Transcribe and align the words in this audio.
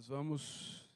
Nós 0.00 0.08
vamos 0.08 0.90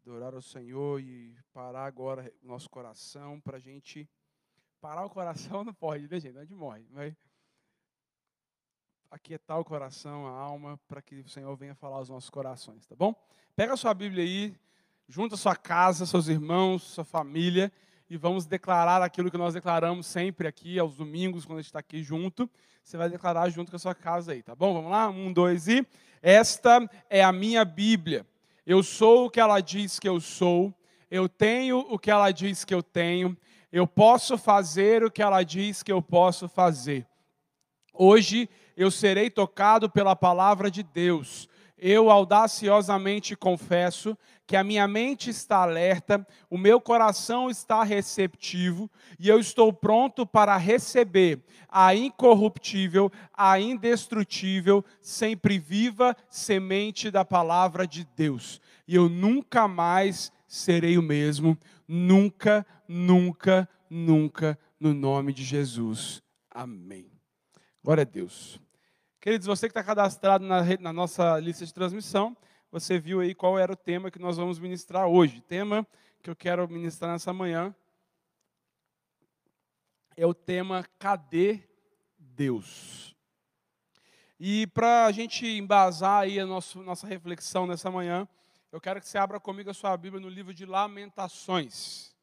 adorar 0.00 0.34
ao 0.34 0.42
Senhor 0.42 1.00
e 1.00 1.38
parar 1.52 1.86
agora 1.86 2.34
o 2.42 2.48
nosso 2.48 2.68
coração 2.68 3.40
para 3.40 3.58
a 3.58 3.60
gente. 3.60 4.10
Parar 4.80 5.06
o 5.06 5.08
coração 5.08 5.62
não 5.62 5.72
pode, 5.72 6.08
né, 6.08 6.18
gente? 6.18 6.36
A 6.36 6.40
gente 6.40 6.56
morre. 6.56 6.84
Mas 6.90 7.14
aquietar 9.08 9.60
o 9.60 9.64
coração, 9.64 10.26
a 10.26 10.32
alma, 10.32 10.76
para 10.88 11.00
que 11.00 11.20
o 11.20 11.28
Senhor 11.28 11.54
venha 11.54 11.76
falar 11.76 11.98
aos 11.98 12.08
nossos 12.08 12.28
corações, 12.28 12.88
tá 12.88 12.96
bom? 12.96 13.14
Pega 13.54 13.74
a 13.74 13.76
sua 13.76 13.94
Bíblia 13.94 14.24
aí, 14.24 14.58
junta 15.06 15.36
a 15.36 15.38
sua 15.38 15.54
casa, 15.54 16.04
seus 16.04 16.26
irmãos, 16.26 16.82
sua 16.82 17.04
família, 17.04 17.72
e 18.12 18.16
vamos 18.18 18.44
declarar 18.44 19.00
aquilo 19.00 19.30
que 19.30 19.38
nós 19.38 19.54
declaramos 19.54 20.06
sempre 20.06 20.46
aqui, 20.46 20.78
aos 20.78 20.96
domingos, 20.96 21.46
quando 21.46 21.60
a 21.60 21.62
gente 21.62 21.70
está 21.70 21.78
aqui 21.78 22.02
junto. 22.02 22.46
Você 22.84 22.98
vai 22.98 23.08
declarar 23.08 23.48
junto 23.48 23.70
com 23.70 23.76
a 23.76 23.78
sua 23.78 23.94
casa 23.94 24.32
aí, 24.32 24.42
tá 24.42 24.54
bom? 24.54 24.74
Vamos 24.74 24.90
lá? 24.90 25.08
Um, 25.08 25.32
dois 25.32 25.66
e. 25.66 25.86
Esta 26.20 26.86
é 27.08 27.24
a 27.24 27.32
minha 27.32 27.64
Bíblia. 27.64 28.26
Eu 28.66 28.82
sou 28.82 29.24
o 29.24 29.30
que 29.30 29.40
ela 29.40 29.60
diz 29.60 29.98
que 29.98 30.06
eu 30.06 30.20
sou. 30.20 30.74
Eu 31.10 31.26
tenho 31.26 31.78
o 31.88 31.98
que 31.98 32.10
ela 32.10 32.30
diz 32.30 32.66
que 32.66 32.74
eu 32.74 32.82
tenho. 32.82 33.34
Eu 33.72 33.86
posso 33.86 34.36
fazer 34.36 35.02
o 35.02 35.10
que 35.10 35.22
ela 35.22 35.42
diz 35.42 35.82
que 35.82 35.90
eu 35.90 36.02
posso 36.02 36.50
fazer. 36.50 37.06
Hoje 37.94 38.46
eu 38.76 38.90
serei 38.90 39.30
tocado 39.30 39.88
pela 39.88 40.14
palavra 40.14 40.70
de 40.70 40.82
Deus. 40.82 41.48
Eu 41.78 42.10
audaciosamente 42.10 43.34
confesso 43.34 44.14
que 44.52 44.56
a 44.56 44.62
minha 44.62 44.86
mente 44.86 45.30
está 45.30 45.62
alerta, 45.62 46.26
o 46.50 46.58
meu 46.58 46.78
coração 46.78 47.48
está 47.48 47.82
receptivo 47.82 48.90
e 49.18 49.26
eu 49.26 49.40
estou 49.40 49.72
pronto 49.72 50.26
para 50.26 50.54
receber 50.58 51.42
a 51.70 51.94
incorruptível, 51.94 53.10
a 53.32 53.58
indestrutível, 53.58 54.84
sempre 55.00 55.58
viva 55.58 56.14
semente 56.28 57.10
da 57.10 57.24
palavra 57.24 57.86
de 57.86 58.06
Deus. 58.14 58.60
E 58.86 58.94
eu 58.94 59.08
nunca 59.08 59.66
mais 59.66 60.30
serei 60.46 60.98
o 60.98 61.02
mesmo, 61.02 61.56
nunca, 61.88 62.66
nunca, 62.86 63.66
nunca, 63.88 64.58
no 64.78 64.92
nome 64.92 65.32
de 65.32 65.44
Jesus. 65.44 66.22
Amém. 66.50 67.10
Glória 67.82 68.02
a 68.02 68.04
Deus. 68.04 68.60
Queridos, 69.18 69.46
você 69.46 69.66
que 69.66 69.70
está 69.70 69.82
cadastrado 69.82 70.44
na, 70.44 70.62
na, 70.78 70.92
nossa 70.92 71.38
lista 71.38 71.64
de 71.64 71.72
transmissão, 71.72 72.36
você 72.72 72.98
viu 72.98 73.20
aí 73.20 73.34
qual 73.34 73.58
era 73.58 73.74
o 73.74 73.76
tema 73.76 74.10
que 74.10 74.18
nós 74.18 74.38
vamos 74.38 74.58
ministrar 74.58 75.06
hoje. 75.06 75.38
O 75.38 75.42
tema 75.42 75.86
que 76.22 76.30
eu 76.30 76.34
quero 76.34 76.66
ministrar 76.66 77.12
nessa 77.12 77.30
manhã 77.30 77.76
é 80.16 80.26
o 80.26 80.32
tema 80.32 80.82
Cadê 80.98 81.68
Deus? 82.18 83.14
E 84.40 84.66
para 84.68 85.04
a 85.04 85.12
gente 85.12 85.46
embasar 85.46 86.22
aí 86.22 86.40
a 86.40 86.46
nosso, 86.46 86.82
nossa 86.82 87.06
reflexão 87.06 87.66
nessa 87.66 87.90
manhã, 87.90 88.26
eu 88.72 88.80
quero 88.80 89.00
que 89.00 89.06
você 89.06 89.18
abra 89.18 89.38
comigo 89.38 89.68
a 89.68 89.74
sua 89.74 89.94
Bíblia 89.94 90.22
no 90.22 90.30
livro 90.30 90.54
de 90.54 90.64
Lamentações. 90.64 92.16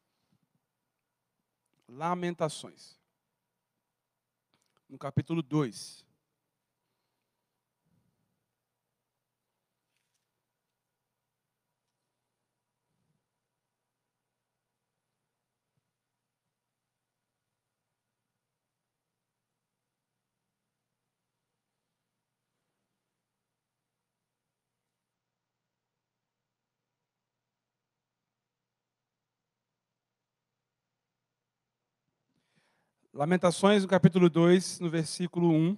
Lamentações. 1.87 2.99
No 4.89 4.97
capítulo 4.97 5.43
2. 5.43 6.08
Lamentações, 33.19 33.83
no 33.83 33.89
capítulo 33.89 34.29
2, 34.29 34.79
no 34.79 34.89
versículo 34.89 35.51
1. 35.51 35.77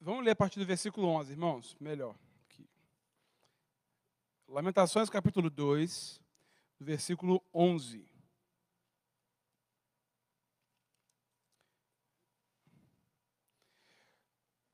Vamos 0.00 0.24
ler 0.24 0.30
a 0.30 0.34
partir 0.34 0.58
do 0.58 0.64
versículo 0.64 1.08
11, 1.08 1.30
irmãos, 1.30 1.76
melhor. 1.78 2.16
Lamentações, 4.48 5.10
capítulo 5.10 5.50
2, 5.50 6.18
versículo 6.80 7.44
11. 7.52 8.08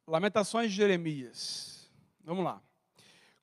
Lamentações 0.06 0.71
de 0.71 0.77
Jeremias. 0.77 1.91
Vamos 2.22 2.44
lá. 2.44 2.67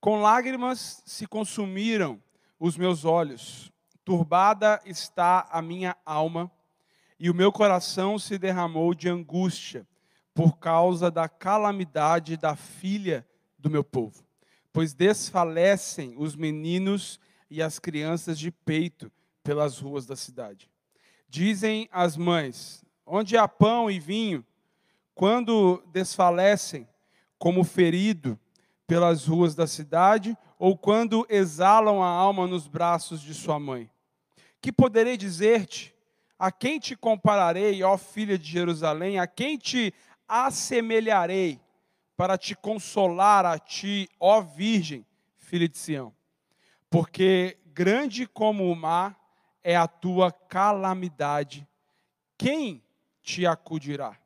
Com 0.06 0.22
lágrimas 0.22 1.02
se 1.04 1.26
consumiram 1.26 2.22
os 2.60 2.78
meus 2.78 3.06
olhos, 3.06 3.74
turbada 4.04 4.80
está 4.86 5.48
a 5.50 5.64
minha 5.64 5.98
alma, 6.06 6.52
e 7.20 7.28
o 7.28 7.34
meu 7.34 7.52
coração 7.52 8.20
se 8.20 8.38
derramou 8.38 8.94
de 8.94 9.10
angústia 9.10 9.88
por 10.32 10.60
causa 10.60 11.10
da 11.10 11.28
calamidade 11.28 12.38
da 12.38 12.56
filha 12.56 13.28
do 13.58 13.68
meu 13.68 13.84
povo. 13.84 14.24
Pois 14.72 14.94
desfalecem 14.94 16.14
os 16.20 16.36
meninos 16.36 17.20
e 17.50 17.60
as 17.60 17.80
crianças 17.80 18.38
de 18.38 18.52
peito 18.52 19.12
pelas 19.44 19.80
ruas 19.80 20.06
da 20.06 20.16
cidade. 20.16 20.70
Dizem 21.28 21.90
as 21.92 22.16
mães: 22.16 22.86
onde 23.08 23.36
há 23.36 23.48
pão 23.48 23.90
e 23.90 24.00
vinho, 24.00 24.46
quando 25.16 25.84
desfalecem, 25.92 26.88
como 27.40 27.64
ferido, 27.64 28.40
pelas 28.88 29.26
ruas 29.26 29.56
da 29.56 29.68
cidade, 29.68 30.38
ou 30.60 30.78
quando 30.78 31.26
exalam 31.30 32.02
a 32.02 32.08
alma 32.08 32.48
nos 32.48 32.68
braços 32.68 33.22
de 33.22 33.34
sua 33.34 33.60
mãe. 33.60 33.90
Que 34.62 34.72
poderei 34.72 35.18
dizer-te? 35.18 35.94
A 36.38 36.52
quem 36.52 36.80
te 36.80 36.96
compararei, 36.96 37.82
ó 37.84 37.98
filha 37.98 38.38
de 38.38 38.50
Jerusalém? 38.50 39.20
A 39.20 39.28
quem 39.28 39.58
te 39.58 39.94
assemelharei 40.28 41.60
para 42.18 42.38
te 42.38 42.56
consolar 42.56 43.46
a 43.46 43.58
ti, 43.58 44.10
ó 44.20 44.42
virgem, 44.42 45.06
filha 45.38 45.68
de 45.68 45.78
Sião? 45.78 46.14
Porque 46.90 47.58
grande 47.68 48.28
como 48.28 48.72
o 48.72 48.76
mar 48.76 49.20
é 49.64 49.76
a 49.76 49.88
tua 49.88 50.32
calamidade. 50.32 51.68
Quem 52.38 52.84
te 53.22 53.46
acudirá? 53.46 54.18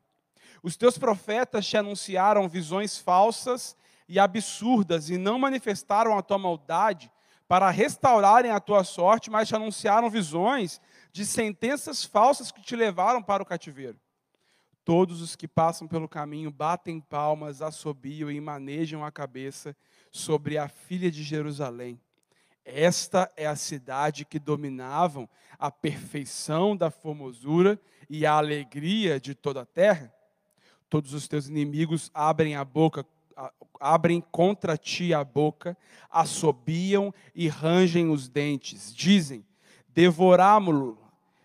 Os 0.62 0.76
teus 0.76 0.98
profetas 0.98 1.66
te 1.66 1.76
anunciaram 1.76 2.48
visões 2.48 2.98
falsas 2.98 3.76
e 4.10 4.18
absurdas 4.18 5.08
e 5.08 5.16
não 5.16 5.38
manifestaram 5.38 6.18
a 6.18 6.22
tua 6.22 6.36
maldade 6.36 7.12
para 7.46 7.70
restaurarem 7.70 8.50
a 8.50 8.58
tua 8.58 8.82
sorte, 8.82 9.30
mas 9.30 9.46
te 9.46 9.54
anunciaram 9.54 10.10
visões 10.10 10.80
de 11.12 11.24
sentenças 11.24 12.04
falsas 12.04 12.50
que 12.50 12.60
te 12.60 12.74
levaram 12.74 13.22
para 13.22 13.40
o 13.40 13.46
cativeiro. 13.46 13.96
Todos 14.84 15.22
os 15.22 15.36
que 15.36 15.46
passam 15.46 15.86
pelo 15.86 16.08
caminho 16.08 16.50
batem 16.50 17.00
palmas, 17.00 17.62
assobiam 17.62 18.28
e 18.28 18.40
manejam 18.40 19.04
a 19.04 19.12
cabeça 19.12 19.76
sobre 20.10 20.58
a 20.58 20.66
filha 20.66 21.08
de 21.08 21.22
Jerusalém. 21.22 22.00
Esta 22.64 23.30
é 23.36 23.46
a 23.46 23.54
cidade 23.54 24.24
que 24.24 24.40
dominavam 24.40 25.28
a 25.56 25.70
perfeição 25.70 26.76
da 26.76 26.90
formosura 26.90 27.80
e 28.08 28.26
a 28.26 28.32
alegria 28.32 29.20
de 29.20 29.36
toda 29.36 29.60
a 29.60 29.66
terra. 29.66 30.12
Todos 30.88 31.14
os 31.14 31.28
teus 31.28 31.46
inimigos 31.46 32.10
abrem 32.12 32.56
a 32.56 32.64
boca 32.64 33.06
abrem 33.80 34.22
contra 34.30 34.76
ti 34.76 35.14
a 35.14 35.24
boca, 35.24 35.76
assobiam 36.10 37.12
e 37.34 37.48
rangem 37.48 38.10
os 38.10 38.28
dentes. 38.28 38.94
Dizem: 38.94 39.44
Devorámo-lo. 39.88 40.98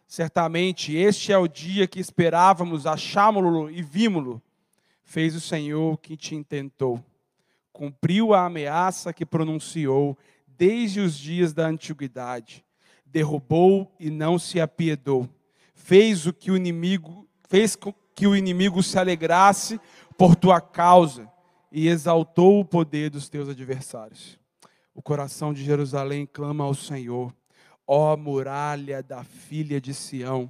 Certamente 0.07 0.95
este 0.95 1.31
é 1.31 1.37
o 1.37 1.47
dia 1.47 1.87
que 1.87 1.99
esperávamos, 1.99 2.85
achámo-lo 2.85 3.69
e 3.71 3.81
vimos-lo. 3.81 4.41
Fez 5.03 5.35
o 5.35 5.41
Senhor 5.41 5.97
que 5.97 6.15
te 6.15 6.35
intentou. 6.35 7.03
Cumpriu 7.73 8.33
a 8.33 8.45
ameaça 8.45 9.11
que 9.11 9.25
pronunciou 9.25 10.17
desde 10.47 10.99
os 10.99 11.17
dias 11.17 11.53
da 11.53 11.67
antiguidade. 11.67 12.63
Derrubou 13.05 13.93
e 13.99 14.09
não 14.09 14.37
se 14.37 14.61
apiedou. 14.61 15.27
Fez 15.73 16.25
o 16.27 16.33
que 16.33 16.51
o 16.51 16.55
inimigo 16.55 17.27
fez 17.47 17.77
que 18.15 18.25
o 18.25 18.35
inimigo 18.35 18.81
se 18.81 18.97
alegrasse 18.97 19.79
por 20.17 20.35
tua 20.35 20.59
causa 20.59 21.29
e 21.75 21.89
exaltou 21.89 22.61
o 22.61 22.63
poder 22.63 23.09
dos 23.09 23.27
teus 23.27 23.49
adversários. 23.49 24.39
O 24.93 25.01
coração 25.01 25.53
de 25.53 25.61
Jerusalém 25.61 26.25
clama 26.25 26.63
ao 26.63 26.73
Senhor, 26.73 27.35
ó 27.85 28.15
muralha 28.15 29.03
da 29.03 29.25
filha 29.25 29.81
de 29.81 29.93
Sião, 29.93 30.49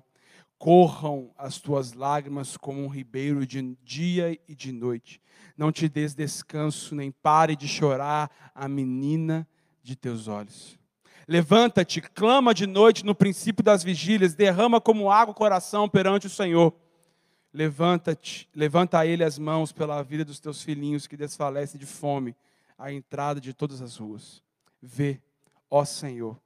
corram 0.59 1.31
as 1.35 1.57
tuas 1.57 1.93
lágrimas 1.93 2.55
como 2.55 2.79
um 2.79 2.87
ribeiro 2.87 3.43
de 3.43 3.75
dia 3.83 4.39
e 4.47 4.53
de 4.53 4.71
noite. 4.71 5.19
Não 5.57 5.71
te 5.71 5.89
des 5.89 6.13
descanso, 6.13 6.93
nem 6.93 7.11
pare 7.11 7.55
de 7.55 7.67
chorar 7.67 8.29
a 8.53 8.67
menina 8.67 9.47
de 9.81 9.95
teus 9.95 10.27
olhos. 10.27 10.77
Levanta-te, 11.27 12.01
clama 12.01 12.53
de 12.53 12.67
noite 12.67 13.03
no 13.03 13.15
princípio 13.15 13.63
das 13.63 13.83
vigílias, 13.83 14.35
derrama 14.35 14.79
como 14.79 15.09
água 15.09 15.31
o 15.31 15.35
coração 15.35 15.89
perante 15.89 16.27
o 16.27 16.29
Senhor. 16.29 16.71
Levanta-te, 17.55 18.49
levanta 18.53 18.99
a 18.99 19.05
ele 19.05 19.23
as 19.23 19.39
mãos 19.39 19.71
pela 19.71 20.03
vida 20.03 20.25
dos 20.25 20.41
teus 20.41 20.61
filhinhos 20.61 21.07
que 21.07 21.15
desfalecem 21.15 21.79
de 21.79 21.85
fome 21.85 22.35
à 22.77 22.91
entrada 22.91 23.39
de 23.39 23.53
todas 23.53 23.81
as 23.81 23.95
ruas. 23.95 24.43
Vê, 24.81 25.21
ó 25.71 25.85
Senhor, 25.85 26.37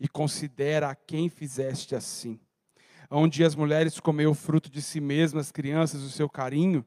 e 0.00 0.08
considera 0.08 0.90
a 0.90 0.94
quem 0.96 1.28
fizeste 1.28 1.94
assim. 1.94 2.40
Onde 3.08 3.44
as 3.44 3.54
mulheres 3.54 4.00
comeu 4.00 4.32
o 4.32 4.34
fruto 4.34 4.68
de 4.68 4.82
si 4.82 5.00
mesmas, 5.00 5.52
crianças, 5.52 6.02
o 6.02 6.10
seu 6.10 6.28
carinho, 6.28 6.84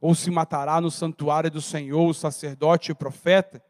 ou 0.00 0.16
se 0.16 0.28
matará 0.28 0.80
no 0.80 0.90
santuário 0.90 1.48
do 1.48 1.62
Senhor 1.62 2.04
o 2.04 2.12
sacerdote 2.12 2.90
e 2.90 2.92
o 2.92 2.96
profeta? 2.96 3.62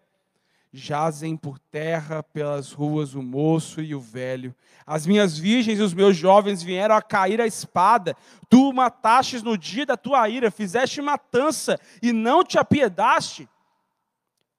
Jazem 0.75 1.37
por 1.37 1.59
terra 1.59 2.23
pelas 2.23 2.73
ruas 2.73 3.15
o 3.15 3.23
moço 3.23 3.83
e 3.83 3.95
o 3.95 4.01
velho. 4.01 4.55
As 4.87 5.07
minhas 5.07 5.37
virgens 5.37 5.79
e 5.79 5.83
os 5.83 5.93
meus 5.93 6.17
jovens 6.17 6.63
vieram 6.63 6.95
a 6.95 7.03
cair 7.03 7.43
à 7.43 7.47
espada. 7.47 8.17
Tu 8.49 8.73
matastes 8.73 9.43
no 9.43 9.59
dia 9.59 9.85
da 9.85 9.99
tua 9.99 10.27
ira, 10.31 10.51
fizeste 10.51 11.03
matança 11.03 11.79
e 12.01 12.11
não 12.11 12.43
te 12.43 12.59
apiedaste. 12.59 13.47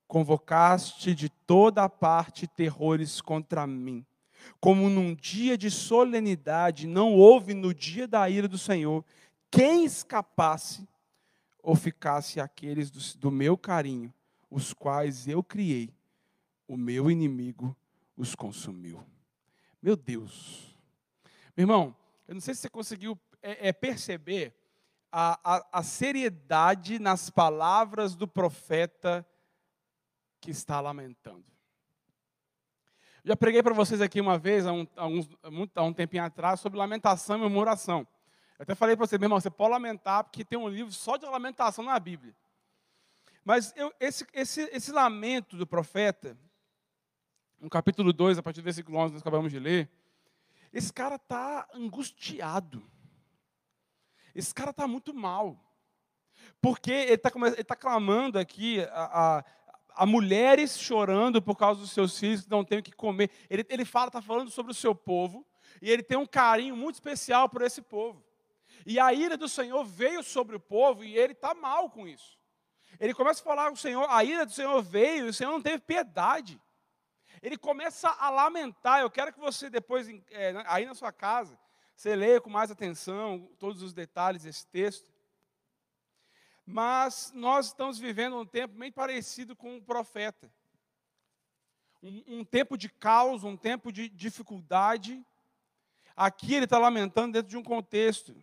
Convocaste 0.08 1.16
de 1.16 1.30
toda 1.30 1.90
parte 1.90 2.46
terrores 2.46 3.20
contra 3.20 3.66
mim. 3.66 4.06
Como 4.60 4.92
num 4.92 5.16
dia 5.16 5.58
de 5.58 5.72
solenidade 5.72 6.86
não 6.86 7.14
houve 7.16 7.56
no 7.56 7.74
dia 7.74 8.08
da 8.08 8.30
ira 8.30 8.48
do 8.48 8.58
Senhor 8.60 9.04
quem 9.50 9.84
escapasse 9.84 10.88
ou 11.64 11.76
ficasse 11.76 12.40
aqueles 12.40 12.92
do, 12.92 13.20
do 13.20 13.32
meu 13.32 13.58
carinho, 13.58 14.14
os 14.52 14.74
quais 14.74 15.28
eu 15.28 15.42
criei 15.42 15.90
o 16.68 16.78
meu 16.78 17.10
inimigo 17.10 17.76
os 18.16 18.36
consumiu. 18.36 19.04
Meu 19.82 19.96
Deus. 19.96 20.78
Meu 21.56 21.64
irmão, 21.64 21.96
eu 22.28 22.34
não 22.34 22.42
sei 22.42 22.54
se 22.54 22.62
você 22.62 22.70
conseguiu 22.70 23.20
é, 23.42 23.70
é, 23.70 23.74
perceber 23.74 24.56
a, 25.12 25.40
a, 25.44 25.80
a 25.80 25.84
seriedade 25.84 26.98
nas 27.00 27.30
palavras 27.30 28.16
do 28.16 28.28
profeta 28.28 29.26
que 30.40 30.52
está 30.52 30.80
lamentando. 30.80 31.46
Já 33.26 33.36
preguei 33.38 33.64
para 33.64 33.74
vocês 33.74 34.02
aqui 34.02 34.20
uma 34.20 34.38
vez, 34.38 34.66
há 34.66 34.74
um, 34.74 34.88
há, 34.96 35.08
um, 35.08 35.68
há 35.76 35.84
um 35.84 35.94
tempinho 35.94 36.24
atrás, 36.24 36.60
sobre 36.60 36.78
lamentação 36.78 37.38
e 37.38 37.40
murmuração. 37.40 38.08
Eu 38.58 38.64
até 38.64 38.76
falei 38.76 38.96
para 38.96 39.06
você, 39.06 39.18
meu 39.18 39.28
irmão, 39.28 39.40
você 39.40 39.50
pode 39.50 39.72
lamentar, 39.72 40.24
porque 40.24 40.44
tem 40.44 40.60
um 40.60 40.68
livro 40.68 40.92
só 40.92 41.16
de 41.16 41.26
lamentação 41.26 41.86
na 41.86 41.98
Bíblia. 42.00 42.36
Mas 43.46 43.74
eu, 43.76 43.94
esse, 44.00 44.26
esse, 44.34 44.62
esse 44.74 44.92
lamento 44.92 45.56
do 45.56 45.68
profeta, 45.68 46.38
no 47.64 47.70
capítulo 47.70 48.12
2, 48.12 48.38
a 48.38 48.44
partir 48.44 48.60
do 48.60 48.66
versículo 48.66 48.98
11, 48.98 49.14
nós 49.14 49.22
acabamos 49.22 49.50
de 49.50 49.58
ler, 49.58 49.90
esse 50.74 50.92
cara 50.92 51.16
está 51.16 51.66
angustiado. 51.74 52.84
Esse 54.36 54.54
cara 54.54 54.72
está 54.72 54.86
muito 54.86 55.14
mal. 55.14 55.58
Porque 56.62 56.92
ele 56.92 57.14
está 57.14 57.32
tá 57.66 57.76
clamando 57.76 58.38
aqui 58.38 58.82
a, 58.82 59.38
a, 59.38 59.46
a, 59.96 60.06
mulheres 60.06 60.78
chorando 60.78 61.42
por 61.42 61.56
causa 61.56 61.80
dos 61.80 61.92
seus 61.92 62.20
filhos 62.20 62.42
que 62.42 62.52
não 62.52 62.66
têm 62.66 62.80
o 62.80 62.84
que 62.84 62.92
comer. 62.92 63.32
Ele, 63.50 63.66
ele 63.70 63.86
fala, 63.86 64.08
está 64.08 64.22
falando 64.22 64.52
sobre 64.52 64.74
o 64.74 64.76
seu 64.76 64.94
povo, 64.94 65.48
e 65.82 65.90
ele 65.90 66.04
tem 66.04 66.18
um 66.18 66.26
carinho 66.26 66.76
muito 66.76 66.96
especial 66.96 67.48
por 67.48 67.62
esse 67.62 67.82
povo. 67.82 68.22
E 68.86 69.00
a 69.00 69.14
ira 69.14 69.38
do 69.38 69.48
Senhor 69.48 69.86
veio 69.86 70.22
sobre 70.22 70.58
o 70.58 70.60
povo 70.60 71.06
e 71.06 71.18
ele 71.18 71.32
está 71.32 71.54
mal 71.54 71.90
com 71.90 72.06
isso. 72.06 72.38
Ele 73.00 73.14
começa 73.14 73.40
a 73.40 73.44
falar 73.46 73.68
com 73.68 73.76
o 73.76 73.78
Senhor, 73.78 74.06
a 74.10 74.22
ira 74.22 74.46
do 74.46 74.52
Senhor 74.52 74.82
veio 74.82 75.28
e 75.28 75.30
o 75.30 75.34
Senhor 75.34 75.52
não 75.52 75.62
teve 75.62 75.80
piedade 75.80 76.60
ele 77.44 77.58
começa 77.58 78.10
a 78.10 78.30
lamentar. 78.30 79.02
Eu 79.02 79.12
quero 79.12 79.34
que 79.34 79.40
você 79.40 79.70
depois, 79.70 80.08
é, 80.32 80.54
aí 80.66 80.86
na 80.86 80.96
sua 80.96 81.12
casa, 81.12 81.60
você 81.94 82.16
leia 82.16 82.40
com 82.40 82.50
mais 82.50 82.72
atenção 82.72 83.50
todos 83.60 83.82
os 83.84 83.94
detalhes 83.94 84.44
desse 84.44 84.66
texto. 84.66 85.12
Mas 86.66 87.34
nós 87.36 87.68
estamos 87.68 88.00
vivendo 88.00 88.40
um 88.40 88.46
tempo 88.46 88.74
bem 88.76 88.90
parecido 88.90 89.58
com 89.58 89.76
o 89.76 89.82
profeta. 89.82 90.50
Um, 92.02 92.24
um 92.28 92.46
tempo 92.46 92.78
de 92.78 92.88
caos, 92.88 93.44
um 93.44 93.58
tempo 93.58 93.92
de 93.92 94.08
dificuldade. 94.08 95.22
Aqui 96.16 96.56
ele 96.56 96.64
está 96.64 96.78
lamentando 96.78 97.34
dentro 97.34 97.50
de 97.50 97.58
um 97.58 97.64
contexto. 97.64 98.34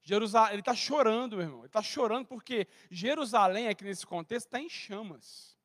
Jerusalém, 0.00 0.52
ele 0.52 0.62
está 0.62 0.74
chorando, 0.74 1.36
meu 1.36 1.44
irmão. 1.44 1.58
Ele 1.58 1.66
está 1.66 1.82
chorando 1.82 2.24
porque 2.24 2.66
Jerusalém, 2.90 3.68
aqui 3.68 3.84
nesse 3.84 4.06
contexto, 4.06 4.46
está 4.46 4.58
em 4.58 4.70
chamas. 4.70 5.58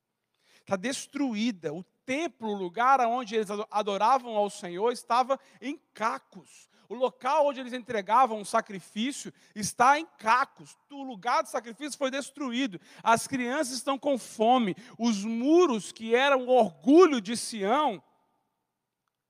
Está 0.59 0.75
destruída. 0.75 1.71
O 1.71 1.85
templo, 2.05 2.49
o 2.49 2.55
lugar 2.55 2.99
onde 3.01 3.35
eles 3.35 3.49
adoravam 3.71 4.35
ao 4.35 4.49
Senhor, 4.49 4.91
estava 4.91 5.39
em 5.61 5.77
cacos. 5.93 6.69
O 6.89 6.95
local 6.95 7.47
onde 7.47 7.59
eles 7.59 7.73
entregavam 7.73 8.39
o 8.39 8.45
sacrifício 8.45 9.33
está 9.55 9.97
em 9.97 10.05
cacos. 10.17 10.77
O 10.91 11.03
lugar 11.03 11.41
do 11.41 11.49
sacrifício 11.49 11.97
foi 11.97 12.11
destruído. 12.11 12.79
As 13.01 13.27
crianças 13.27 13.73
estão 13.73 13.97
com 13.97 14.17
fome. 14.17 14.75
Os 14.99 15.23
muros 15.23 15.91
que 15.91 16.13
eram 16.13 16.45
o 16.45 16.49
orgulho 16.49 17.19
de 17.19 17.35
Sião, 17.35 18.03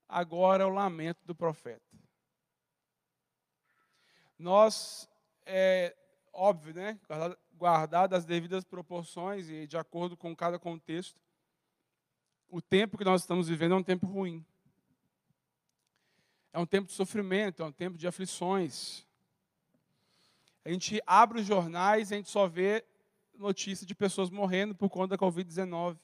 agora 0.08 0.64
é 0.64 0.66
o 0.66 0.70
lamento 0.70 1.20
do 1.24 1.34
profeta. 1.34 1.80
Nós, 4.38 5.08
é 5.46 5.96
óbvio, 6.34 6.74
né? 6.74 7.00
Guardado 7.54 8.14
as 8.14 8.24
devidas 8.24 8.64
proporções 8.64 9.48
e 9.48 9.66
de 9.66 9.78
acordo 9.78 10.16
com 10.16 10.36
cada 10.36 10.58
contexto, 10.58 11.23
o 12.54 12.62
tempo 12.62 12.96
que 12.96 13.04
nós 13.04 13.22
estamos 13.22 13.48
vivendo 13.48 13.72
é 13.72 13.78
um 13.78 13.82
tempo 13.82 14.06
ruim. 14.06 14.46
É 16.52 16.58
um 16.60 16.64
tempo 16.64 16.86
de 16.86 16.94
sofrimento, 16.94 17.60
é 17.60 17.66
um 17.66 17.72
tempo 17.72 17.98
de 17.98 18.06
aflições. 18.06 19.04
A 20.64 20.70
gente 20.70 21.02
abre 21.04 21.40
os 21.40 21.46
jornais 21.46 22.10
e 22.10 22.14
a 22.14 22.16
gente 22.16 22.30
só 22.30 22.46
vê 22.46 22.84
notícia 23.36 23.84
de 23.84 23.92
pessoas 23.92 24.30
morrendo 24.30 24.72
por 24.72 24.88
conta 24.88 25.16
da 25.16 25.18
Covid-19. 25.18 25.98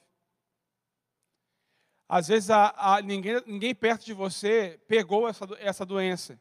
Às 2.09 2.27
vezes 2.27 2.49
a, 2.49 2.73
a, 2.75 3.01
ninguém, 3.01 3.41
ninguém 3.47 3.73
perto 3.73 4.03
de 4.03 4.13
você 4.13 4.77
pegou 4.89 5.29
essa, 5.29 5.47
essa 5.57 5.85
doença. 5.85 6.37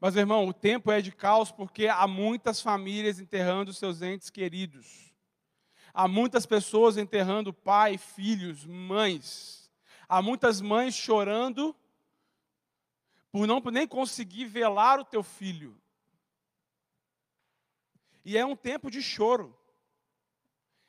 Mas, 0.00 0.16
irmão, 0.16 0.48
o 0.48 0.54
tempo 0.54 0.90
é 0.90 1.02
de 1.02 1.12
caos 1.12 1.52
porque 1.52 1.88
há 1.88 2.06
muitas 2.06 2.62
famílias 2.62 3.20
enterrando 3.20 3.70
seus 3.74 4.00
entes 4.00 4.30
queridos. 4.30 5.13
Há 5.96 6.08
muitas 6.08 6.44
pessoas 6.44 6.96
enterrando 6.96 7.52
pai, 7.52 7.96
filhos, 7.96 8.66
mães. 8.66 9.70
Há 10.08 10.20
muitas 10.20 10.60
mães 10.60 10.92
chorando 10.92 11.74
por 13.30 13.46
não 13.46 13.60
nem 13.60 13.86
conseguir 13.86 14.46
velar 14.46 14.98
o 14.98 15.04
teu 15.04 15.22
filho. 15.22 15.80
E 18.24 18.36
é 18.36 18.44
um 18.44 18.56
tempo 18.56 18.90
de 18.90 19.00
choro. 19.00 19.56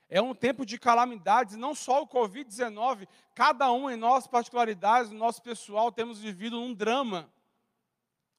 É 0.10 0.20
um 0.20 0.34
tempo 0.34 0.66
de 0.66 0.80
calamidades, 0.80 1.56
não 1.56 1.76
só 1.76 2.02
o 2.02 2.08
Covid-19, 2.08 3.08
cada 3.34 3.72
um 3.72 3.90
em 3.90 3.96
nossas 3.96 4.28
particularidades, 4.28 5.12
no 5.12 5.18
nosso 5.18 5.42
pessoal, 5.42 5.92
temos 5.92 6.20
vivido 6.20 6.60
um 6.60 6.74
drama, 6.74 7.32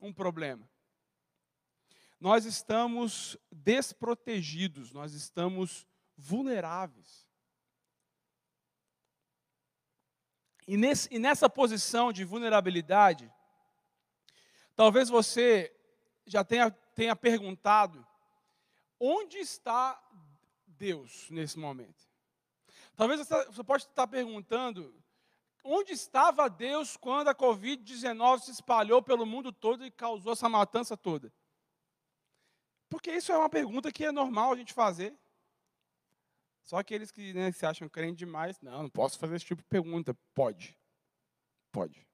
um 0.01 0.13
problema. 0.13 0.69
Nós 2.21 2.45
estamos 2.45 3.37
desprotegidos, 3.51 4.93
nós 4.93 5.13
estamos 5.13 5.87
vulneráveis. 6.17 7.27
E, 10.67 10.77
nesse, 10.77 11.09
e 11.13 11.19
nessa 11.19 11.49
posição 11.49 12.13
de 12.13 12.25
vulnerabilidade, 12.25 13.33
talvez 14.75 15.09
você 15.09 15.73
já 16.27 16.43
tenha, 16.43 16.71
tenha 16.71 17.15
perguntado: 17.15 18.05
onde 18.99 19.39
está 19.39 20.03
Deus 20.67 21.31
nesse 21.31 21.59
momento? 21.59 22.05
Talvez 22.97 23.29
você 23.29 23.63
pode 23.63 23.85
estar 23.85 24.09
perguntando: 24.09 24.93
onde 25.63 25.93
estava 25.93 26.51
Deus 26.51 26.97
quando 26.97 27.29
a 27.29 27.35
Covid-19 27.35 28.41
se 28.41 28.51
espalhou 28.51 29.01
pelo 29.01 29.25
mundo 29.25 29.53
todo 29.53 29.87
e 29.87 29.91
causou 29.91 30.33
essa 30.33 30.49
matança 30.49 30.97
toda? 30.97 31.33
Porque 32.89 33.13
isso 33.13 33.31
é 33.31 33.37
uma 33.37 33.49
pergunta 33.49 33.93
que 33.93 34.05
é 34.05 34.11
normal 34.11 34.53
a 34.53 34.57
gente 34.57 34.73
fazer. 34.73 35.17
Só 36.67 36.79
aqueles 36.79 37.13
que 37.13 37.33
né, 37.33 37.53
se 37.53 37.65
acham 37.65 37.89
crente 37.89 38.19
demais, 38.19 38.61
não, 38.61 38.83
não 38.83 38.91
posso 38.91 39.21
fazer 39.21 39.37
esse 39.37 39.45
tipo 39.45 39.63
de 39.63 39.69
pergunta. 39.69 40.13
Pode. 40.35 40.77
Pode. 41.71 42.05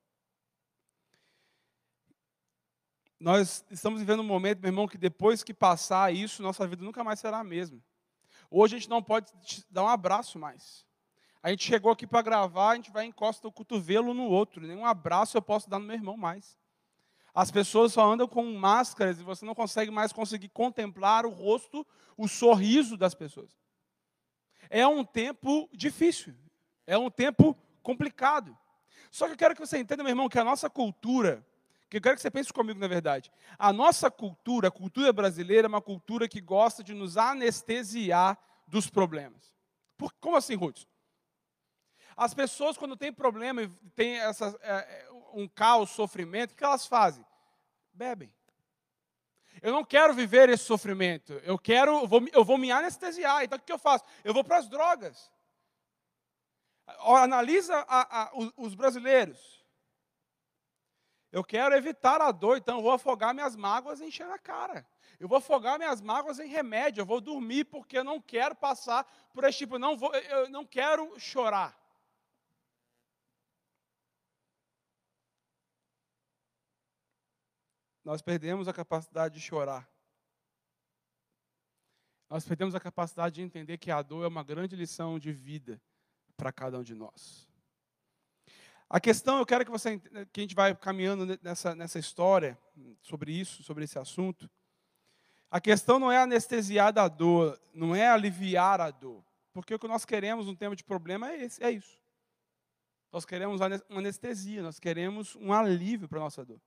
Nós 3.18 3.64
estamos 3.70 4.00
vivendo 4.00 4.20
um 4.20 4.24
momento, 4.24 4.60
meu 4.60 4.68
irmão, 4.68 4.86
que 4.86 4.98
depois 4.98 5.42
que 5.42 5.54
passar 5.54 6.12
isso, 6.12 6.42
nossa 6.42 6.66
vida 6.66 6.84
nunca 6.84 7.02
mais 7.02 7.18
será 7.18 7.38
a 7.38 7.44
mesma. 7.44 7.80
Hoje 8.50 8.76
a 8.76 8.78
gente 8.78 8.90
não 8.90 9.02
pode 9.02 9.32
dar 9.70 9.84
um 9.84 9.88
abraço 9.88 10.38
mais. 10.38 10.84
A 11.42 11.48
gente 11.48 11.64
chegou 11.64 11.90
aqui 11.90 12.06
para 12.06 12.20
gravar, 12.20 12.72
a 12.72 12.74
gente 12.74 12.90
vai 12.90 13.06
encosta 13.06 13.48
o 13.48 13.52
cotovelo 13.52 14.12
no 14.12 14.24
outro. 14.24 14.66
Nenhum 14.66 14.84
abraço 14.84 15.34
eu 15.34 15.40
posso 15.40 15.70
dar 15.70 15.78
no 15.78 15.86
meu 15.86 15.96
irmão 15.96 16.16
mais. 16.18 16.58
As 17.32 17.50
pessoas 17.50 17.94
só 17.94 18.12
andam 18.12 18.28
com 18.28 18.44
máscaras 18.52 19.18
e 19.18 19.24
você 19.24 19.46
não 19.46 19.54
consegue 19.54 19.90
mais 19.90 20.12
conseguir 20.12 20.50
contemplar 20.50 21.24
o 21.24 21.30
rosto, 21.30 21.86
o 22.18 22.28
sorriso 22.28 22.98
das 22.98 23.14
pessoas 23.14 23.61
é 24.72 24.86
um 24.86 25.04
tempo 25.04 25.68
difícil, 25.70 26.34
é 26.86 26.96
um 26.96 27.10
tempo 27.10 27.54
complicado. 27.82 28.56
Só 29.10 29.26
que 29.26 29.34
eu 29.34 29.36
quero 29.36 29.54
que 29.54 29.60
você 29.60 29.76
entenda, 29.76 30.02
meu 30.02 30.10
irmão, 30.10 30.30
que 30.30 30.38
a 30.38 30.44
nossa 30.44 30.70
cultura, 30.70 31.46
que 31.90 31.98
eu 31.98 32.00
quero 32.00 32.16
que 32.16 32.22
você 32.22 32.30
pense 32.30 32.50
comigo 32.50 32.80
na 32.80 32.88
verdade, 32.88 33.30
a 33.58 33.70
nossa 33.70 34.10
cultura, 34.10 34.68
a 34.68 34.70
cultura 34.70 35.12
brasileira, 35.12 35.66
é 35.66 35.68
uma 35.68 35.82
cultura 35.82 36.26
que 36.26 36.40
gosta 36.40 36.82
de 36.82 36.94
nos 36.94 37.18
anestesiar 37.18 38.38
dos 38.66 38.88
problemas. 38.88 39.54
Por, 39.98 40.10
como 40.14 40.36
assim, 40.36 40.54
Ruth? 40.54 40.84
As 42.16 42.32
pessoas, 42.32 42.78
quando 42.78 42.96
têm 42.96 43.12
problema, 43.12 43.70
tem 43.94 44.20
essa, 44.20 44.58
é, 44.62 44.72
é, 44.72 45.08
um 45.34 45.46
caos, 45.46 45.90
sofrimento, 45.90 46.52
o 46.52 46.56
que 46.56 46.64
elas 46.64 46.86
fazem? 46.86 47.26
Bebem. 47.92 48.32
Eu 49.60 49.72
não 49.72 49.84
quero 49.84 50.14
viver 50.14 50.48
esse 50.48 50.64
sofrimento. 50.64 51.34
Eu 51.44 51.58
quero, 51.58 52.02
eu 52.02 52.06
vou, 52.06 52.26
eu 52.32 52.44
vou 52.44 52.56
me 52.56 52.70
anestesiar. 52.70 53.44
Então 53.44 53.58
o 53.58 53.60
que 53.60 53.72
eu 53.72 53.78
faço? 53.78 54.04
Eu 54.24 54.32
vou 54.32 54.44
para 54.44 54.58
as 54.58 54.68
drogas. 54.68 55.30
Analisa 57.00 57.84
a, 57.88 58.22
a, 58.22 58.30
os, 58.34 58.52
os 58.56 58.74
brasileiros. 58.74 59.62
Eu 61.30 61.42
quero 61.42 61.74
evitar 61.74 62.20
a 62.20 62.30
dor, 62.30 62.58
então 62.58 62.76
eu 62.76 62.82
vou 62.82 62.92
afogar 62.92 63.34
minhas 63.34 63.56
mágoas 63.56 64.00
e 64.00 64.04
encher 64.04 64.30
a 64.30 64.38
cara. 64.38 64.86
Eu 65.18 65.28
vou 65.28 65.38
afogar 65.38 65.78
minhas 65.78 66.00
mágoas 66.00 66.38
em 66.38 66.48
remédio. 66.48 67.00
Eu 67.00 67.06
vou 67.06 67.20
dormir 67.20 67.64
porque 67.64 67.96
eu 67.96 68.04
não 68.04 68.20
quero 68.20 68.54
passar 68.54 69.06
por 69.32 69.44
esse 69.44 69.58
tipo. 69.58 69.78
Não 69.78 69.96
vou, 69.96 70.12
eu 70.14 70.50
não 70.50 70.64
quero 70.64 71.18
chorar. 71.18 71.81
Nós 78.04 78.20
perdemos 78.20 78.68
a 78.68 78.72
capacidade 78.72 79.34
de 79.34 79.40
chorar. 79.40 79.88
Nós 82.28 82.44
perdemos 82.44 82.74
a 82.74 82.80
capacidade 82.80 83.34
de 83.36 83.42
entender 83.42 83.78
que 83.78 83.90
a 83.90 84.00
dor 84.00 84.24
é 84.24 84.28
uma 84.28 84.42
grande 84.42 84.74
lição 84.74 85.18
de 85.18 85.32
vida 85.32 85.80
para 86.36 86.50
cada 86.50 86.78
um 86.78 86.82
de 86.82 86.94
nós. 86.94 87.46
A 88.88 89.00
questão, 89.00 89.38
eu 89.38 89.46
quero 89.46 89.64
que 89.64 89.70
você 89.70 89.98
que 89.98 90.40
a 90.40 90.42
gente 90.42 90.54
vai 90.54 90.74
caminhando 90.74 91.38
nessa, 91.42 91.74
nessa 91.74 91.98
história 91.98 92.58
sobre 93.00 93.32
isso, 93.32 93.62
sobre 93.62 93.84
esse 93.84 93.98
assunto. 93.98 94.50
A 95.50 95.60
questão 95.60 95.98
não 95.98 96.10
é 96.10 96.18
anestesiar 96.18 96.92
da 96.92 97.08
dor, 97.08 97.60
não 97.72 97.94
é 97.94 98.08
aliviar 98.08 98.80
a 98.80 98.90
dor. 98.90 99.24
Porque 99.52 99.74
o 99.74 99.78
que 99.78 99.86
nós 99.86 100.04
queremos 100.04 100.46
no 100.46 100.56
tempo 100.56 100.74
de 100.74 100.82
problema 100.82 101.30
é, 101.30 101.44
esse, 101.44 101.62
é 101.62 101.70
isso. 101.70 101.98
Nós 103.12 103.26
queremos 103.26 103.60
uma 103.60 103.98
anestesia, 103.98 104.62
nós 104.62 104.78
queremos 104.78 105.36
um 105.36 105.52
alívio 105.52 106.08
para 106.08 106.18
a 106.18 106.22
nossa 106.22 106.44
dor. 106.44 106.60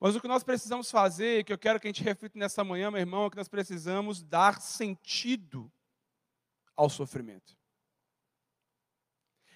Mas 0.00 0.16
o 0.16 0.20
que 0.20 0.26
nós 0.26 0.42
precisamos 0.42 0.90
fazer, 0.90 1.44
que 1.44 1.52
eu 1.52 1.58
quero 1.58 1.78
que 1.78 1.86
a 1.86 1.90
gente 1.90 2.02
reflita 2.02 2.38
nessa 2.38 2.64
manhã, 2.64 2.90
meu 2.90 2.98
irmão, 2.98 3.26
é 3.26 3.30
que 3.30 3.36
nós 3.36 3.48
precisamos 3.48 4.22
dar 4.22 4.58
sentido 4.58 5.70
ao 6.74 6.88
sofrimento. 6.88 7.54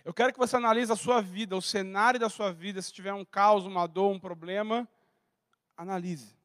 Eu 0.05 0.13
quero 0.13 0.35
que 0.35 0.39
você 0.39 0.55
analise 0.57 0.93
a 0.93 0.97
sua 0.97 1.23
vida, 1.23 1.57
o 1.57 1.63
cenário 1.63 2.21
da 2.21 2.29
sua 2.29 2.53
vida, 2.53 2.83
se 2.83 2.93
tiver 2.93 3.15
um 3.15 3.25
caos, 3.25 3.65
uma 3.65 3.87
dor, 3.87 4.13
um 4.13 4.21
problema, 4.21 4.87
analise. 5.75 6.37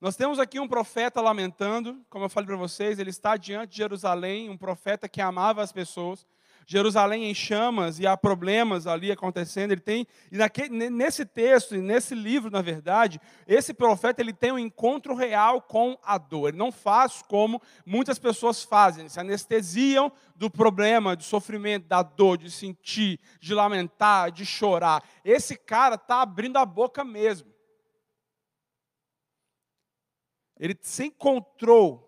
Nós 0.00 0.14
temos 0.14 0.38
aqui 0.38 0.60
um 0.60 0.68
profeta 0.68 1.20
lamentando, 1.20 2.00
como 2.08 2.26
eu 2.26 2.28
falei 2.28 2.46
para 2.46 2.56
vocês, 2.56 3.00
ele 3.00 3.10
está 3.10 3.36
diante 3.36 3.70
de 3.70 3.78
Jerusalém, 3.78 4.48
um 4.48 4.56
profeta 4.56 5.08
que 5.08 5.20
amava 5.20 5.62
as 5.62 5.72
pessoas, 5.72 6.24
Jerusalém 6.68 7.30
em 7.30 7.34
chamas 7.34 8.00
e 8.00 8.06
há 8.08 8.16
problemas 8.16 8.88
ali 8.88 9.12
acontecendo. 9.12 9.70
Ele 9.70 9.80
tem 9.80 10.04
e 10.32 10.36
naquele, 10.36 10.90
nesse 10.90 11.24
texto 11.24 11.76
e 11.76 11.80
nesse 11.80 12.12
livro, 12.12 12.50
na 12.50 12.60
verdade, 12.60 13.20
esse 13.46 13.72
profeta 13.72 14.20
ele 14.20 14.32
tem 14.32 14.50
um 14.50 14.58
encontro 14.58 15.14
real 15.14 15.62
com 15.62 15.96
a 16.02 16.18
dor. 16.18 16.48
Ele 16.48 16.58
não 16.58 16.72
faz 16.72 17.22
como 17.22 17.62
muitas 17.86 18.18
pessoas 18.18 18.64
fazem, 18.64 19.08
se 19.08 19.20
anestesiam 19.20 20.10
do 20.34 20.50
problema, 20.50 21.14
do 21.14 21.22
sofrimento, 21.22 21.86
da 21.86 22.02
dor, 22.02 22.36
de 22.36 22.50
sentir, 22.50 23.20
de 23.40 23.54
lamentar, 23.54 24.32
de 24.32 24.44
chorar. 24.44 25.04
Esse 25.24 25.56
cara 25.56 25.94
está 25.94 26.20
abrindo 26.20 26.56
a 26.56 26.66
boca 26.66 27.04
mesmo. 27.04 27.54
Ele 30.58 30.76
se 30.80 31.04
encontrou 31.04 32.05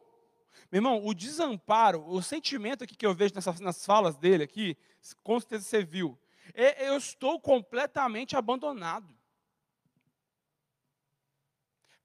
meu 0.70 0.78
irmão, 0.78 1.04
o 1.04 1.14
desamparo, 1.14 2.04
o 2.06 2.22
sentimento 2.22 2.84
aqui 2.84 2.94
que 2.94 3.06
eu 3.06 3.14
vejo 3.14 3.34
nessas, 3.34 3.58
nas 3.60 3.84
falas 3.84 4.16
dele 4.16 4.44
aqui, 4.44 4.76
com 5.22 5.40
certeza 5.40 5.64
você 5.64 5.82
viu, 5.82 6.18
é, 6.54 6.88
eu 6.88 6.96
estou 6.96 7.40
completamente 7.40 8.36
abandonado. 8.36 9.16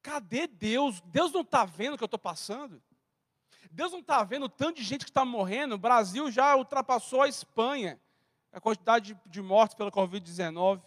Cadê 0.01 0.47
Deus? 0.47 1.01
Deus 1.01 1.31
não 1.31 1.41
está 1.41 1.65
vendo 1.65 1.93
o 1.93 1.97
que 1.97 2.03
eu 2.03 2.07
estou 2.07 2.19
passando? 2.19 2.81
Deus 3.71 3.91
não 3.91 3.99
está 3.99 4.23
vendo 4.23 4.43
o 4.45 4.49
tanto 4.49 4.77
de 4.77 4.83
gente 4.83 5.05
que 5.05 5.11
está 5.11 5.25
morrendo? 5.25 5.75
O 5.75 5.79
Brasil 5.79 6.29
já 6.29 6.55
ultrapassou 6.55 7.21
a 7.21 7.27
Espanha, 7.27 7.99
a 8.51 8.61
quantidade 8.61 9.13
de, 9.13 9.29
de 9.29 9.41
mortes 9.41 9.75
pela 9.75 9.91
Covid-19. 9.91 10.81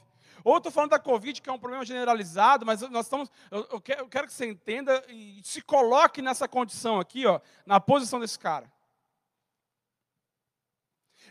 Ou 0.46 0.58
estou 0.58 0.70
falando 0.70 0.90
da 0.90 0.98
Covid, 1.00 1.42
que 1.42 1.50
é 1.50 1.52
um 1.52 1.58
problema 1.58 1.84
generalizado, 1.84 2.64
mas 2.64 2.80
nós 2.82 3.06
estamos. 3.06 3.28
Eu, 3.50 3.66
eu, 3.72 3.80
quero, 3.80 4.28
que 4.28 4.32
você 4.32 4.46
entenda 4.46 5.04
e 5.08 5.40
se 5.42 5.60
coloque 5.60 6.22
nessa 6.22 6.46
condição 6.46 7.00
aqui, 7.00 7.26
ó, 7.26 7.40
na 7.66 7.80
posição 7.80 8.20
desse 8.20 8.38
cara. 8.38 8.72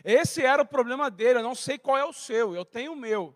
Esse 0.04 0.44
era 0.44 0.60
o 0.60 0.66
problema 0.66 1.10
dele, 1.10 1.38
eu 1.38 1.42
não 1.42 1.54
sei 1.54 1.78
qual 1.78 1.96
é 1.96 2.04
o 2.04 2.12
seu, 2.12 2.54
eu 2.54 2.62
tenho 2.62 2.92
o 2.92 2.96
meu. 2.96 3.34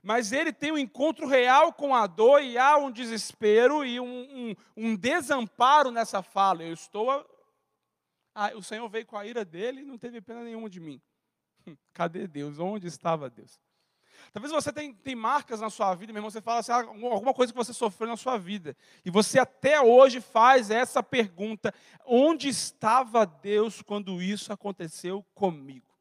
Mas 0.00 0.30
ele 0.30 0.52
tem 0.52 0.70
um 0.70 0.78
encontro 0.78 1.26
real 1.26 1.72
com 1.72 1.96
a 1.96 2.06
dor 2.06 2.40
e 2.40 2.56
há 2.56 2.76
um 2.76 2.88
desespero 2.88 3.84
e 3.84 3.98
um, 3.98 4.06
um, 4.06 4.54
um 4.76 4.96
desamparo 4.96 5.90
nessa 5.90 6.22
fala. 6.22 6.62
Eu 6.62 6.72
estou. 6.72 7.28
Ah, 8.32 8.52
o 8.54 8.62
Senhor 8.62 8.88
veio 8.88 9.06
com 9.06 9.18
a 9.18 9.26
ira 9.26 9.44
dele 9.44 9.80
e 9.80 9.84
não 9.84 9.98
teve 9.98 10.20
pena 10.20 10.44
nenhuma 10.44 10.70
de 10.70 10.78
mim. 10.78 11.02
Cadê 11.92 12.26
Deus? 12.26 12.58
Onde 12.58 12.86
estava 12.86 13.28
Deus? 13.28 13.60
Talvez 14.32 14.52
você 14.52 14.72
tenha 14.72 14.94
tem 14.94 15.14
marcas 15.14 15.60
na 15.60 15.68
sua 15.68 15.94
vida, 15.94 16.12
meu 16.12 16.20
irmão, 16.20 16.30
você 16.30 16.40
fala 16.40 16.60
assim, 16.60 16.72
ah, 16.72 16.76
alguma 16.76 17.34
coisa 17.34 17.52
que 17.52 17.56
você 17.56 17.72
sofreu 17.72 18.08
na 18.08 18.16
sua 18.16 18.38
vida. 18.38 18.76
E 19.04 19.10
você 19.10 19.38
até 19.38 19.80
hoje 19.80 20.20
faz 20.20 20.70
essa 20.70 21.02
pergunta: 21.02 21.74
onde 22.04 22.48
estava 22.48 23.26
Deus 23.26 23.82
quando 23.82 24.22
isso 24.22 24.52
aconteceu 24.52 25.24
comigo? 25.34 25.92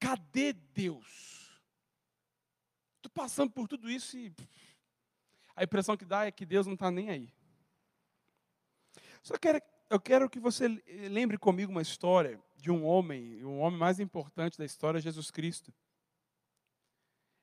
Cadê 0.00 0.52
Deus? 0.52 1.60
Estou 2.96 3.10
passando 3.12 3.50
por 3.50 3.68
tudo 3.68 3.90
isso 3.90 4.16
e 4.16 4.32
a 5.54 5.64
impressão 5.64 5.96
que 5.96 6.04
dá 6.04 6.26
é 6.26 6.30
que 6.30 6.46
Deus 6.46 6.66
não 6.66 6.74
está 6.74 6.90
nem 6.90 7.10
aí. 7.10 7.32
Só 9.22 9.36
quero, 9.36 9.60
eu 9.90 10.00
quero 10.00 10.30
que 10.30 10.40
você 10.40 10.68
lembre 11.08 11.36
comigo 11.36 11.70
uma 11.70 11.82
história 11.82 12.40
de 12.58 12.70
um 12.70 12.84
homem, 12.84 13.42
o 13.44 13.58
homem 13.58 13.78
mais 13.78 14.00
importante 14.00 14.58
da 14.58 14.64
história, 14.64 15.00
Jesus 15.00 15.30
Cristo. 15.30 15.72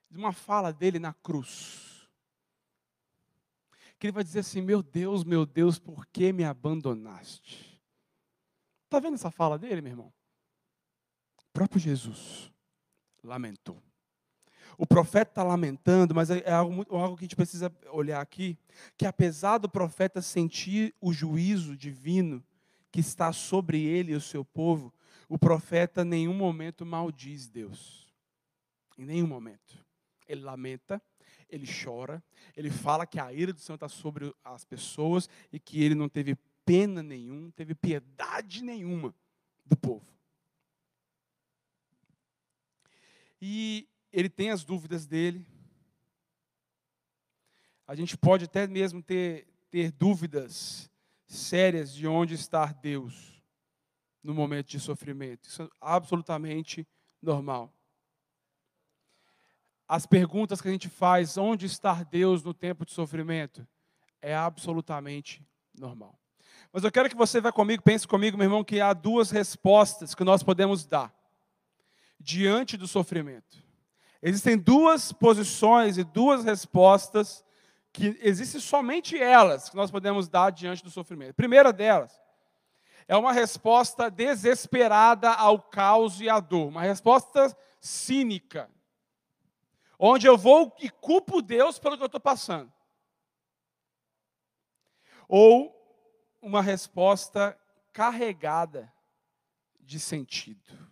De 0.10 0.18
uma 0.18 0.34
fala 0.34 0.72
dele 0.72 1.00
na 1.00 1.14
cruz. 1.14 2.08
Que 3.98 4.08
ele 4.08 4.12
vai 4.14 4.24
dizer 4.24 4.40
assim: 4.40 4.62
Meu 4.62 4.84
Deus, 4.84 5.24
meu 5.24 5.46
Deus, 5.46 5.80
por 5.80 6.06
que 6.08 6.34
me 6.34 6.44
abandonaste? 6.44 7.82
Está 8.84 9.00
vendo 9.00 9.16
essa 9.16 9.32
fala 9.32 9.58
dele, 9.58 9.82
meu 9.82 9.92
irmão? 9.92 10.14
O 11.38 11.52
próprio 11.54 11.80
Jesus 11.80 12.52
lamentou. 13.24 13.82
O 14.78 14.86
profeta 14.86 15.32
está 15.32 15.44
lamentando, 15.44 16.14
mas 16.14 16.30
é 16.30 16.52
algo, 16.52 16.86
algo 16.90 17.16
que 17.16 17.24
a 17.24 17.26
gente 17.26 17.36
precisa 17.36 17.74
olhar 17.92 18.20
aqui: 18.20 18.58
que 18.98 19.06
apesar 19.06 19.58
do 19.58 19.70
profeta 19.70 20.22
sentir 20.22 20.94
o 21.00 21.14
juízo 21.14 21.78
divino 21.78 22.44
que 22.92 23.00
está 23.00 23.32
sobre 23.32 23.82
ele 23.82 24.12
e 24.12 24.16
o 24.16 24.22
seu 24.22 24.44
povo, 24.44 24.94
o 25.28 25.38
profeta 25.38 26.02
em 26.02 26.06
nenhum 26.06 26.34
momento 26.34 26.86
maldiz 26.86 27.48
Deus. 27.48 28.08
Em 28.98 29.06
nenhum 29.06 29.28
momento. 29.28 29.84
Ele 30.28 30.42
lamenta, 30.42 31.02
ele 31.50 31.68
chora, 31.68 32.24
ele 32.56 32.70
fala 32.70 33.06
que 33.06 33.20
a 33.20 33.32
ira 33.32 33.54
do 33.54 33.60
Senhor 33.60 33.76
está 33.76 33.90
sobre 33.90 34.34
as 34.44 34.64
pessoas 34.64 35.30
e 35.52 35.60
que 35.60 35.84
ele 35.84 35.96
não 35.96 36.10
teve 36.10 36.36
pena 36.66 37.04
nenhuma, 37.04 37.52
teve 37.52 37.76
piedade 37.76 38.64
nenhuma 38.64 39.14
do 39.66 39.78
povo. 39.78 40.06
E 43.40 43.88
ele 44.12 44.30
tem 44.30 44.50
as 44.50 44.64
dúvidas 44.64 45.06
dele. 45.06 45.46
A 47.86 47.94
gente 47.94 48.18
pode 48.18 48.46
até 48.46 48.66
mesmo 48.66 49.04
ter, 49.04 49.48
ter 49.70 49.92
dúvidas 49.92 50.90
sérias 51.28 51.94
de 51.94 52.08
onde 52.08 52.34
está 52.34 52.66
Deus 52.72 53.35
no 54.26 54.34
momento 54.34 54.68
de 54.70 54.80
sofrimento. 54.80 55.48
Isso 55.48 55.62
é 55.62 55.70
absolutamente 55.80 56.86
normal. 57.22 57.72
As 59.88 60.08
perguntas 60.08 60.60
que 60.60 60.68
a 60.68 60.72
gente 60.72 60.90
faz, 60.90 61.38
onde 61.38 61.68
está 61.68 62.04
Deus 62.04 62.44
no 62.44 62.54
tempo 62.54 62.86
de 62.86 62.92
sofrimento, 62.92 63.66
é 64.20 64.36
absolutamente 64.36 65.48
normal. 65.78 66.20
Mas 66.74 66.84
eu 66.84 66.92
quero 66.92 67.08
que 67.08 67.16
você 67.16 67.40
vá 67.40 67.52
comigo, 67.52 67.84
pense 67.84 68.08
comigo, 68.08 68.36
meu 68.36 68.46
irmão, 68.46 68.64
que 68.64 68.82
há 68.82 68.94
duas 68.94 69.30
respostas 69.30 70.16
que 70.16 70.24
nós 70.24 70.42
podemos 70.42 70.88
dar 70.88 71.14
diante 72.20 72.76
do 72.78 72.88
sofrimento. 72.88 73.64
Existem 74.24 74.58
duas 74.58 75.14
posições 75.14 76.00
e 76.00 76.04
duas 76.04 76.44
respostas 76.44 77.46
que 77.94 78.18
existem 78.22 78.60
somente 78.60 79.22
elas 79.22 79.70
que 79.70 79.76
nós 79.76 79.92
podemos 79.92 80.28
dar 80.28 80.50
diante 80.50 80.84
do 80.84 80.90
sofrimento. 80.90 81.30
A 81.30 81.36
primeira 81.36 81.72
delas 81.72 82.25
é 83.08 83.16
uma 83.16 83.32
resposta 83.32 84.10
desesperada 84.10 85.32
ao 85.32 85.62
caos 85.62 86.20
e 86.20 86.30
à 86.30 86.40
dor, 86.40 86.68
uma 86.68 86.82
resposta 86.82 87.56
cínica, 87.80 88.70
onde 90.00 90.28
eu 90.28 90.38
vou 90.38 90.76
e 90.80 90.90
culpo 90.90 91.42
Deus 91.42 91.78
pelo 91.78 91.98
que 91.98 92.04
eu 92.04 92.08
estou 92.08 92.20
passando. 92.20 92.72
Ou 95.28 95.74
uma 96.42 96.62
resposta 96.62 97.58
carregada 97.92 98.92
de 99.80 100.00
sentido. 100.00 100.86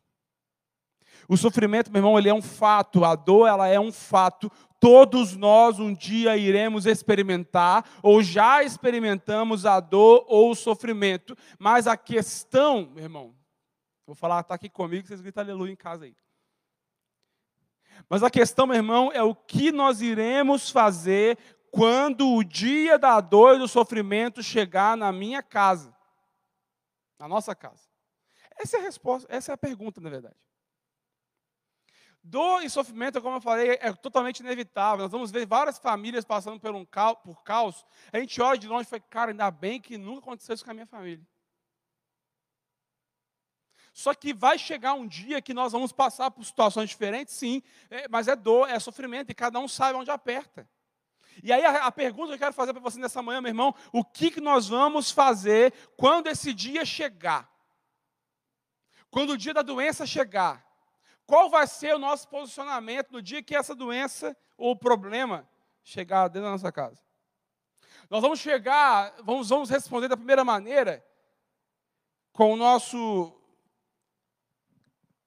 O 1.27 1.37
sofrimento, 1.37 1.91
meu 1.91 1.99
irmão, 1.99 2.17
ele 2.17 2.29
é 2.29 2.33
um 2.33 2.41
fato, 2.41 3.05
a 3.05 3.15
dor 3.15 3.47
ela 3.47 3.67
é 3.67 3.79
um 3.79 3.91
fato. 3.91 4.51
Todos 4.83 5.37
nós 5.37 5.79
um 5.79 5.93
dia 5.93 6.35
iremos 6.35 6.85
experimentar 6.85 7.89
ou 8.03 8.21
já 8.21 8.61
experimentamos 8.61 9.65
a 9.65 9.79
dor 9.79 10.25
ou 10.27 10.51
o 10.51 10.55
sofrimento, 10.55 11.37
mas 11.57 11.87
a 11.87 11.95
questão, 11.95 12.91
meu 12.93 13.05
irmão, 13.05 13.33
vou 14.05 14.13
falar, 14.13 14.41
está 14.41 14.55
aqui 14.55 14.67
comigo, 14.67 15.07
vocês 15.07 15.21
gritam 15.21 15.41
aleluia 15.41 15.71
em 15.71 15.75
casa 15.77 16.03
aí. 16.03 16.13
Mas 18.09 18.23
a 18.23 18.29
questão, 18.29 18.67
meu 18.67 18.75
irmão, 18.75 19.09
é 19.13 19.23
o 19.23 19.33
que 19.33 19.71
nós 19.71 20.01
iremos 20.01 20.69
fazer 20.69 21.37
quando 21.71 22.33
o 22.33 22.43
dia 22.43 22.99
da 22.99 23.21
dor 23.21 23.55
e 23.55 23.59
do 23.59 23.69
sofrimento 23.69 24.43
chegar 24.43 24.97
na 24.97 25.13
minha 25.13 25.41
casa, 25.41 25.95
na 27.17 27.25
nossa 27.29 27.55
casa. 27.55 27.87
Essa 28.59 28.75
é 28.75 28.79
a 28.81 28.83
resposta, 28.83 29.33
essa 29.33 29.53
é 29.53 29.55
a 29.55 29.57
pergunta, 29.57 30.01
na 30.01 30.09
verdade. 30.09 30.35
Dor 32.23 32.63
e 32.63 32.69
sofrimento, 32.69 33.21
como 33.21 33.35
eu 33.35 33.41
falei, 33.41 33.77
é 33.81 33.91
totalmente 33.91 34.39
inevitável. 34.39 35.03
Nós 35.03 35.11
vamos 35.11 35.29
ver 35.29 35.45
várias 35.45 35.77
famílias 35.77 36.23
passando 36.23 36.57
por 36.57 36.73
um 36.73 36.85
caos, 36.85 37.17
por 37.21 37.43
caos. 37.43 37.85
A 38.13 38.19
gente 38.19 38.41
olha 38.41 38.57
de 38.57 38.67
longe 38.67 38.83
e 38.83 38.89
fala, 38.89 39.01
cara, 39.09 39.31
ainda 39.31 39.51
bem 39.51 39.81
que 39.81 39.97
nunca 39.97 40.19
aconteceu 40.19 40.55
isso 40.55 40.63
com 40.63 40.71
a 40.71 40.73
minha 40.73 40.87
família. 40.87 41.25
Só 43.93 44.13
que 44.13 44.33
vai 44.33 44.57
chegar 44.57 44.93
um 44.93 45.05
dia 45.05 45.41
que 45.41 45.53
nós 45.53 45.73
vamos 45.73 45.91
passar 45.91 46.31
por 46.31 46.43
situações 46.45 46.89
diferentes, 46.89 47.35
sim, 47.35 47.61
é, 47.91 48.07
mas 48.07 48.27
é 48.27 48.35
dor, 48.35 48.67
é 48.69 48.79
sofrimento, 48.79 49.29
e 49.29 49.35
cada 49.35 49.59
um 49.59 49.67
sabe 49.67 49.99
onde 49.99 50.09
aperta. 50.09 50.67
E 51.43 51.51
aí 51.51 51.63
a, 51.63 51.85
a 51.85 51.91
pergunta 51.91 52.29
que 52.29 52.33
eu 52.35 52.39
quero 52.39 52.53
fazer 52.53 52.73
para 52.73 52.81
você 52.81 52.99
nessa 52.99 53.21
manhã, 53.21 53.41
meu 53.41 53.49
irmão, 53.49 53.75
o 53.91 54.03
que, 54.03 54.31
que 54.31 54.41
nós 54.41 54.67
vamos 54.67 55.11
fazer 55.11 55.73
quando 55.97 56.27
esse 56.27 56.53
dia 56.53 56.85
chegar? 56.85 57.51
Quando 59.11 59.31
o 59.31 59.37
dia 59.37 59.53
da 59.53 59.61
doença 59.61 60.07
chegar? 60.07 60.72
Qual 61.25 61.49
vai 61.49 61.65
ser 61.67 61.95
o 61.95 61.99
nosso 61.99 62.27
posicionamento 62.27 63.11
no 63.11 63.21
dia 63.21 63.41
que 63.41 63.55
essa 63.55 63.73
doença 63.73 64.35
ou 64.57 64.75
problema 64.75 65.47
chegar 65.83 66.27
dentro 66.27 66.43
da 66.43 66.51
nossa 66.51 66.71
casa? 66.71 67.01
Nós 68.09 68.21
vamos 68.21 68.39
chegar, 68.39 69.13
vamos, 69.23 69.49
vamos 69.49 69.69
responder 69.69 70.07
da 70.07 70.17
primeira 70.17 70.43
maneira, 70.43 71.05
com 72.31 72.53
o 72.53 72.55
nosso. 72.55 73.39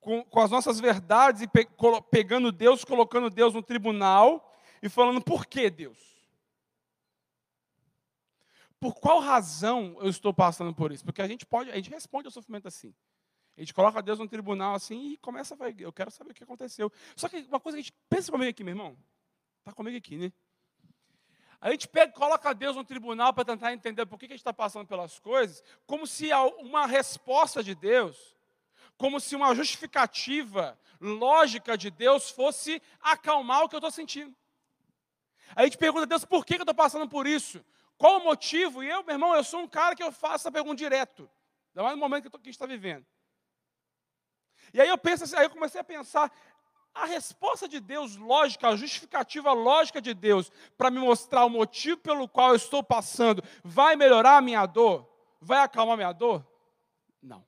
Com, 0.00 0.22
com 0.22 0.40
as 0.40 0.50
nossas 0.50 0.78
verdades 0.78 1.42
e 1.42 1.48
pe, 1.48 1.66
pegando 2.12 2.52
Deus, 2.52 2.84
colocando 2.84 3.28
Deus 3.28 3.54
no 3.54 3.62
tribunal 3.62 4.54
e 4.80 4.88
falando, 4.88 5.20
por 5.20 5.46
que 5.46 5.68
Deus? 5.68 5.98
Por 8.78 8.94
qual 8.94 9.18
razão 9.18 9.96
eu 10.00 10.08
estou 10.08 10.32
passando 10.32 10.72
por 10.72 10.92
isso? 10.92 11.04
Porque 11.04 11.22
a 11.22 11.26
gente 11.26 11.44
pode, 11.44 11.70
a 11.70 11.74
gente 11.74 11.90
responde 11.90 12.28
ao 12.28 12.32
sofrimento 12.32 12.68
assim. 12.68 12.94
A 13.56 13.60
gente 13.60 13.72
coloca 13.72 14.02
Deus 14.02 14.18
no 14.18 14.28
tribunal 14.28 14.74
assim 14.74 15.12
e 15.12 15.16
começa 15.16 15.54
a 15.54 15.70
eu 15.78 15.92
quero 15.92 16.10
saber 16.10 16.32
o 16.32 16.34
que 16.34 16.44
aconteceu. 16.44 16.92
Só 17.14 17.28
que 17.28 17.38
uma 17.48 17.58
coisa 17.58 17.76
que 17.76 17.80
a 17.80 17.82
gente 17.82 17.94
pensa 18.08 18.30
comigo 18.30 18.50
aqui, 18.50 18.62
meu 18.62 18.72
irmão. 18.72 18.96
Está 19.60 19.72
comigo 19.72 19.96
aqui, 19.96 20.16
né? 20.16 20.32
A 21.58 21.70
gente 21.70 21.88
pega, 21.88 22.12
coloca 22.12 22.54
Deus 22.54 22.76
no 22.76 22.84
tribunal 22.84 23.32
para 23.32 23.46
tentar 23.46 23.72
entender 23.72 24.04
por 24.04 24.18
que 24.18 24.26
a 24.26 24.28
gente 24.28 24.38
está 24.38 24.52
passando 24.52 24.86
pelas 24.86 25.18
coisas, 25.18 25.64
como 25.86 26.06
se 26.06 26.30
uma 26.58 26.86
resposta 26.86 27.62
de 27.62 27.74
Deus, 27.74 28.36
como 28.98 29.18
se 29.18 29.34
uma 29.34 29.54
justificativa 29.54 30.78
lógica 31.00 31.76
de 31.78 31.90
Deus 31.90 32.30
fosse 32.30 32.80
acalmar 33.00 33.64
o 33.64 33.68
que 33.68 33.74
eu 33.74 33.78
estou 33.78 33.90
sentindo. 33.90 34.36
A 35.54 35.64
gente 35.64 35.78
pergunta 35.78 36.04
a 36.04 36.06
Deus 36.06 36.24
por 36.24 36.44
que 36.44 36.54
eu 36.54 36.60
estou 36.60 36.74
passando 36.74 37.08
por 37.08 37.26
isso? 37.26 37.64
Qual 37.96 38.20
o 38.20 38.24
motivo? 38.24 38.82
E 38.82 38.90
eu, 38.90 39.02
meu 39.02 39.14
irmão, 39.14 39.34
eu 39.34 39.42
sou 39.42 39.60
um 39.60 39.68
cara 39.68 39.94
que 39.94 40.02
eu 40.02 40.12
faço 40.12 40.34
essa 40.34 40.52
pergunta 40.52 40.76
direto. 40.76 41.28
Ainda 41.70 41.82
mais 41.82 41.94
no 41.94 42.00
momento 42.00 42.24
que, 42.24 42.30
tô, 42.30 42.38
que 42.38 42.48
a 42.48 42.50
gente 42.50 42.54
está 42.54 42.66
vivendo. 42.66 43.06
E 44.72 44.80
aí 44.80 44.88
eu 44.88 44.98
penso 44.98 45.24
assim, 45.24 45.36
aí 45.36 45.44
eu 45.44 45.50
comecei 45.50 45.80
a 45.80 45.84
pensar, 45.84 46.30
a 46.96 47.04
resposta 47.04 47.68
de 47.68 47.78
Deus 47.78 48.16
lógica, 48.16 48.68
a 48.68 48.76
justificativa 48.76 49.52
lógica 49.52 50.00
de 50.00 50.14
Deus 50.14 50.50
para 50.78 50.90
me 50.90 50.98
mostrar 50.98 51.44
o 51.44 51.50
motivo 51.50 51.98
pelo 51.98 52.26
qual 52.26 52.50
eu 52.50 52.56
estou 52.56 52.82
passando, 52.82 53.42
vai 53.62 53.96
melhorar 53.96 54.38
a 54.38 54.40
minha 54.40 54.64
dor? 54.64 55.06
Vai 55.40 55.58
acalmar 55.58 55.94
a 55.94 55.96
minha 55.98 56.12
dor? 56.12 56.46
Não. 57.22 57.44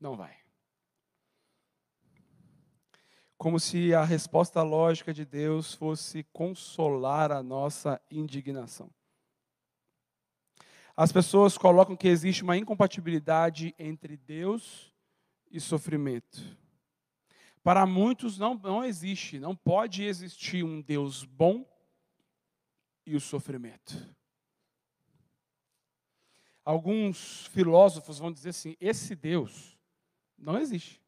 Não 0.00 0.16
vai. 0.16 0.36
Como 3.36 3.58
se 3.58 3.92
a 3.94 4.04
resposta 4.04 4.62
lógica 4.62 5.12
de 5.12 5.24
Deus 5.24 5.74
fosse 5.74 6.22
consolar 6.32 7.32
a 7.32 7.42
nossa 7.42 8.00
indignação. 8.10 8.90
As 10.96 11.10
pessoas 11.10 11.56
colocam 11.56 11.96
que 11.96 12.06
existe 12.06 12.42
uma 12.42 12.56
incompatibilidade 12.56 13.74
entre 13.78 14.16
Deus 14.16 14.89
e 15.50 15.60
sofrimento. 15.60 16.56
Para 17.62 17.84
muitos 17.84 18.38
não, 18.38 18.54
não 18.54 18.84
existe, 18.84 19.38
não 19.38 19.54
pode 19.54 20.04
existir 20.04 20.64
um 20.64 20.80
Deus 20.80 21.24
bom 21.24 21.66
e 23.04 23.14
o 23.14 23.20
sofrimento. 23.20 24.14
Alguns 26.64 27.46
filósofos 27.48 28.18
vão 28.18 28.32
dizer 28.32 28.50
assim: 28.50 28.76
esse 28.80 29.14
Deus 29.14 29.78
não 30.38 30.58
existe. 30.58 31.02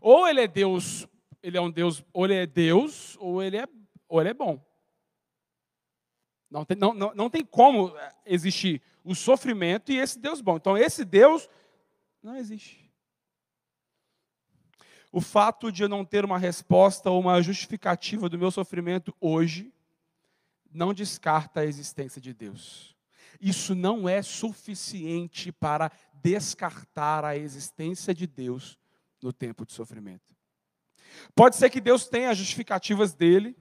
Ou 0.00 0.26
ele 0.26 0.40
é 0.40 0.48
Deus, 0.48 1.06
ele 1.42 1.56
é 1.56 1.60
um 1.60 1.70
Deus, 1.70 2.02
ou 2.12 2.24
ele 2.24 2.34
é 2.34 2.46
Deus, 2.46 3.16
ou 3.18 3.42
ele 3.42 3.56
é, 3.56 3.68
ou 4.08 4.20
ele 4.20 4.30
é 4.30 4.34
bom. 4.34 4.64
Não 6.50 6.64
tem, 6.64 6.76
não, 6.76 6.94
não, 6.94 7.14
não 7.14 7.28
tem 7.28 7.44
como 7.44 7.92
existir 8.24 8.80
o 9.04 9.14
sofrimento 9.14 9.92
e 9.92 9.98
esse 9.98 10.18
Deus 10.18 10.40
bom. 10.40 10.56
Então, 10.56 10.76
esse 10.76 11.04
Deus 11.04 11.48
não 12.22 12.36
existe. 12.36 12.85
O 15.16 15.20
fato 15.22 15.72
de 15.72 15.82
eu 15.82 15.88
não 15.88 16.04
ter 16.04 16.26
uma 16.26 16.36
resposta 16.36 17.08
ou 17.08 17.18
uma 17.18 17.40
justificativa 17.40 18.28
do 18.28 18.38
meu 18.38 18.50
sofrimento 18.50 19.16
hoje 19.18 19.72
não 20.70 20.92
descarta 20.92 21.60
a 21.60 21.64
existência 21.64 22.20
de 22.20 22.34
Deus. 22.34 22.94
Isso 23.40 23.74
não 23.74 24.06
é 24.06 24.20
suficiente 24.20 25.50
para 25.50 25.90
descartar 26.22 27.24
a 27.24 27.34
existência 27.34 28.12
de 28.12 28.26
Deus 28.26 28.78
no 29.22 29.32
tempo 29.32 29.64
de 29.64 29.72
sofrimento. 29.72 30.36
Pode 31.34 31.56
ser 31.56 31.70
que 31.70 31.80
Deus 31.80 32.06
tenha 32.06 32.28
as 32.28 32.36
justificativas 32.36 33.14
dele, 33.14 33.56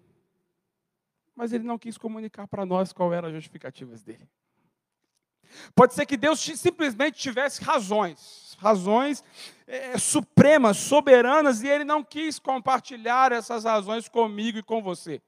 mas 1.33 1.53
ele 1.53 1.63
não 1.63 1.79
quis 1.79 1.97
comunicar 1.97 2.49
para 2.49 2.65
nós 2.65 2.91
qual 2.91 3.13
eram 3.13 3.29
as 3.29 3.33
justificativas 3.33 4.03
dele. 4.03 4.27
Pode 5.73 5.93
ser 5.93 6.05
que 6.05 6.17
Deus 6.17 6.41
simplesmente 6.41 7.17
tivesse 7.17 7.63
razões, 7.63 8.19
razões 8.57 9.23
é, 9.67 9.97
supremas, 9.97 10.77
soberanas, 10.77 11.61
e 11.61 11.67
Ele 11.67 11.83
não 11.83 12.03
quis 12.03 12.39
compartilhar 12.39 13.31
essas 13.31 13.63
razões 13.63 14.07
comigo 14.07 14.57
e 14.57 14.63
com 14.63 14.81
você. 14.81 15.21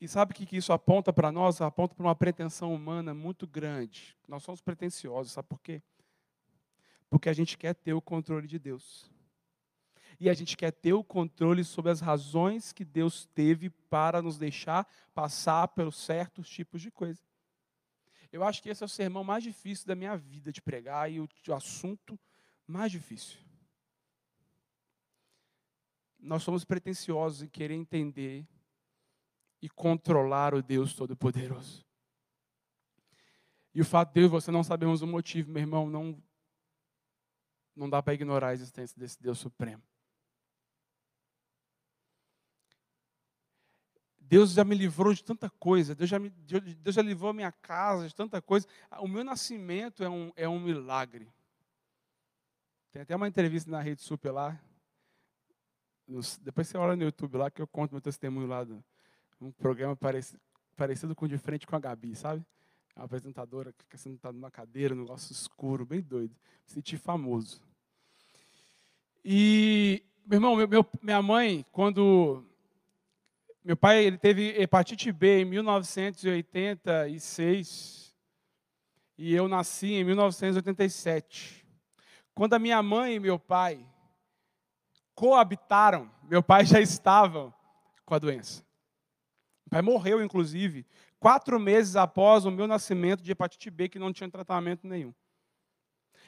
E 0.00 0.06
sabe 0.06 0.32
o 0.32 0.34
que 0.34 0.56
isso 0.56 0.72
aponta 0.72 1.12
para 1.12 1.32
nós? 1.32 1.60
Aponta 1.60 1.94
para 1.94 2.04
uma 2.04 2.14
pretensão 2.14 2.74
humana 2.74 3.14
muito 3.14 3.46
grande. 3.46 4.16
Nós 4.28 4.42
somos 4.42 4.60
pretensiosos, 4.60 5.32
sabe 5.32 5.48
por 5.48 5.60
quê? 5.60 5.82
Porque 7.08 7.28
a 7.28 7.32
gente 7.32 7.56
quer 7.56 7.74
ter 7.74 7.94
o 7.94 8.02
controle 8.02 8.46
de 8.46 8.58
Deus 8.58 9.10
e 10.18 10.30
a 10.30 10.34
gente 10.34 10.56
quer 10.56 10.72
ter 10.72 10.92
o 10.92 11.04
controle 11.04 11.62
sobre 11.62 11.90
as 11.90 12.00
razões 12.00 12.72
que 12.72 12.84
Deus 12.84 13.26
teve 13.34 13.70
para 13.70 14.22
nos 14.22 14.38
deixar 14.38 14.86
passar 15.14 15.68
pelos 15.68 15.96
certos 15.96 16.48
tipos 16.48 16.80
de 16.80 16.90
coisa. 16.90 17.22
Eu 18.36 18.44
acho 18.44 18.62
que 18.62 18.68
esse 18.68 18.82
é 18.82 18.86
o 18.86 18.88
sermão 18.88 19.24
mais 19.24 19.42
difícil 19.42 19.86
da 19.86 19.94
minha 19.94 20.14
vida 20.14 20.52
de 20.52 20.60
pregar 20.60 21.10
e 21.10 21.18
o, 21.20 21.28
assunto 21.54 22.20
mais 22.66 22.92
difícil. 22.92 23.38
Nós 26.18 26.42
somos 26.42 26.62
pretensiosos 26.62 27.42
em 27.42 27.48
querer 27.48 27.72
entender 27.72 28.46
e 29.62 29.70
controlar 29.70 30.52
o 30.52 30.62
Deus 30.62 30.92
Todo-Poderoso. 30.92 31.82
E 33.74 33.80
o 33.80 33.86
fato 33.86 34.12
de 34.12 34.20
eu 34.20 34.26
e 34.26 34.28
você 34.28 34.50
não 34.50 34.62
sabemos 34.62 35.00
o 35.00 35.06
motivo, 35.06 35.50
meu 35.50 35.62
irmão, 35.62 35.88
não, 35.88 36.22
não 37.74 37.88
dá 37.88 38.02
para 38.02 38.12
ignorar 38.12 38.48
a 38.48 38.54
existência 38.54 39.00
desse 39.00 39.18
Deus 39.18 39.38
Supremo. 39.38 39.82
Deus 44.28 44.52
já 44.52 44.64
me 44.64 44.74
livrou 44.74 45.14
de 45.14 45.22
tanta 45.22 45.48
coisa, 45.48 45.94
Deus 45.94 46.10
já, 46.10 46.18
me, 46.18 46.30
Deus 46.30 46.94
já 46.94 47.02
livrou 47.02 47.30
a 47.30 47.34
minha 47.34 47.52
casa 47.52 48.08
de 48.08 48.14
tanta 48.14 48.42
coisa. 48.42 48.66
O 48.98 49.06
meu 49.06 49.22
nascimento 49.22 50.02
é 50.02 50.08
um, 50.08 50.32
é 50.36 50.48
um 50.48 50.58
milagre. 50.58 51.28
Tem 52.90 53.02
até 53.02 53.14
uma 53.14 53.28
entrevista 53.28 53.70
na 53.70 53.80
Rede 53.80 54.02
Super 54.02 54.32
lá. 54.32 54.60
Depois 56.40 56.66
você 56.66 56.76
olha 56.76 56.96
no 56.96 57.04
YouTube 57.04 57.36
lá 57.36 57.50
que 57.50 57.60
eu 57.60 57.66
conto 57.66 57.92
meu 57.92 58.00
testemunho 58.00 58.46
lá. 58.46 58.64
Do, 58.64 58.82
um 59.40 59.52
programa 59.52 59.94
parecido, 59.94 60.40
parecido 60.76 61.14
com 61.14 61.28
de 61.28 61.38
frente 61.38 61.66
com 61.66 61.76
a 61.76 61.80
Gabi, 61.80 62.14
sabe? 62.16 62.44
A 62.94 63.04
apresentadora 63.04 63.72
que 63.72 63.84
fica 63.84 63.98
sentada 63.98 64.32
numa 64.32 64.50
cadeira, 64.50 64.94
um 64.94 64.98
negócio 64.98 65.32
escuro, 65.32 65.84
bem 65.84 66.00
doido. 66.00 66.34
Me 66.66 66.72
senti 66.72 66.96
famoso. 66.96 67.60
E, 69.24 70.02
meu 70.24 70.36
irmão, 70.38 70.56
meu, 70.56 70.86
minha 71.02 71.22
mãe, 71.22 71.64
quando. 71.70 72.44
Meu 73.66 73.76
pai 73.76 74.04
ele 74.04 74.16
teve 74.16 74.62
hepatite 74.62 75.10
B 75.10 75.40
em 75.40 75.44
1986 75.44 78.14
e 79.18 79.34
eu 79.34 79.48
nasci 79.48 79.94
em 79.94 80.04
1987. 80.04 81.66
Quando 82.32 82.54
a 82.54 82.60
minha 82.60 82.80
mãe 82.80 83.16
e 83.16 83.18
meu 83.18 83.40
pai 83.40 83.84
coabitaram, 85.16 86.08
meu 86.22 86.44
pai 86.44 86.64
já 86.64 86.80
estava 86.80 87.52
com 88.04 88.14
a 88.14 88.20
doença. 88.20 88.62
Meu 89.64 89.70
pai 89.70 89.82
morreu, 89.82 90.22
inclusive, 90.22 90.86
quatro 91.18 91.58
meses 91.58 91.96
após 91.96 92.44
o 92.44 92.52
meu 92.52 92.68
nascimento 92.68 93.20
de 93.20 93.32
hepatite 93.32 93.68
B, 93.68 93.88
que 93.88 93.98
não 93.98 94.12
tinha 94.12 94.30
tratamento 94.30 94.86
nenhum. 94.86 95.12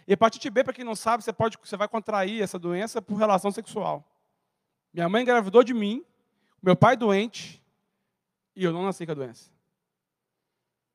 Hepatite 0.09 0.51
B, 0.51 0.65
para 0.65 0.73
quem 0.73 0.85
não 0.85 0.97
sabe, 0.97 1.23
você, 1.23 1.33
pode, 1.33 1.57
você 1.63 1.77
vai 1.77 1.87
contrair 1.87 2.43
essa 2.43 2.59
doença 2.59 3.01
por 3.01 3.15
relação 3.15 3.53
sexual. 3.53 4.05
Minha 4.93 5.09
mãe 5.09 5.23
engravidou 5.23 5.63
de 5.63 5.73
mim, 5.73 6.05
meu 6.63 6.77
pai 6.77 6.97
doente, 6.97 7.63
e 8.55 8.65
eu 8.65 8.73
não 8.73 8.83
nasci 8.83 9.07
com 9.07 9.13
a 9.13 9.15
doença. 9.15 9.51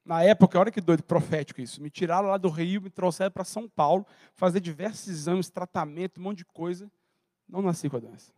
Na 0.05 0.21
época, 0.21 0.59
olha 0.59 0.71
que 0.71 0.81
doido, 0.81 1.01
profético 1.03 1.61
isso. 1.61 1.81
Me 1.81 1.89
tiraram 1.89 2.27
lá 2.27 2.37
do 2.37 2.49
Rio, 2.49 2.81
me 2.81 2.89
trouxeram 2.89 3.31
para 3.31 3.45
São 3.45 3.69
Paulo, 3.69 4.05
fazer 4.35 4.59
diversos 4.59 5.07
exames, 5.07 5.49
tratamento, 5.49 6.19
um 6.19 6.23
monte 6.23 6.39
de 6.39 6.45
coisa. 6.45 6.91
Não 7.47 7.61
nasci 7.61 7.89
com 7.89 7.97
a 7.97 7.99
doença. 8.01 8.33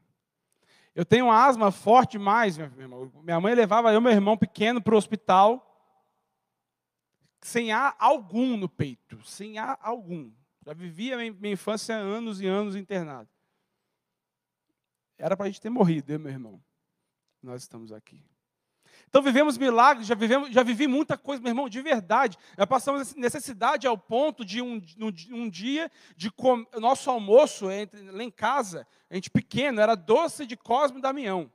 Eu 0.94 1.04
tenho 1.04 1.32
asma 1.32 1.72
forte 1.72 2.12
demais, 2.12 2.58
meu 2.58 2.68
irmão. 2.68 3.12
Minha 3.24 3.40
mãe 3.40 3.56
levava 3.56 3.92
eu, 3.92 4.00
meu 4.00 4.12
irmão 4.12 4.38
pequeno, 4.38 4.82
para 4.82 4.94
o 4.94 4.98
hospital, 4.98 5.62
sem 7.42 7.72
ar 7.72 7.96
algum 8.00 8.56
no 8.56 8.70
peito, 8.70 9.22
sem 9.26 9.58
ar 9.58 9.78
algum. 9.82 10.32
Já 10.66 10.74
vivia 10.74 11.18
minha 11.18 11.54
infância 11.54 11.96
anos 11.96 12.42
e 12.42 12.48
anos 12.48 12.76
internado. 12.76 13.30
Era 15.18 15.36
para 15.36 15.48
a 15.48 15.50
gente 15.50 15.62
ter 15.62 15.70
morrido, 15.70 16.12
eu 16.12 16.16
e 16.16 16.20
meu 16.20 16.32
irmão. 16.32 16.62
Nós 17.46 17.62
estamos 17.62 17.92
aqui. 17.92 18.26
Então 19.08 19.22
vivemos 19.22 19.56
milagres, 19.56 20.08
já, 20.08 20.16
vivemos, 20.16 20.50
já 20.50 20.64
vivi 20.64 20.88
muita 20.88 21.16
coisa, 21.16 21.42
meu 21.42 21.52
irmão, 21.52 21.70
de 21.70 21.80
verdade. 21.80 22.38
Já 22.58 22.66
passamos 22.66 23.14
necessidade 23.14 23.86
ao 23.86 23.96
ponto 23.96 24.44
de 24.44 24.64
um, 24.64 24.82
um, 25.32 25.48
dia 25.48 25.92
de 26.18 26.32
com, 26.32 26.66
nosso 26.80 27.10
almoço 27.10 27.70
entre, 27.70 28.02
lá 28.10 28.24
em 28.24 28.32
casa, 28.32 28.88
a 29.08 29.14
gente 29.14 29.30
pequeno, 29.30 29.80
era 29.80 29.94
doce 29.94 30.48
de 30.48 30.58
Cosme 30.58 30.98
e 30.98 31.02
Damião. 31.02 31.52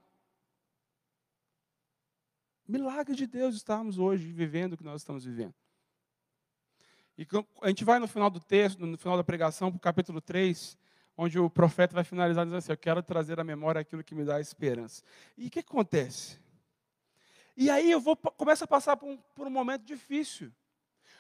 Milagre 2.69 3.17
de 3.17 3.27
Deus 3.27 3.57
estamos 3.57 3.99
hoje 3.99 4.31
vivendo 4.33 4.75
o 4.75 4.77
que 4.77 4.85
nós 4.85 5.01
estamos 5.01 5.25
vivendo. 5.25 5.55
E 7.19 7.27
a 7.61 7.69
gente 7.69 7.85
vai 7.85 7.99
no 7.99 8.07
final 8.07 8.31
do 8.31 8.39
texto, 8.39 8.87
no 8.87 8.97
final 8.97 9.17
da 9.17 9.25
pregação, 9.25 9.71
para 9.71 9.77
o 9.77 9.81
capítulo 9.81 10.21
3, 10.21 10.79
onde 11.21 11.39
o 11.39 11.51
profeta 11.51 11.95
vai 11.95 12.03
finalizar 12.03 12.45
dizendo 12.45 12.59
assim: 12.59 12.73
Eu 12.73 12.79
quero 12.79 13.03
trazer 13.03 13.39
à 13.39 13.45
memória 13.45 13.81
aquilo 13.81 14.03
que 14.03 14.15
me 14.15 14.25
dá 14.25 14.41
esperança. 14.41 15.03
E 15.37 15.49
o 15.49 15.51
que 15.51 15.59
acontece? 15.59 16.39
E 17.55 17.69
aí 17.69 17.91
eu 17.91 18.01
vou 18.01 18.17
começo 18.17 18.65
a 18.65 18.67
passar 18.67 18.97
por 18.97 19.09
um, 19.09 19.19
por 19.35 19.47
um 19.47 19.51
momento 19.51 19.85
difícil. 19.85 20.51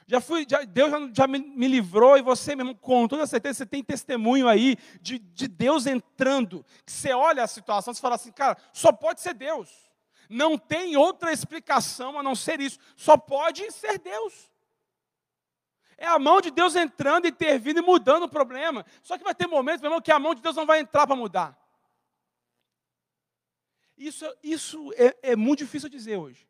Já 0.06 0.20
fui, 0.20 0.46
já, 0.48 0.62
Deus 0.62 0.90
já, 0.90 1.10
já 1.12 1.26
me, 1.26 1.38
me, 1.38 1.68
livrou 1.68 2.16
e 2.16 2.22
você 2.22 2.56
mesmo, 2.56 2.74
com 2.74 3.06
toda 3.06 3.26
certeza, 3.26 3.58
você 3.58 3.66
tem 3.66 3.84
testemunho 3.84 4.48
aí 4.48 4.76
de, 5.00 5.18
de 5.18 5.46
Deus 5.46 5.86
entrando. 5.86 6.64
Que 6.84 6.90
você 6.90 7.12
olha 7.12 7.44
a 7.44 7.46
situação, 7.46 7.92
você 7.92 8.00
fala 8.00 8.14
assim, 8.14 8.32
cara, 8.32 8.56
só 8.72 8.90
pode 8.90 9.20
ser 9.20 9.34
Deus. 9.34 9.70
Não 10.28 10.56
tem 10.56 10.96
outra 10.96 11.32
explicação 11.32 12.18
a 12.18 12.22
não 12.22 12.34
ser 12.34 12.60
isso. 12.60 12.78
Só 12.96 13.16
pode 13.16 13.70
ser 13.70 13.98
Deus. 13.98 14.49
É 16.00 16.06
a 16.06 16.18
mão 16.18 16.40
de 16.40 16.50
Deus 16.50 16.74
entrando, 16.74 17.28
intervindo 17.28 17.78
e 17.78 17.82
mudando 17.82 18.22
o 18.22 18.28
problema. 18.28 18.86
Só 19.02 19.18
que 19.18 19.22
vai 19.22 19.34
ter 19.34 19.46
momentos, 19.46 19.82
meu 19.82 19.90
irmão, 19.90 20.00
que 20.00 20.10
a 20.10 20.18
mão 20.18 20.34
de 20.34 20.40
Deus 20.40 20.56
não 20.56 20.64
vai 20.64 20.80
entrar 20.80 21.06
para 21.06 21.14
mudar. 21.14 21.54
Isso, 23.98 24.24
isso 24.42 24.90
é, 24.94 25.32
é 25.32 25.36
muito 25.36 25.58
difícil 25.58 25.90
dizer 25.90 26.16
hoje. 26.16 26.48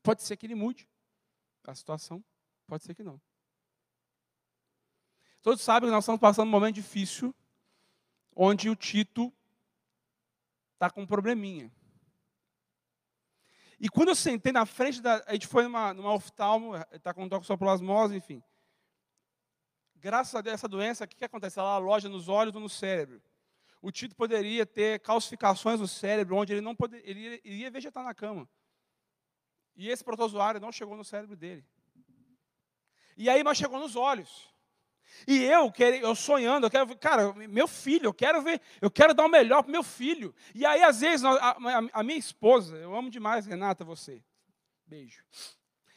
Pode 0.00 0.22
ser 0.22 0.36
que 0.36 0.46
ele 0.46 0.54
mude 0.54 0.88
a 1.66 1.74
situação, 1.74 2.24
pode 2.68 2.84
ser 2.84 2.94
que 2.94 3.02
não. 3.02 3.20
Todos 5.42 5.60
sabem 5.60 5.88
que 5.88 5.92
nós 5.92 6.04
estamos 6.04 6.20
passando 6.20 6.46
um 6.46 6.52
momento 6.52 6.76
difícil, 6.76 7.34
onde 8.32 8.70
o 8.70 8.76
Tito 8.76 9.32
está 10.74 10.88
com 10.88 11.02
um 11.02 11.06
probleminha. 11.06 11.68
E 13.82 13.88
quando 13.88 14.10
eu 14.10 14.14
sentei 14.14 14.52
na 14.52 14.64
frente 14.64 15.02
da. 15.02 15.24
A 15.26 15.32
gente 15.32 15.48
foi 15.48 15.64
numa, 15.64 15.92
numa 15.92 16.14
oftalmo, 16.14 16.76
está 16.92 17.12
com 17.12 17.28
toxoplasmose, 17.28 18.14
enfim. 18.14 18.40
Graças 19.96 20.32
a 20.36 20.40
Deus, 20.40 20.54
essa 20.54 20.68
doença, 20.68 21.02
o 21.02 21.08
que, 21.08 21.16
que 21.16 21.24
acontece? 21.24 21.58
Ela 21.58 21.74
aloja 21.74 22.08
nos 22.08 22.28
olhos 22.28 22.54
ou 22.54 22.60
no 22.60 22.68
cérebro. 22.68 23.20
O 23.80 23.90
Tito 23.90 24.14
poderia 24.14 24.64
ter 24.64 25.00
calcificações 25.00 25.80
no 25.80 25.88
cérebro, 25.88 26.36
onde 26.36 26.52
ele 26.52 26.60
não 26.60 26.76
poderia, 26.76 27.10
ele 27.10 27.40
iria 27.42 27.72
vegetar 27.72 28.04
na 28.04 28.14
cama. 28.14 28.48
E 29.74 29.88
esse 29.88 30.04
protozoário 30.04 30.60
não 30.60 30.70
chegou 30.70 30.96
no 30.96 31.04
cérebro 31.04 31.34
dele. 31.34 31.66
E 33.16 33.28
aí, 33.28 33.42
mas 33.42 33.58
chegou 33.58 33.80
nos 33.80 33.96
olhos. 33.96 34.51
E 35.26 35.44
eu, 35.44 35.72
eu 36.00 36.14
sonhando, 36.14 36.66
eu 36.66 36.70
quero, 36.70 36.96
cara, 36.96 37.32
meu 37.32 37.68
filho, 37.68 38.06
eu 38.06 38.14
quero 38.14 38.42
ver, 38.42 38.60
eu 38.80 38.90
quero 38.90 39.14
dar 39.14 39.24
o 39.24 39.28
melhor 39.28 39.62
para 39.62 39.72
meu 39.72 39.82
filho. 39.82 40.34
E 40.54 40.66
aí, 40.66 40.82
às 40.82 41.00
vezes, 41.00 41.24
a, 41.24 41.30
a, 41.32 41.56
a, 41.92 42.02
minha 42.02 42.18
esposa, 42.18 42.76
eu 42.76 42.94
amo 42.94 43.10
demais, 43.10 43.46
Renata, 43.46 43.84
você. 43.84 44.22
Beijo. 44.86 45.24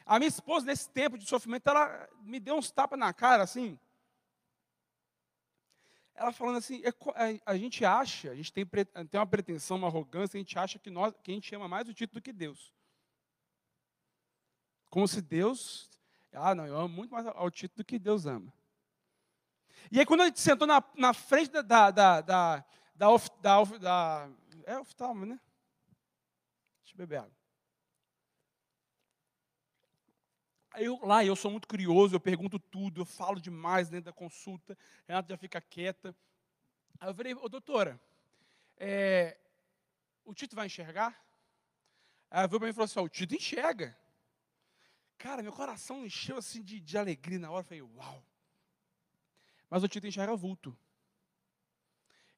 A 0.06 0.20
minha 0.20 0.30
esposa, 0.30 0.68
nesse 0.68 0.90
tempo 0.90 1.18
de 1.18 1.28
sofrimento, 1.28 1.68
ela 1.68 2.08
me 2.22 2.40
deu 2.40 2.56
uns 2.56 2.70
tapas 2.70 3.00
na 3.00 3.12
cara, 3.14 3.44
assim. 3.44 3.80
Ela 6.14 6.32
falando 6.32 6.58
assim, 6.58 6.82
é, 6.86 7.42
a, 7.46 7.58
gente 7.58 7.84
acha, 7.84 8.32
a 8.32 8.36
gente 8.36 8.54
tem, 8.54 8.66
tem 8.66 9.20
uma 9.20 9.28
pretensão, 9.28 9.78
uma 9.78 9.88
arrogância, 9.88 10.38
a 10.38 10.40
gente 10.40 10.58
acha 10.58 10.80
que, 10.80 10.90
nós, 10.90 11.14
que 11.24 11.32
a 11.32 11.34
gente 11.34 11.54
ama 11.56 11.68
mais 11.68 11.90
o 11.90 11.94
título 11.94 12.22
do 12.22 12.24
que 12.24 12.32
Deus. 12.32 12.72
Como 14.90 15.08
se 15.08 15.22
Deus, 15.22 15.90
ah, 16.32 16.56
não, 16.56 16.66
eu 16.66 16.78
amo 16.78 16.96
muito 16.96 17.12
mais 17.12 17.28
ao 17.28 17.52
título 17.52 17.84
do 17.84 17.86
que 17.86 18.00
Deus 18.00 18.26
ama. 18.26 18.54
E 19.92 20.00
aí, 20.00 20.06
quando 20.06 20.22
a 20.22 20.26
gente 20.26 20.40
sentou 20.40 20.68
na, 20.68 20.84
na 20.96 21.14
frente 21.14 21.52
da, 21.52 21.62
da, 21.62 21.92
da, 21.92 22.22
da, 22.22 22.64
da, 22.96 23.18
da, 23.42 23.64
da 23.78 24.30
é 24.66 24.80
oftalmo, 24.80 25.26
né? 25.26 25.40
Deixa 26.84 26.94
eu 26.94 26.98
beber 26.98 27.20
água. 27.20 27.36
Aí 30.72 30.86
eu, 30.86 31.00
lá 31.04 31.24
eu 31.24 31.36
sou 31.36 31.50
muito 31.50 31.68
curioso, 31.68 32.16
eu 32.16 32.20
pergunto 32.20 32.60
tudo, 32.60 33.02
eu 33.02 33.06
falo 33.06 33.40
demais 33.40 33.88
dentro 33.88 34.06
da 34.06 34.14
consulta, 34.14 34.78
Renata 35.08 35.30
já 35.30 35.38
fica 35.38 35.62
quieta. 35.62 36.14
Aí 37.00 37.10
eu 37.10 37.16
falei, 37.16 37.34
ô 37.34 37.48
doutora, 37.48 38.00
é, 38.76 39.38
o 40.26 40.34
Tito 40.34 40.56
vai 40.56 40.66
enxergar? 40.66 41.18
Ela 42.30 42.48
veio 42.48 42.60
para 42.60 42.68
mim 42.68 42.72
e 42.72 42.74
falou 42.74 42.86
assim, 42.86 43.00
o 43.00 43.08
Tito 43.08 43.36
enxerga. 43.36 43.98
Cara, 45.18 45.42
meu 45.42 45.54
coração 45.54 46.06
encheu 46.06 46.38
assim 46.38 46.62
de, 46.62 46.82
de 46.82 46.98
alegria 46.98 47.40
na 47.40 47.50
hora, 47.50 47.62
eu 47.62 47.66
falei, 47.66 47.82
uau. 47.82 48.26
Mas 49.70 49.84
o 49.84 49.88
Tito 49.88 50.08
enxerga 50.08 50.36
vulto. 50.36 50.78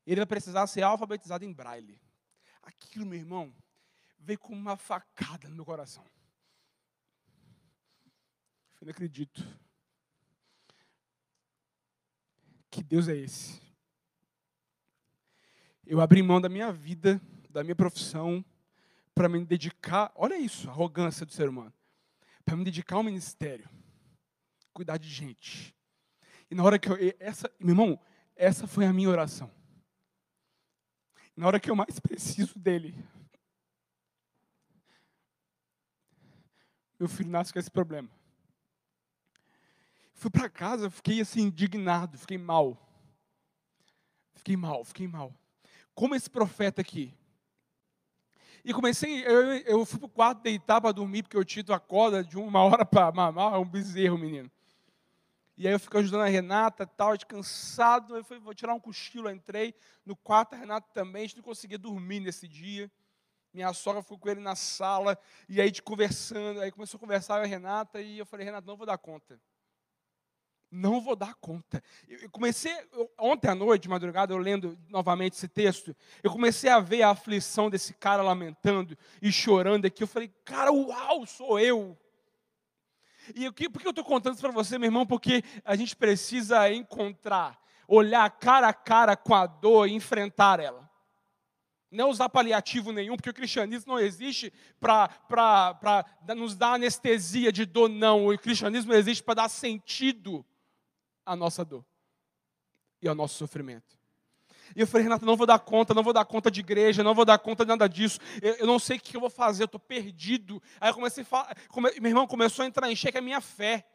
Ele 0.06 0.22
vai 0.22 0.26
precisar 0.26 0.66
ser 0.68 0.84
alfabetizado 0.84 1.44
em 1.44 1.52
braille. 1.52 2.00
Aquilo, 2.64 3.06
meu 3.06 3.20
irmão, 3.20 3.54
veio 4.18 4.40
como 4.40 4.60
uma 4.60 4.78
facada 4.78 5.50
no 5.50 5.56
meu 5.56 5.66
coração. 5.66 6.06
Eu 8.80 8.86
não 8.86 8.92
acredito. 8.92 9.46
Que 12.70 12.84
Deus 12.84 13.08
é 13.08 13.16
esse? 13.16 13.62
Eu 15.86 16.00
abri 16.02 16.22
mão 16.22 16.40
da 16.40 16.50
minha 16.50 16.72
vida, 16.72 17.20
da 17.50 17.64
minha 17.64 17.76
profissão, 17.76 18.44
para 19.16 19.28
me 19.28 19.44
dedicar. 19.44 20.12
Olha 20.16 20.38
isso, 20.38 20.70
a 20.70 20.72
arrogância 20.72 21.26
do 21.26 21.32
ser 21.32 21.50
humano. 21.50 21.74
Para 22.46 22.56
me 22.56 22.64
dedicar 22.64 22.96
ao 22.98 23.04
ministério, 23.04 23.70
cuidar 24.74 24.98
de 24.98 25.10
gente. 25.10 25.77
E 26.50 26.56
na 26.56 26.64
hora 26.64 26.80
que 26.80 26.90
eu. 26.90 26.98
Essa, 27.20 27.52
meu 27.60 27.72
irmão, 27.72 28.00
essa 28.36 28.68
foi 28.68 28.86
a 28.86 28.94
minha 28.94 29.10
oração. 29.10 29.52
Na 31.36 31.48
hora 31.48 31.60
que 31.60 31.70
eu 31.70 31.76
mais 31.76 32.00
preciso 32.00 32.58
dele. 32.58 32.96
Meu 37.00 37.08
filho 37.08 37.30
nasce 37.30 37.54
com 37.54 37.60
esse 37.60 37.70
problema. 37.70 38.10
Fui 40.14 40.32
para 40.32 40.50
casa, 40.50 40.90
fiquei 40.90 41.22
assim, 41.22 41.42
indignado, 41.42 42.18
fiquei 42.18 42.40
mal. 42.40 42.76
Fiquei 44.34 44.58
mal, 44.58 44.84
fiquei 44.84 45.08
mal. 45.08 45.32
Como 45.94 46.16
esse 46.16 46.30
profeta 46.30 46.82
aqui. 46.82 47.14
E 48.66 48.74
comecei, 48.74 49.26
eu, 49.26 49.58
eu 49.60 49.86
fui 49.86 50.00
para 50.00 50.08
o 50.08 50.10
quarto 50.10 50.42
deitar 50.42 50.82
para 50.82 50.92
dormir, 50.92 51.24
porque 51.24 51.38
eu 51.38 51.46
Tito 51.46 51.72
acorda 51.72 52.24
de 52.24 52.38
uma 52.38 52.64
hora 52.64 52.84
para 52.84 53.12
mamar, 53.12 53.54
é 53.54 53.58
um 53.58 53.66
bezerro, 53.66 54.18
menino. 54.18 54.52
E 55.58 55.68
aí 55.68 55.74
eu 55.74 55.80
fico 55.80 55.98
ajudando 55.98 56.22
a 56.22 56.28
Renata, 56.28 56.86
tal, 56.86 57.18
de 57.18 57.26
cansado, 57.26 58.16
eu 58.16 58.24
fui, 58.24 58.38
vou 58.38 58.54
tirar 58.54 58.76
um 58.76 58.80
cochilo, 58.80 59.28
eu 59.28 59.34
entrei 59.34 59.74
no 60.06 60.16
quarto, 60.16 60.54
a 60.54 60.58
Renata 60.58 60.88
também, 60.94 61.24
a 61.24 61.26
gente 61.26 61.38
não 61.38 61.44
conseguia 61.44 61.80
dormir 61.80 62.20
nesse 62.20 62.48
dia. 62.48 62.92
minha 63.52 63.74
sogra 63.74 64.04
ficou 64.04 64.20
com 64.20 64.30
ele 64.30 64.40
na 64.40 64.56
sala, 64.56 65.18
e 65.50 65.60
aí 65.60 65.72
de 65.72 65.82
conversando, 65.82 66.62
aí 66.62 66.72
começou 66.72 67.00
a 67.00 67.02
conversar 67.02 67.42
e 67.42 67.44
a 67.44 67.48
Renata, 67.48 68.00
e 68.00 68.20
eu 68.20 68.26
falei, 68.26 68.46
Renata, 68.46 68.68
não 68.68 68.78
vou 68.78 68.86
dar 68.86 69.00
conta. 69.00 69.42
Não 70.70 71.02
vou 71.02 71.16
dar 71.16 71.34
conta. 71.36 71.82
Eu 72.08 72.30
comecei, 72.30 72.72
eu, 72.92 73.12
ontem 73.18 73.48
à 73.48 73.56
noite, 73.56 73.84
de 73.84 73.90
madrugada, 73.90 74.34
eu 74.34 74.38
lendo 74.38 74.78
novamente 74.90 75.34
esse 75.34 75.48
texto, 75.48 75.96
eu 76.22 76.30
comecei 76.30 76.70
a 76.70 76.80
ver 76.80 77.02
a 77.02 77.10
aflição 77.10 77.68
desse 77.68 77.96
cara 77.96 78.22
lamentando 78.22 78.96
e 79.20 79.32
chorando 79.32 79.86
aqui. 79.86 80.04
Eu 80.04 80.08
falei, 80.08 80.32
cara, 80.46 80.72
uau, 80.72 81.26
sou 81.26 81.60
eu. 81.60 81.98
E 83.36 83.52
por 83.70 83.82
que 83.82 83.88
eu 83.88 83.92
estou 83.92 84.06
contando 84.06 84.34
isso 84.34 84.42
para 84.42 84.52
você, 84.52 84.78
meu 84.78 84.88
irmão? 84.88 85.06
Porque 85.06 85.44
a 85.64 85.76
gente 85.76 85.96
precisa 85.96 86.72
encontrar, 86.72 87.60
olhar 87.88 88.30
cara 88.30 88.70
a 88.70 88.74
cara 88.74 89.16
com 89.16 89.34
a 89.34 89.46
dor 89.46 89.88
e 89.88 89.94
enfrentar 89.94 90.60
ela. 90.60 90.88
Não 91.90 92.10
usar 92.10 92.28
paliativo 92.28 92.92
nenhum, 92.92 93.16
porque 93.16 93.30
o 93.30 93.34
cristianismo 93.34 93.94
não 93.94 94.00
existe 94.00 94.52
para 94.80 96.06
nos 96.36 96.56
dar 96.56 96.74
anestesia 96.74 97.52
de 97.52 97.66
dor, 97.66 97.90
não. 97.90 98.28
O 98.28 98.38
cristianismo 98.38 98.94
existe 98.94 99.24
para 99.24 99.36
dar 99.36 99.50
sentido 99.50 100.46
à 101.26 101.36
nossa 101.36 101.64
dor 101.64 101.86
e 103.02 103.08
ao 103.08 103.16
nosso 103.16 103.36
sofrimento. 103.36 103.97
E 104.76 104.82
eu 104.82 104.88
falei, 104.88 105.04
Renato, 105.04 105.26
não 105.26 105.36
vou 105.36 105.48
dar 105.48 105.60
conta, 105.60 105.94
não 105.94 106.04
vou 106.04 106.14
dar 106.14 106.26
conta 106.26 106.52
de 106.52 106.60
igreja, 106.60 107.04
não 107.04 107.14
vou 107.14 107.26
dar 107.26 107.38
conta 107.40 107.64
de 107.64 107.70
nada 107.70 107.88
disso. 107.88 108.20
Eu, 108.42 108.56
eu 108.56 108.68
não 108.68 108.80
sei 108.80 108.98
o 108.98 109.00
que 109.00 109.16
eu 109.16 109.22
vou 109.22 109.30
fazer, 109.30 109.64
eu 109.64 109.66
estou 109.66 109.80
perdido. 109.80 110.62
Aí 110.80 110.90
eu 110.90 110.94
comecei 110.94 111.24
a 111.24 111.26
falar, 111.26 111.58
come, 111.70 111.92
meu 112.00 112.10
irmão 112.10 112.28
começou 112.28 112.64
a 112.64 112.68
entrar 112.68 112.92
em 112.92 112.96
xeque 112.96 113.18
a 113.18 113.22
minha 113.22 113.42
fé. 113.42 113.86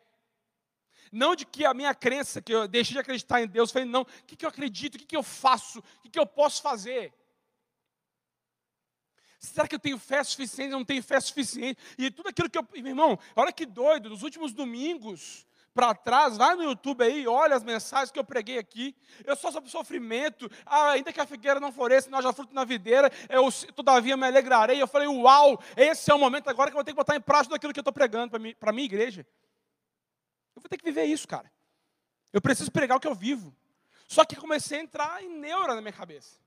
Não 1.11 1.37
de 1.37 1.45
que 1.45 1.65
a 1.67 1.75
minha 1.75 1.95
crença, 1.95 2.41
que 2.41 2.55
eu 2.55 2.67
deixei 2.67 2.95
de 2.95 3.01
acreditar 3.01 3.43
em 3.43 3.47
Deus, 3.47 3.69
eu 3.69 3.73
falei, 3.75 3.89
não, 3.89 4.03
o 4.03 4.07
que, 4.27 4.35
que 4.35 4.47
eu 4.47 4.49
acredito, 4.49 4.95
o 4.95 4.99
que, 4.99 5.05
que 5.05 5.17
eu 5.17 5.23
faço, 5.23 5.81
o 5.81 6.03
que, 6.03 6.09
que 6.09 6.19
eu 6.19 6.27
posso 6.27 6.63
fazer? 6.63 7.13
Será 9.39 9.67
que 9.67 9.75
eu 9.75 9.79
tenho 9.79 9.99
fé 9.99 10.23
suficiente? 10.23 10.71
Eu 10.71 10.79
não 10.79 10.85
tenho 10.85 11.03
fé 11.03 11.21
suficiente. 11.21 11.79
E 11.99 12.11
tudo 12.13 12.29
aquilo 12.29 12.49
que 12.49 12.57
eu. 12.57 12.67
Meu 12.75 12.87
irmão, 12.87 13.19
olha 13.35 13.53
que 13.53 13.67
doido, 13.67 14.09
nos 14.09 14.23
últimos 14.23 14.53
domingos, 14.53 15.45
para 15.75 15.95
trás, 15.95 16.37
vai 16.37 16.55
no 16.55 16.63
YouTube 16.65 17.03
aí, 17.03 17.27
olha 17.27 17.57
as 17.57 17.63
mensagens 17.63 18.11
que 18.11 18.19
eu 18.19 18.25
preguei 18.25 18.59
aqui. 18.59 18.95
Eu 19.25 19.35
só 19.37 19.51
sobre 19.51 19.71
sofrimento, 19.71 20.51
ah, 20.67 20.91
ainda 20.91 21.13
que 21.13 21.21
a 21.21 21.27
figueira 21.27 21.59
não 21.59 21.73
floresça, 21.73 22.11
não 22.11 22.19
haja 22.19 22.33
fruto 22.33 22.55
na 22.55 22.65
videira, 22.65 23.11
eu 23.29 23.51
todavia 23.75 24.17
me 24.17 24.27
alegrarei. 24.27 24.81
Eu 24.81 24.87
falei, 24.87 25.09
uau, 25.09 25.63
esse 25.77 26.11
é 26.11 26.15
o 26.15 26.19
momento 26.19 26.49
agora 26.49 26.71
que 26.71 26.75
eu 26.75 26.79
vou 26.79 26.85
ter 26.85 26.93
que 26.93 26.97
botar 26.97 27.17
em 27.17 27.21
prática 27.21 27.57
aquilo 27.57 27.73
que 27.73 27.79
eu 27.79 27.83
estou 27.83 27.93
pregando 27.93 28.39
para 28.59 28.71
a 28.71 28.73
minha 28.73 28.85
igreja. 28.85 29.27
Eu 30.55 30.61
vou 30.61 30.69
ter 30.69 30.77
que 30.77 30.85
viver 30.85 31.05
isso, 31.05 31.27
cara. 31.27 31.51
Eu 32.33 32.41
preciso 32.41 32.71
pregar 32.71 32.97
o 32.97 33.01
que 33.01 33.09
eu 33.09 33.15
vivo. 33.15 33.55
Só 34.07 34.25
que 34.25 34.37
comecei 34.37 34.79
a 34.79 34.83
entrar 34.83 35.23
em 35.23 35.29
neura 35.39 35.75
na 35.75 35.81
minha 35.81 35.93
cabeça. 35.93 36.39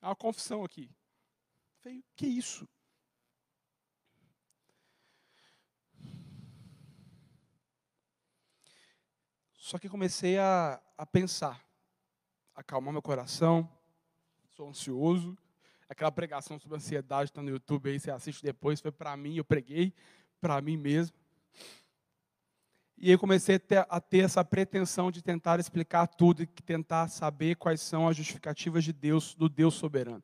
É 0.00 0.06
uma 0.06 0.16
confissão 0.16 0.62
aqui. 0.62 0.84
Eu 0.84 1.82
falei, 1.82 2.04
que 2.14 2.26
isso? 2.26 2.68
Só 9.66 9.80
que 9.80 9.88
comecei 9.88 10.38
a, 10.38 10.80
a 10.96 11.04
pensar, 11.04 11.60
acalmar 12.54 12.92
meu 12.92 13.02
coração, 13.02 13.68
sou 14.50 14.68
ansioso. 14.68 15.36
Aquela 15.88 16.12
pregação 16.12 16.56
sobre 16.56 16.76
ansiedade 16.76 17.30
está 17.30 17.42
no 17.42 17.50
YouTube 17.50 17.90
aí, 17.90 17.98
você 17.98 18.12
assiste 18.12 18.44
depois, 18.44 18.80
foi 18.80 18.92
para 18.92 19.16
mim, 19.16 19.34
eu 19.34 19.44
preguei 19.44 19.92
para 20.40 20.60
mim 20.60 20.76
mesmo. 20.76 21.16
E 22.96 23.10
eu 23.10 23.18
comecei 23.18 23.56
a 23.56 23.58
ter, 23.58 23.86
a 23.90 24.00
ter, 24.00 24.18
essa 24.18 24.44
pretensão 24.44 25.10
de 25.10 25.20
tentar 25.20 25.58
explicar 25.58 26.06
tudo 26.06 26.44
e 26.44 26.46
tentar 26.46 27.08
saber 27.08 27.56
quais 27.56 27.80
são 27.80 28.06
as 28.06 28.16
justificativas 28.16 28.84
de 28.84 28.92
Deus, 28.92 29.34
do 29.34 29.48
Deus 29.48 29.74
soberano. 29.74 30.22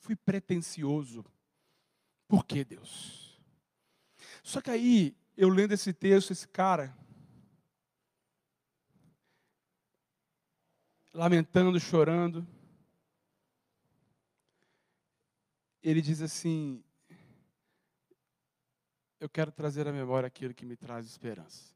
Fui 0.00 0.16
pretencioso. 0.16 1.24
Por 2.26 2.44
que 2.44 2.64
Deus? 2.64 3.40
Só 4.42 4.60
que 4.60 4.68
aí, 4.68 5.16
eu 5.36 5.48
lendo 5.48 5.74
esse 5.74 5.92
texto, 5.92 6.32
esse 6.32 6.48
cara, 6.48 6.92
lamentando, 11.18 11.80
chorando. 11.80 12.46
Ele 15.82 16.00
diz 16.00 16.22
assim: 16.22 16.82
Eu 19.18 19.28
quero 19.28 19.50
trazer 19.50 19.88
à 19.88 19.92
memória 19.92 20.28
aquilo 20.28 20.54
que 20.54 20.64
me 20.64 20.76
traz 20.76 21.06
esperança. 21.06 21.74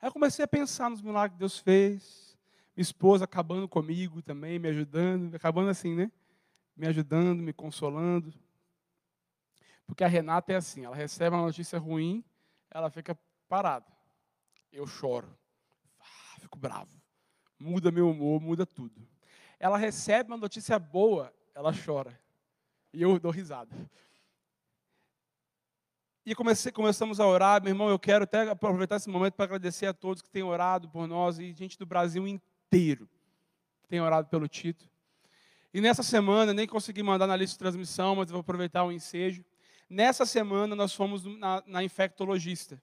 Aí 0.00 0.08
eu 0.08 0.12
comecei 0.12 0.44
a 0.44 0.48
pensar 0.48 0.90
nos 0.90 1.00
milagres 1.00 1.34
que 1.34 1.38
Deus 1.38 1.58
fez. 1.58 2.36
Minha 2.76 2.82
esposa 2.82 3.24
acabando 3.24 3.68
comigo 3.68 4.20
também, 4.20 4.58
me 4.58 4.68
ajudando, 4.68 5.34
acabando 5.36 5.70
assim, 5.70 5.94
né? 5.94 6.10
Me 6.76 6.88
ajudando, 6.88 7.40
me 7.40 7.52
consolando. 7.52 8.34
Porque 9.86 10.02
a 10.02 10.08
Renata 10.08 10.52
é 10.52 10.56
assim, 10.56 10.84
ela 10.84 10.94
recebe 10.94 11.34
uma 11.34 11.46
notícia 11.46 11.78
ruim, 11.78 12.24
ela 12.70 12.90
fica 12.90 13.16
parada. 13.48 13.86
Eu 14.72 14.86
choro. 14.86 15.36
Ah, 16.00 16.40
fico 16.40 16.58
bravo 16.58 16.97
muda 17.58 17.90
meu 17.90 18.10
humor, 18.10 18.40
muda 18.40 18.64
tudo. 18.64 19.06
Ela 19.58 19.76
recebe 19.76 20.30
uma 20.30 20.36
notícia 20.36 20.78
boa, 20.78 21.32
ela 21.54 21.72
chora. 21.72 22.18
E 22.92 23.02
eu 23.02 23.18
dou 23.18 23.30
risada. 23.30 23.74
E 26.24 26.34
comecei, 26.34 26.70
começamos 26.70 27.20
a 27.20 27.26
orar, 27.26 27.62
meu 27.62 27.70
irmão, 27.70 27.88
eu 27.88 27.98
quero 27.98 28.24
até 28.24 28.48
aproveitar 28.48 28.96
esse 28.96 29.08
momento 29.08 29.34
para 29.34 29.46
agradecer 29.46 29.86
a 29.86 29.94
todos 29.94 30.22
que 30.22 30.30
têm 30.30 30.42
orado 30.42 30.88
por 30.88 31.06
nós 31.06 31.38
e 31.38 31.52
gente 31.52 31.78
do 31.78 31.86
Brasil 31.86 32.26
inteiro 32.28 33.08
tem 33.88 34.00
orado 34.00 34.28
pelo 34.28 34.46
Tito. 34.46 34.88
E 35.72 35.80
nessa 35.80 36.02
semana, 36.02 36.52
nem 36.52 36.66
consegui 36.66 37.02
mandar 37.02 37.26
na 37.26 37.36
lista 37.36 37.54
de 37.54 37.58
transmissão, 37.58 38.16
mas 38.16 38.30
vou 38.30 38.40
aproveitar 38.40 38.84
o 38.84 38.92
ensejo. 38.92 39.44
Nessa 39.88 40.26
semana, 40.26 40.76
nós 40.76 40.94
fomos 40.94 41.24
na, 41.24 41.62
na 41.66 41.82
infectologista, 41.82 42.80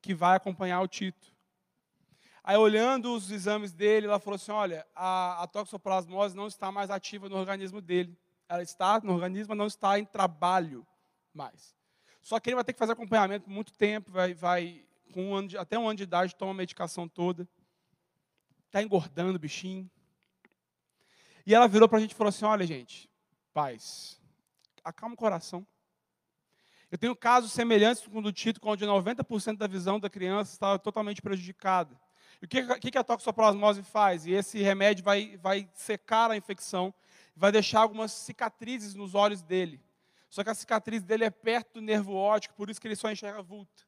que 0.00 0.14
vai 0.14 0.36
acompanhar 0.36 0.80
o 0.80 0.88
Tito. 0.88 1.31
Aí, 2.44 2.56
olhando 2.56 3.14
os 3.14 3.30
exames 3.30 3.72
dele, 3.72 4.06
ela 4.06 4.18
falou 4.18 4.34
assim: 4.34 4.50
olha, 4.50 4.86
a, 4.94 5.44
a 5.44 5.46
toxoplasmose 5.46 6.36
não 6.36 6.48
está 6.48 6.72
mais 6.72 6.90
ativa 6.90 7.28
no 7.28 7.36
organismo 7.36 7.80
dele. 7.80 8.18
Ela 8.48 8.62
está 8.62 9.00
no 9.00 9.12
organismo, 9.12 9.50
mas 9.50 9.58
não 9.58 9.66
está 9.66 9.98
em 9.98 10.04
trabalho 10.04 10.86
mais. 11.32 11.74
Só 12.20 12.38
que 12.40 12.50
ele 12.50 12.56
vai 12.56 12.64
ter 12.64 12.72
que 12.72 12.78
fazer 12.78 12.92
acompanhamento 12.92 13.44
por 13.44 13.50
muito 13.50 13.72
tempo, 13.72 14.10
vai, 14.10 14.34
vai 14.34 14.84
com 15.12 15.30
um 15.30 15.34
ano 15.34 15.48
de, 15.48 15.58
até 15.58 15.78
um 15.78 15.88
ano 15.88 15.96
de 15.96 16.02
idade, 16.02 16.34
toma 16.34 16.50
a 16.50 16.54
medicação 16.54 17.08
toda. 17.08 17.48
Está 18.66 18.82
engordando 18.82 19.36
o 19.36 19.38
bichinho. 19.38 19.88
E 21.46 21.54
ela 21.54 21.68
virou 21.68 21.88
para 21.88 21.98
a 21.98 22.00
gente 22.00 22.12
e 22.12 22.14
falou 22.14 22.30
assim: 22.30 22.44
olha, 22.44 22.66
gente, 22.66 23.08
paz, 23.52 24.20
acalma 24.82 25.14
o 25.14 25.18
coração. 25.18 25.64
Eu 26.90 26.98
tenho 26.98 27.16
casos 27.16 27.52
semelhantes 27.52 28.06
com 28.06 28.18
o 28.18 28.22
do 28.22 28.32
Tito, 28.32 28.60
onde 28.64 28.84
90% 28.84 29.56
da 29.56 29.66
visão 29.66 29.98
da 29.98 30.10
criança 30.10 30.52
estava 30.52 30.78
totalmente 30.78 31.22
prejudicada. 31.22 31.98
E 32.42 32.44
o 32.44 32.48
que, 32.48 32.90
que 32.90 32.98
a 32.98 33.04
toxoplasmose 33.04 33.84
faz? 33.84 34.26
E 34.26 34.32
esse 34.32 34.60
remédio 34.60 35.04
vai, 35.04 35.38
vai 35.40 35.68
secar 35.74 36.28
a 36.28 36.36
infecção, 36.36 36.92
vai 37.36 37.52
deixar 37.52 37.80
algumas 37.80 38.10
cicatrizes 38.10 38.94
nos 38.94 39.14
olhos 39.14 39.42
dele. 39.42 39.80
Só 40.28 40.42
que 40.42 40.50
a 40.50 40.54
cicatriz 40.54 41.04
dele 41.04 41.24
é 41.24 41.30
perto 41.30 41.74
do 41.74 41.80
nervo 41.80 42.14
óptico, 42.14 42.54
por 42.56 42.68
isso 42.68 42.80
que 42.80 42.88
ele 42.88 42.96
só 42.96 43.10
enxerga 43.12 43.40
vulto. 43.42 43.86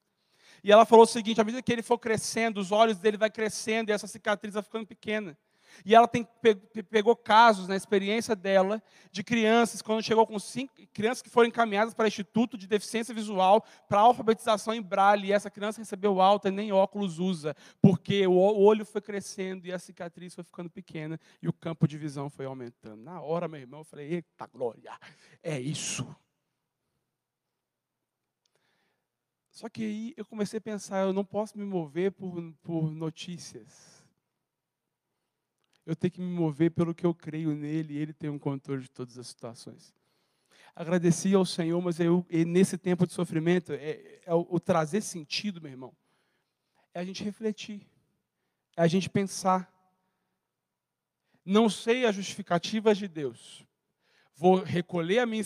E 0.63 0.71
ela 0.71 0.87
falou 0.87 1.05
o 1.05 1.09
seguinte: 1.09 1.41
à 1.41 1.45
medida 1.45 1.63
que 1.63 1.73
ele 1.73 1.83
for 1.83 1.99
crescendo, 1.99 2.61
os 2.61 2.71
olhos 2.71 2.99
dele 2.99 3.17
vai 3.17 3.31
crescendo 3.31 3.91
e 3.91 3.93
essa 3.93 4.07
cicatriz 4.07 4.55
vai 4.55 4.63
ficando 4.63 4.87
pequena. 4.87 5.37
E 5.85 5.95
ela 5.95 6.07
tem, 6.07 6.27
pegou 6.91 7.17
casos 7.17 7.69
na 7.69 7.77
experiência 7.77 8.37
dela 8.37 8.83
de 9.11 9.23
crianças, 9.23 9.81
quando 9.81 10.03
chegou 10.03 10.27
com 10.27 10.39
cinco 10.39 10.75
crianças 10.93 11.23
que 11.23 11.31
foram 11.31 11.49
encaminhadas 11.49 11.95
para 11.95 12.05
o 12.05 12.09
Instituto 12.09 12.59
de 12.59 12.67
Deficiência 12.67 13.15
Visual 13.15 13.65
para 13.89 14.01
alfabetização 14.01 14.75
em 14.75 14.83
braille, 14.83 15.29
e 15.29 15.33
essa 15.33 15.51
criança 15.51 15.81
recebeu 15.81 16.21
alta 16.21 16.49
e 16.49 16.53
nem 16.53 16.73
óculos 16.73 17.19
usa, 17.19 17.57
porque 17.81 18.27
o 18.27 18.35
olho 18.35 18.85
foi 18.85 19.01
crescendo 19.01 19.67
e 19.67 19.73
a 19.73 19.79
cicatriz 19.79 20.35
foi 20.35 20.45
ficando 20.45 20.71
pequena 20.71 21.19
e 21.41 21.49
o 21.49 21.53
campo 21.53 21.87
de 21.87 21.97
visão 21.97 22.29
foi 22.29 22.47
aumentando. 22.47 23.03
Na 23.03 23.21
hora, 23.21 23.49
meu 23.49 23.61
irmão, 23.61 23.81
eu 23.81 23.85
falei: 23.85 24.13
eita 24.13 24.47
glória, 24.47 24.99
é 25.43 25.59
isso. 25.61 26.07
Só 29.51 29.69
que 29.69 29.85
aí 29.85 30.15
eu 30.17 30.25
comecei 30.25 30.59
a 30.59 30.61
pensar: 30.61 31.03
eu 31.03 31.13
não 31.13 31.25
posso 31.25 31.57
me 31.57 31.65
mover 31.65 32.11
por, 32.11 32.53
por 32.63 32.91
notícias 32.91 33.94
eu 35.87 35.95
tenho 35.95 36.13
que 36.13 36.21
me 36.21 36.27
mover 36.27 36.71
pelo 36.71 36.95
que 36.95 37.05
eu 37.05 37.15
creio 37.15 37.55
nele 37.55 37.95
e 37.95 37.99
ele 37.99 38.13
tem 38.13 38.31
um 38.31 38.39
controle 38.39 38.83
de 38.83 38.91
todas 38.91 39.19
as 39.19 39.27
situações. 39.27 39.95
Agradeci 40.75 41.35
ao 41.35 41.45
Senhor, 41.45 41.81
mas 41.81 42.01
eu, 42.01 42.27
nesse 42.47 42.77
tempo 42.77 43.07
de 43.07 43.13
sofrimento, 43.13 43.73
é, 43.73 44.21
é 44.25 44.35
o, 44.35 44.47
o 44.51 44.59
trazer 44.59 45.03
sentido, 45.03 45.61
meu 45.61 45.71
irmão, 45.71 45.97
é 46.93 47.01
a 47.01 47.05
gente 47.05 47.23
refletir, 47.23 47.87
é 48.77 48.83
a 48.83 48.87
gente 48.87 49.09
pensar. 49.09 49.73
Não 51.45 51.69
sei 51.69 52.07
as 52.07 52.17
justificativas 52.17 52.97
de 52.97 53.07
Deus. 53.07 53.65
Vou 54.35 54.63
recolher 54.63 55.21
a 55.21 55.27
minha, 55.27 55.45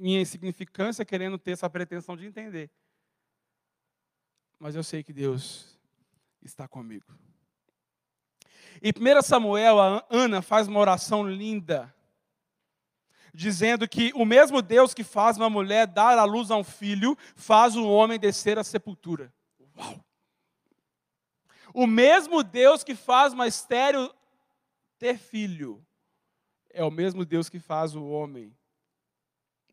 minha 0.00 0.20
insignificância 0.20 1.04
querendo 1.04 1.38
ter 1.38 1.52
essa 1.52 1.70
pretensão 1.70 2.16
de 2.16 2.26
entender. 2.26 2.70
Mas 4.58 4.74
eu 4.74 4.82
sei 4.82 5.02
que 5.04 5.12
Deus 5.12 5.78
está 6.42 6.66
comigo. 6.66 7.06
Em 8.82 8.92
1 8.92 9.22
Samuel, 9.22 9.80
a 9.80 10.04
Ana 10.08 10.42
faz 10.42 10.68
uma 10.68 10.80
oração 10.80 11.28
linda. 11.28 11.94
dizendo 13.32 13.88
que 13.88 14.12
o 14.16 14.24
mesmo 14.24 14.60
Deus 14.60 14.92
que 14.92 15.04
faz 15.04 15.36
uma 15.36 15.48
mulher 15.48 15.86
dar 15.86 16.18
à 16.18 16.24
luz 16.24 16.50
a 16.50 16.56
um 16.56 16.64
filho, 16.64 17.16
faz 17.36 17.76
o 17.76 17.86
homem 17.86 18.18
descer 18.18 18.58
à 18.58 18.64
sepultura. 18.64 19.32
Uau! 19.76 20.04
O 21.72 21.86
mesmo 21.86 22.42
Deus 22.42 22.82
que 22.82 22.94
faz 22.94 23.32
uma 23.32 23.46
estéreo 23.46 24.12
ter 24.98 25.16
filho, 25.16 25.84
é 26.72 26.84
o 26.84 26.90
mesmo 26.90 27.24
Deus 27.24 27.48
que 27.48 27.58
faz 27.58 27.94
o 27.94 28.04
homem 28.04 28.54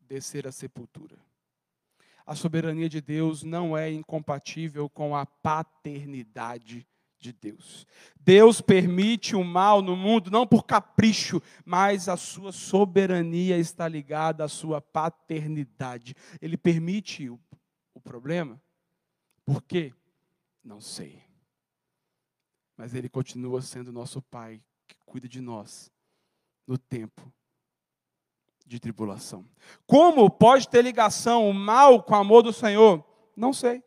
descer 0.02 0.48
à 0.48 0.52
sepultura. 0.52 1.18
A 2.26 2.36
soberania 2.36 2.90
de 2.90 3.02
Deus 3.02 3.44
não 3.44 3.78
é 3.78 3.92
incompatível 3.92 4.90
com 4.90 5.16
a 5.16 5.26
paternidade 5.26 6.88
de 7.20 7.34
Deus. 7.34 7.88
Deus 8.20 8.62
permite 8.62 9.36
o 9.36 9.44
mal 9.44 9.82
no 9.82 9.96
mundo 9.96 10.30
não 10.30 10.46
por 10.46 10.64
capricho, 10.66 11.42
mas 11.66 12.08
a 12.08 12.18
sua 12.18 12.52
soberania 12.52 13.58
está 13.58 13.88
ligada 13.88 14.44
à 14.44 14.48
sua 14.48 14.82
paternidade. 14.82 16.16
Ele 16.42 16.58
permite 16.58 17.30
o, 17.30 17.40
o 17.94 18.00
problema. 18.00 18.62
Por 19.46 19.62
quê? 19.62 19.94
Não 20.64 20.80
sei. 20.80 21.24
Mas 22.76 22.94
ele 22.94 23.10
continua 23.10 23.62
sendo 23.62 23.92
nosso 23.92 24.22
pai 24.22 24.62
que 24.88 24.96
cuida 25.06 25.28
de 25.28 25.42
nós 25.42 25.92
no 26.68 26.78
tempo 26.78 27.34
de 28.66 28.80
tribulação. 28.80 29.46
Como 29.86 30.30
pode 30.30 30.68
ter 30.68 30.84
ligação 30.84 31.50
o 31.50 31.54
mal 31.54 32.04
com 32.04 32.14
o 32.14 32.18
amor 32.18 32.44
do 32.44 32.52
Senhor? 32.52 33.04
Não 33.36 33.54
sei. 33.54 33.82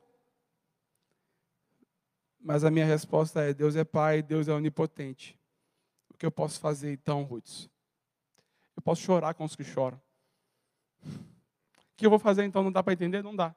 Mas 2.41 2.65
a 2.65 2.71
minha 2.71 2.87
resposta 2.87 3.43
é: 3.43 3.53
Deus 3.53 3.77
é 3.77 3.85
Pai, 3.85 4.23
Deus 4.23 4.49
é 4.49 4.53
onipotente. 4.53 5.39
O 6.09 6.17
que 6.17 6.25
eu 6.25 6.31
posso 6.31 6.59
fazer 6.59 6.93
então, 6.93 7.23
Ruth? 7.23 7.67
Eu 8.75 8.83
posso 8.83 9.03
chorar 9.03 9.35
com 9.35 9.45
os 9.45 9.55
que 9.55 9.63
choram. 9.63 10.01
O 11.05 11.97
que 11.97 12.07
eu 12.07 12.11
vou 12.11 12.19
fazer 12.19 12.45
então? 12.45 12.63
Não 12.63 12.73
dá 12.73 12.83
para 12.83 12.95
entender? 12.95 13.23
Não 13.23 13.37
dá. 13.37 13.55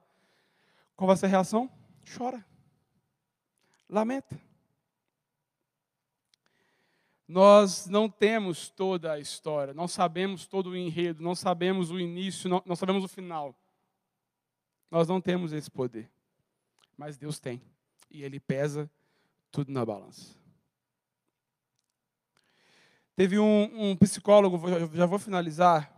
Qual 0.95 1.07
vai 1.07 1.15
ser 1.15 1.27
a 1.27 1.29
reação? 1.29 1.71
Chora. 2.17 2.45
Lamenta. 3.89 4.39
Nós 7.25 7.87
não 7.87 8.09
temos 8.09 8.69
toda 8.69 9.13
a 9.13 9.19
história, 9.19 9.73
não 9.73 9.87
sabemos 9.87 10.45
todo 10.45 10.71
o 10.71 10.77
enredo, 10.77 11.23
não 11.23 11.33
sabemos 11.33 11.89
o 11.89 11.99
início, 11.99 12.49
não, 12.49 12.61
não 12.65 12.75
sabemos 12.75 13.03
o 13.03 13.07
final. 13.07 13.55
Nós 14.91 15.07
não 15.07 15.21
temos 15.21 15.53
esse 15.53 15.71
poder. 15.71 16.11
Mas 16.97 17.17
Deus 17.17 17.39
tem. 17.39 17.61
E 18.13 18.23
Ele 18.23 18.39
pesa 18.39 18.89
tudo 19.51 19.71
na 19.71 19.85
balança. 19.85 20.35
Teve 23.15 23.37
um, 23.37 23.91
um 23.91 23.95
psicólogo, 23.95 24.59
já 24.93 25.05
vou 25.05 25.19
finalizar, 25.19 25.91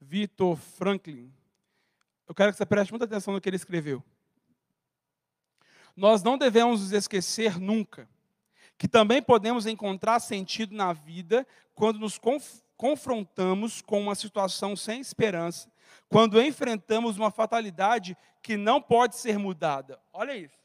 Vitor 0.00 0.56
Franklin. 0.56 1.32
Eu 2.28 2.34
quero 2.34 2.52
que 2.52 2.58
você 2.58 2.66
preste 2.66 2.90
muita 2.90 3.04
atenção 3.04 3.34
no 3.34 3.40
que 3.40 3.48
ele 3.48 3.56
escreveu. 3.56 4.02
Nós 5.96 6.22
não 6.22 6.38
devemos 6.38 6.80
nos 6.80 6.92
esquecer 6.92 7.58
nunca 7.58 8.08
que 8.78 8.88
também 8.88 9.22
podemos 9.22 9.66
encontrar 9.66 10.18
sentido 10.18 10.74
na 10.74 10.92
vida 10.92 11.46
quando 11.74 11.98
nos 11.98 12.18
conf 12.18 12.62
confrontamos 12.76 13.80
com 13.80 14.00
uma 14.00 14.16
situação 14.16 14.74
sem 14.74 15.00
esperança, 15.00 15.70
quando 16.08 16.42
enfrentamos 16.42 17.16
uma 17.16 17.30
fatalidade 17.30 18.16
que 18.42 18.56
não 18.56 18.82
pode 18.82 19.14
ser 19.14 19.38
mudada. 19.38 20.00
Olha 20.12 20.36
isso. 20.36 20.61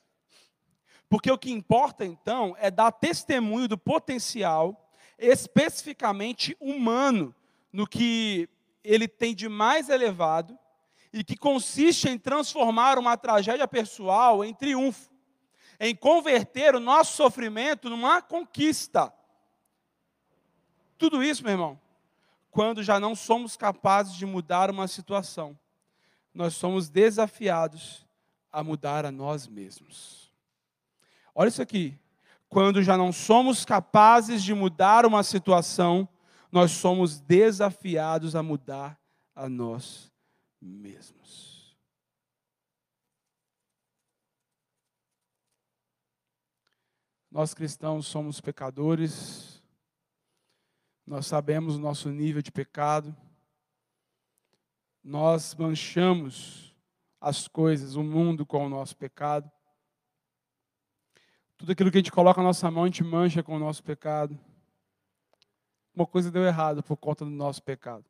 Porque 1.09 1.31
o 1.31 1.37
que 1.37 1.51
importa 1.51 2.05
então 2.05 2.55
é 2.59 2.69
dar 2.69 2.91
testemunho 2.91 3.67
do 3.67 3.77
potencial 3.77 4.89
especificamente 5.17 6.55
humano 6.59 7.33
no 7.71 7.87
que 7.87 8.49
ele 8.83 9.07
tem 9.07 9.33
de 9.33 9.49
mais 9.49 9.89
elevado 9.89 10.57
e 11.11 11.23
que 11.23 11.35
consiste 11.35 12.09
em 12.09 12.17
transformar 12.17 12.99
uma 12.99 13.17
tragédia 13.17 13.67
pessoal 13.67 14.43
em 14.43 14.53
triunfo 14.53 15.09
em 15.79 15.95
converter 15.95 16.75
o 16.75 16.79
nosso 16.79 17.15
sofrimento 17.15 17.89
numa 17.89 18.21
conquista. 18.21 19.13
Tudo 20.97 21.23
isso, 21.23 21.43
meu 21.43 21.51
irmão, 21.51 21.79
quando 22.49 22.81
já 22.81 22.99
não 22.99 23.15
somos 23.15 23.55
capazes 23.55 24.15
de 24.15 24.25
mudar 24.25 24.71
uma 24.71 24.87
situação, 24.87 25.57
nós 26.33 26.55
somos 26.55 26.89
desafiados 26.89 28.05
a 28.51 28.63
mudar 28.63 29.05
a 29.05 29.11
nós 29.11 29.47
mesmos. 29.47 30.26
Olha 31.39 31.49
isso 31.49 31.61
aqui. 31.61 31.95
Quando 32.49 32.81
já 32.81 32.97
não 32.97 33.11
somos 33.11 33.63
capazes 33.63 34.41
de 34.41 34.55
mudar 34.55 35.05
uma 35.05 35.21
situação, 35.21 36.09
nós 36.51 36.71
somos 36.71 37.19
desafiados 37.19 38.35
a 38.35 38.41
mudar 38.41 38.99
a 39.35 39.47
nós 39.47 40.11
mesmos. 40.59 41.77
Nós 47.29 47.53
cristãos 47.53 48.07
somos 48.07 48.41
pecadores, 48.41 49.61
nós 51.05 51.27
sabemos 51.27 51.75
o 51.75 51.79
nosso 51.79 52.09
nível 52.09 52.41
de 52.41 52.51
pecado, 52.51 53.15
nós 55.03 55.53
manchamos 55.53 56.75
as 57.21 57.47
coisas, 57.47 57.95
o 57.95 58.01
mundo 58.01 58.43
com 58.43 58.65
o 58.65 58.69
nosso 58.69 58.97
pecado. 58.97 59.51
Tudo 61.57 61.71
aquilo 61.71 61.91
que 61.91 61.97
a 61.97 62.01
gente 62.01 62.11
coloca 62.11 62.39
na 62.39 62.47
nossa 62.47 62.69
mão, 62.69 62.83
a 62.83 62.87
gente 62.87 63.03
mancha 63.03 63.41
com 63.41 63.55
o 63.55 63.59
nosso 63.59 63.83
pecado. 63.83 64.37
Uma 65.95 66.05
coisa 66.05 66.29
deu 66.29 66.43
errado 66.43 66.83
por 66.83 66.95
conta 66.95 67.25
do 67.25 67.31
nosso 67.31 67.63
pecado. 67.63 68.05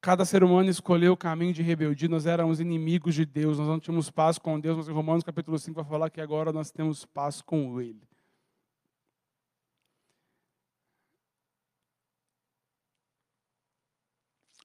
Cada 0.00 0.24
ser 0.24 0.42
humano 0.42 0.68
escolheu 0.68 1.12
o 1.12 1.16
caminho 1.16 1.52
de 1.52 1.62
rebeldia, 1.62 2.08
nós 2.08 2.26
éramos 2.26 2.60
inimigos 2.60 3.14
de 3.14 3.24
Deus, 3.24 3.58
nós 3.58 3.66
não 3.66 3.80
tínhamos 3.80 4.10
paz 4.10 4.38
com 4.38 4.58
Deus, 4.58 4.76
mas 4.76 4.88
em 4.88 4.92
Romanos 4.92 5.24
capítulo 5.24 5.58
5 5.58 5.74
vai 5.74 5.84
falar 5.84 6.10
que 6.10 6.20
agora 6.20 6.52
nós 6.52 6.70
temos 6.70 7.04
paz 7.04 7.40
com 7.40 7.80
Ele. 7.80 8.02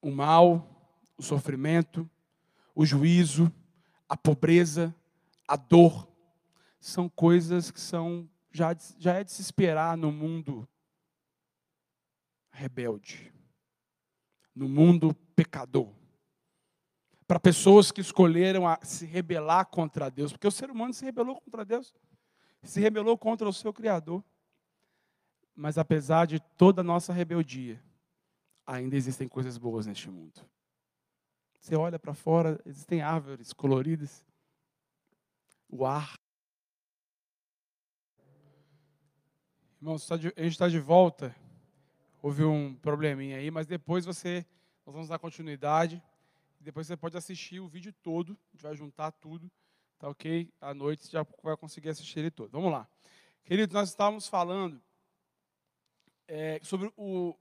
O 0.00 0.10
mal, 0.10 0.92
o 1.16 1.22
sofrimento, 1.22 2.08
o 2.74 2.84
juízo, 2.84 3.52
a 4.08 4.16
pobreza, 4.16 4.94
a 5.46 5.56
dor, 5.56 6.11
são 6.86 7.08
coisas 7.08 7.70
que 7.70 7.80
são 7.80 8.28
já, 8.50 8.76
já 8.98 9.14
é 9.14 9.24
de 9.24 9.32
se 9.32 9.40
esperar 9.40 9.96
no 9.96 10.12
mundo 10.12 10.68
rebelde 12.50 13.32
no 14.54 14.68
mundo 14.68 15.14
pecador. 15.34 15.88
Para 17.26 17.40
pessoas 17.40 17.90
que 17.90 18.00
escolheram 18.00 18.64
se 18.82 19.06
rebelar 19.06 19.66
contra 19.66 20.10
Deus, 20.10 20.32
porque 20.32 20.46
o 20.46 20.50
ser 20.50 20.70
humano 20.70 20.92
se 20.92 21.04
rebelou 21.04 21.40
contra 21.40 21.64
Deus, 21.64 21.94
se 22.62 22.80
rebelou 22.80 23.16
contra 23.16 23.48
o 23.48 23.52
seu 23.52 23.72
Criador. 23.72 24.22
Mas 25.54 25.78
apesar 25.78 26.26
de 26.26 26.40
toda 26.40 26.80
a 26.80 26.84
nossa 26.84 27.12
rebeldia, 27.12 27.82
ainda 28.66 28.96
existem 28.96 29.28
coisas 29.28 29.56
boas 29.56 29.86
neste 29.86 30.10
mundo. 30.10 30.40
Você 31.58 31.76
olha 31.76 31.98
para 31.98 32.12
fora, 32.12 32.60
existem 32.66 33.00
árvores 33.00 33.52
coloridas, 33.52 34.24
o 35.68 35.86
ar. 35.86 36.18
Irmãos, 39.82 40.08
a 40.12 40.16
gente 40.16 40.46
está 40.46 40.68
de 40.68 40.78
volta 40.78 41.34
houve 42.22 42.44
um 42.44 42.72
probleminha 42.72 43.38
aí, 43.38 43.50
mas 43.50 43.66
depois 43.66 44.04
você, 44.04 44.46
nós 44.86 44.94
vamos 44.94 45.08
dar 45.08 45.18
continuidade. 45.18 46.00
Depois 46.60 46.86
você 46.86 46.96
pode 46.96 47.16
assistir 47.16 47.58
o 47.58 47.66
vídeo 47.66 47.92
todo, 47.92 48.30
a 48.30 48.52
gente 48.52 48.62
vai 48.62 48.76
juntar 48.76 49.10
tudo, 49.10 49.50
tá 49.98 50.08
ok? 50.08 50.48
À 50.60 50.72
noite 50.72 51.04
você 51.04 51.10
já 51.10 51.26
vai 51.42 51.56
conseguir 51.56 51.88
assistir 51.88 52.20
ele 52.20 52.30
todo. 52.30 52.52
Vamos 52.52 52.70
lá. 52.70 52.88
Queridos, 53.42 53.74
nós 53.74 53.88
estávamos 53.88 54.28
falando 54.28 54.80
é, 56.28 56.60
sobre 56.62 56.92
o, 56.96 57.36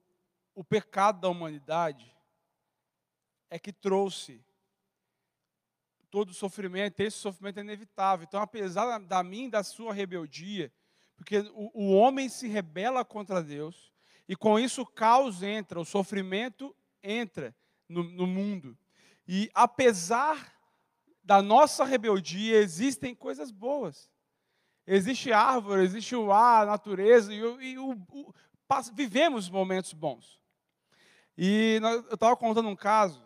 o 0.55 0.63
pecado 0.63 1.21
da 1.21 1.29
humanidade 1.29 2.11
é 3.51 3.59
que 3.59 3.71
trouxe 3.71 4.43
todo 6.09 6.31
o 6.31 6.33
sofrimento, 6.33 7.01
esse 7.01 7.17
sofrimento 7.17 7.59
é 7.59 7.61
inevitável. 7.61 8.25
Então, 8.27 8.41
apesar 8.41 8.97
da 8.97 9.21
minha 9.21 9.45
e 9.45 9.51
da 9.51 9.61
sua 9.61 9.93
rebeldia, 9.93 10.73
porque 11.21 11.37
o, 11.53 11.69
o 11.75 11.91
homem 11.91 12.27
se 12.27 12.47
rebela 12.47 13.05
contra 13.05 13.43
Deus, 13.43 13.91
e 14.27 14.35
com 14.35 14.57
isso 14.57 14.81
o 14.81 14.87
caos 14.87 15.43
entra, 15.43 15.79
o 15.79 15.85
sofrimento 15.85 16.75
entra 17.03 17.55
no, 17.87 18.01
no 18.03 18.25
mundo. 18.25 18.75
E 19.27 19.47
apesar 19.53 20.51
da 21.23 21.39
nossa 21.39 21.85
rebeldia, 21.85 22.57
existem 22.57 23.13
coisas 23.13 23.51
boas. 23.51 24.11
Existe 24.87 25.31
árvore, 25.31 25.83
existe 25.83 26.15
o 26.15 26.31
ar, 26.31 26.63
a 26.63 26.71
natureza, 26.71 27.31
e, 27.31 27.37
e 27.37 27.77
o, 27.77 27.91
o, 27.91 28.33
vivemos 28.91 29.47
momentos 29.47 29.93
bons. 29.93 30.41
E 31.37 31.79
eu 31.83 32.15
estava 32.15 32.35
contando 32.35 32.67
um 32.67 32.75
caso 32.75 33.23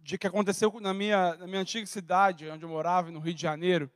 de 0.00 0.18
que 0.18 0.26
aconteceu 0.26 0.80
na 0.80 0.92
minha, 0.92 1.36
na 1.36 1.46
minha 1.46 1.60
antiga 1.60 1.86
cidade, 1.86 2.50
onde 2.50 2.64
eu 2.64 2.68
morava, 2.68 3.08
no 3.12 3.20
Rio 3.20 3.34
de 3.34 3.42
Janeiro, 3.42 3.88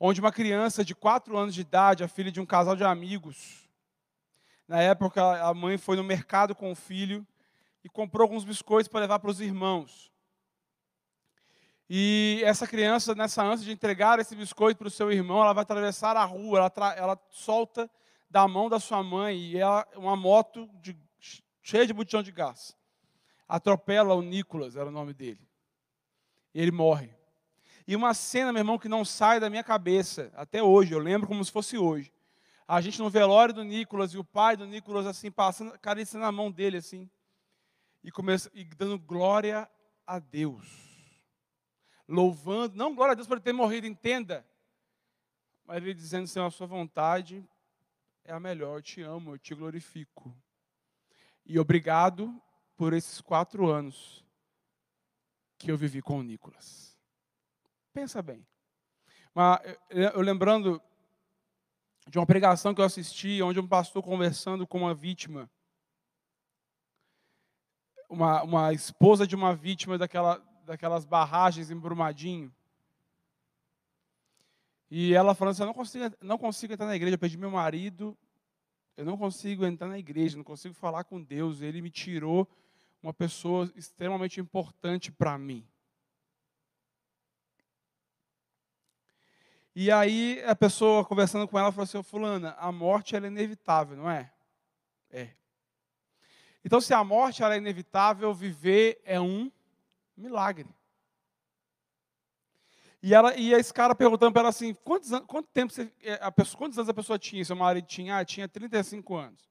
onde 0.00 0.18
uma 0.18 0.32
criança 0.32 0.82
de 0.82 0.94
4 0.94 1.36
anos 1.36 1.54
de 1.54 1.60
idade, 1.60 2.02
a 2.02 2.08
filha 2.08 2.32
de 2.32 2.40
um 2.40 2.46
casal 2.46 2.74
de 2.74 2.82
amigos, 2.82 3.68
Na 4.66 4.80
época, 4.80 5.20
a 5.42 5.52
mãe 5.52 5.76
foi 5.76 5.96
no 5.96 6.04
mercado 6.04 6.54
com 6.54 6.70
o 6.70 6.76
filho 6.76 7.26
e 7.82 7.88
comprou 7.88 8.22
alguns 8.22 8.44
biscoitos 8.44 8.86
para 8.86 9.00
levar 9.00 9.18
para 9.18 9.30
os 9.30 9.40
irmãos. 9.40 10.12
E 11.88 12.40
essa 12.44 12.68
criança, 12.68 13.12
nessa 13.16 13.42
ânsia 13.42 13.66
de 13.66 13.72
entregar 13.72 14.20
esse 14.20 14.36
biscoito 14.36 14.78
para 14.78 14.86
o 14.86 14.90
seu 14.90 15.10
irmão, 15.10 15.42
ela 15.42 15.52
vai 15.52 15.62
atravessar 15.62 16.16
a 16.16 16.24
rua, 16.24 16.58
ela, 16.58 16.94
ela 16.94 17.20
solta 17.30 17.90
da 18.30 18.46
mão 18.46 18.68
da 18.68 18.78
sua 18.78 19.02
mãe 19.02 19.36
e 19.36 19.56
ela, 19.56 19.84
uma 19.96 20.14
moto 20.14 20.70
de, 20.74 20.96
cheia 21.60 21.84
de 21.84 21.92
botão 21.92 22.22
de 22.22 22.30
gás. 22.30 22.76
Atropela 23.48 24.14
o 24.14 24.22
Nicolas, 24.22 24.76
era 24.76 24.88
o 24.88 24.92
nome 24.92 25.12
dele. 25.12 25.48
E 26.54 26.60
ele 26.62 26.70
morre. 26.70 27.12
E 27.90 27.96
uma 27.96 28.14
cena, 28.14 28.52
meu 28.52 28.60
irmão, 28.60 28.78
que 28.78 28.88
não 28.88 29.04
sai 29.04 29.40
da 29.40 29.50
minha 29.50 29.64
cabeça 29.64 30.30
até 30.36 30.62
hoje, 30.62 30.92
eu 30.92 31.00
lembro 31.00 31.26
como 31.26 31.44
se 31.44 31.50
fosse 31.50 31.76
hoje. 31.76 32.12
A 32.68 32.80
gente 32.80 33.00
no 33.00 33.10
velório 33.10 33.52
do 33.52 33.64
Nicolas 33.64 34.14
e 34.14 34.18
o 34.18 34.22
pai 34.22 34.56
do 34.56 34.64
Nicolas 34.64 35.06
assim 35.06 35.28
passando, 35.28 35.76
carícia 35.80 36.16
na 36.16 36.30
mão 36.30 36.52
dele 36.52 36.76
assim. 36.76 37.10
E 38.04 38.12
começa 38.12 38.48
e 38.54 38.62
dando 38.62 38.96
glória 38.96 39.68
a 40.06 40.20
Deus 40.20 40.64
louvando, 42.06 42.76
não 42.76 42.94
glória 42.94 43.10
a 43.10 43.14
Deus 43.16 43.26
por 43.26 43.38
ele 43.38 43.42
ter 43.42 43.52
morrido, 43.52 43.88
entenda. 43.88 44.46
Mas 45.64 45.78
ele 45.78 45.92
dizendo, 45.92 46.28
Senhor, 46.28 46.46
a 46.46 46.50
sua 46.52 46.68
vontade 46.68 47.44
é 48.22 48.32
a 48.32 48.38
melhor, 48.38 48.78
eu 48.78 48.82
te 48.82 49.02
amo, 49.02 49.32
eu 49.34 49.38
te 49.38 49.52
glorifico. 49.52 50.32
E 51.44 51.58
obrigado 51.58 52.40
por 52.76 52.92
esses 52.92 53.20
quatro 53.20 53.68
anos 53.68 54.24
que 55.58 55.72
eu 55.72 55.76
vivi 55.76 56.00
com 56.00 56.20
o 56.20 56.22
Nicolas. 56.22 56.89
Pensa 57.92 58.22
bem. 58.22 58.46
Mas 59.34 59.60
eu 59.90 60.20
lembrando 60.20 60.80
de 62.08 62.18
uma 62.18 62.26
pregação 62.26 62.74
que 62.74 62.80
eu 62.80 62.84
assisti, 62.84 63.42
onde 63.42 63.60
um 63.60 63.66
pastor 63.66 64.02
conversando 64.02 64.66
com 64.66 64.78
uma 64.78 64.94
vítima, 64.94 65.50
uma, 68.08 68.42
uma 68.42 68.72
esposa 68.72 69.26
de 69.26 69.36
uma 69.36 69.54
vítima 69.54 69.96
daquela, 69.96 70.42
daquelas 70.64 71.04
barragens 71.04 71.70
em 71.70 71.76
Brumadinho. 71.76 72.52
E 74.90 75.14
ela 75.14 75.34
falando 75.34 75.52
assim, 75.52 75.62
eu 75.62 75.66
não 75.66 75.74
consigo, 75.74 76.16
não 76.20 76.38
consigo 76.38 76.72
entrar 76.72 76.86
na 76.86 76.96
igreja, 76.96 77.14
eu 77.14 77.18
perdi 77.18 77.36
meu 77.36 77.50
marido, 77.50 78.18
eu 78.96 79.04
não 79.04 79.16
consigo 79.16 79.64
entrar 79.64 79.86
na 79.86 79.98
igreja, 79.98 80.36
não 80.36 80.42
consigo 80.42 80.74
falar 80.74 81.04
com 81.04 81.22
Deus, 81.22 81.60
ele 81.60 81.80
me 81.80 81.90
tirou 81.90 82.48
uma 83.00 83.14
pessoa 83.14 83.70
extremamente 83.76 84.40
importante 84.40 85.12
para 85.12 85.38
mim. 85.38 85.64
E 89.74 89.90
aí 89.90 90.42
a 90.44 90.54
pessoa 90.54 91.04
conversando 91.04 91.46
com 91.46 91.58
ela 91.58 91.70
falou 91.70 91.84
assim, 91.84 92.02
fulana, 92.02 92.56
a 92.58 92.72
morte 92.72 93.14
ela 93.14 93.26
é 93.26 93.30
inevitável, 93.30 93.96
não 93.96 94.10
é? 94.10 94.32
É. 95.10 95.30
Então 96.64 96.80
se 96.80 96.92
a 96.92 97.02
morte 97.04 97.42
ela 97.42 97.54
é 97.54 97.58
inevitável, 97.58 98.34
viver 98.34 99.00
é 99.04 99.20
um 99.20 99.50
Milagre. 100.20 100.68
E, 103.02 103.14
ela, 103.14 103.34
e 103.34 103.54
esse 103.54 103.72
cara 103.72 103.94
perguntando 103.94 104.32
para 104.32 104.40
ela 104.40 104.48
assim, 104.50 104.74
quantos, 104.74 105.10
quanto 105.26 105.48
tempo 105.48 105.72
você, 105.72 105.90
é, 106.02 106.18
a 106.20 106.30
pessoa, 106.30 106.58
quantos 106.58 106.76
anos 106.76 106.90
a 106.90 106.94
pessoa 106.94 107.18
tinha? 107.18 107.42
Seu 107.42 107.56
marido 107.56 107.86
tinha? 107.86 108.18
Ah, 108.18 108.24
tinha 108.24 108.46
35 108.46 109.16
anos. 109.16 109.50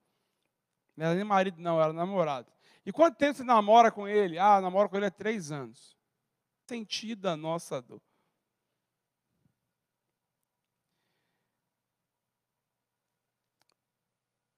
Não 0.96 1.08
era 1.08 1.16
nem 1.16 1.24
marido, 1.24 1.60
não, 1.60 1.82
era 1.82 1.92
namorado. 1.92 2.52
E 2.86 2.92
quanto 2.92 3.18
tempo 3.18 3.38
você 3.38 3.44
namora 3.44 3.92
com 3.92 4.08
ele? 4.08 4.38
Ah, 4.38 4.62
namora 4.62 4.88
com 4.88 4.98
ele 4.98 5.08
há 5.08 5.12
três 5.12 5.52
anos. 5.52 5.98
Sentido 6.68 7.26
a 7.28 7.36
nossa 7.36 7.82
dor. 7.82 8.02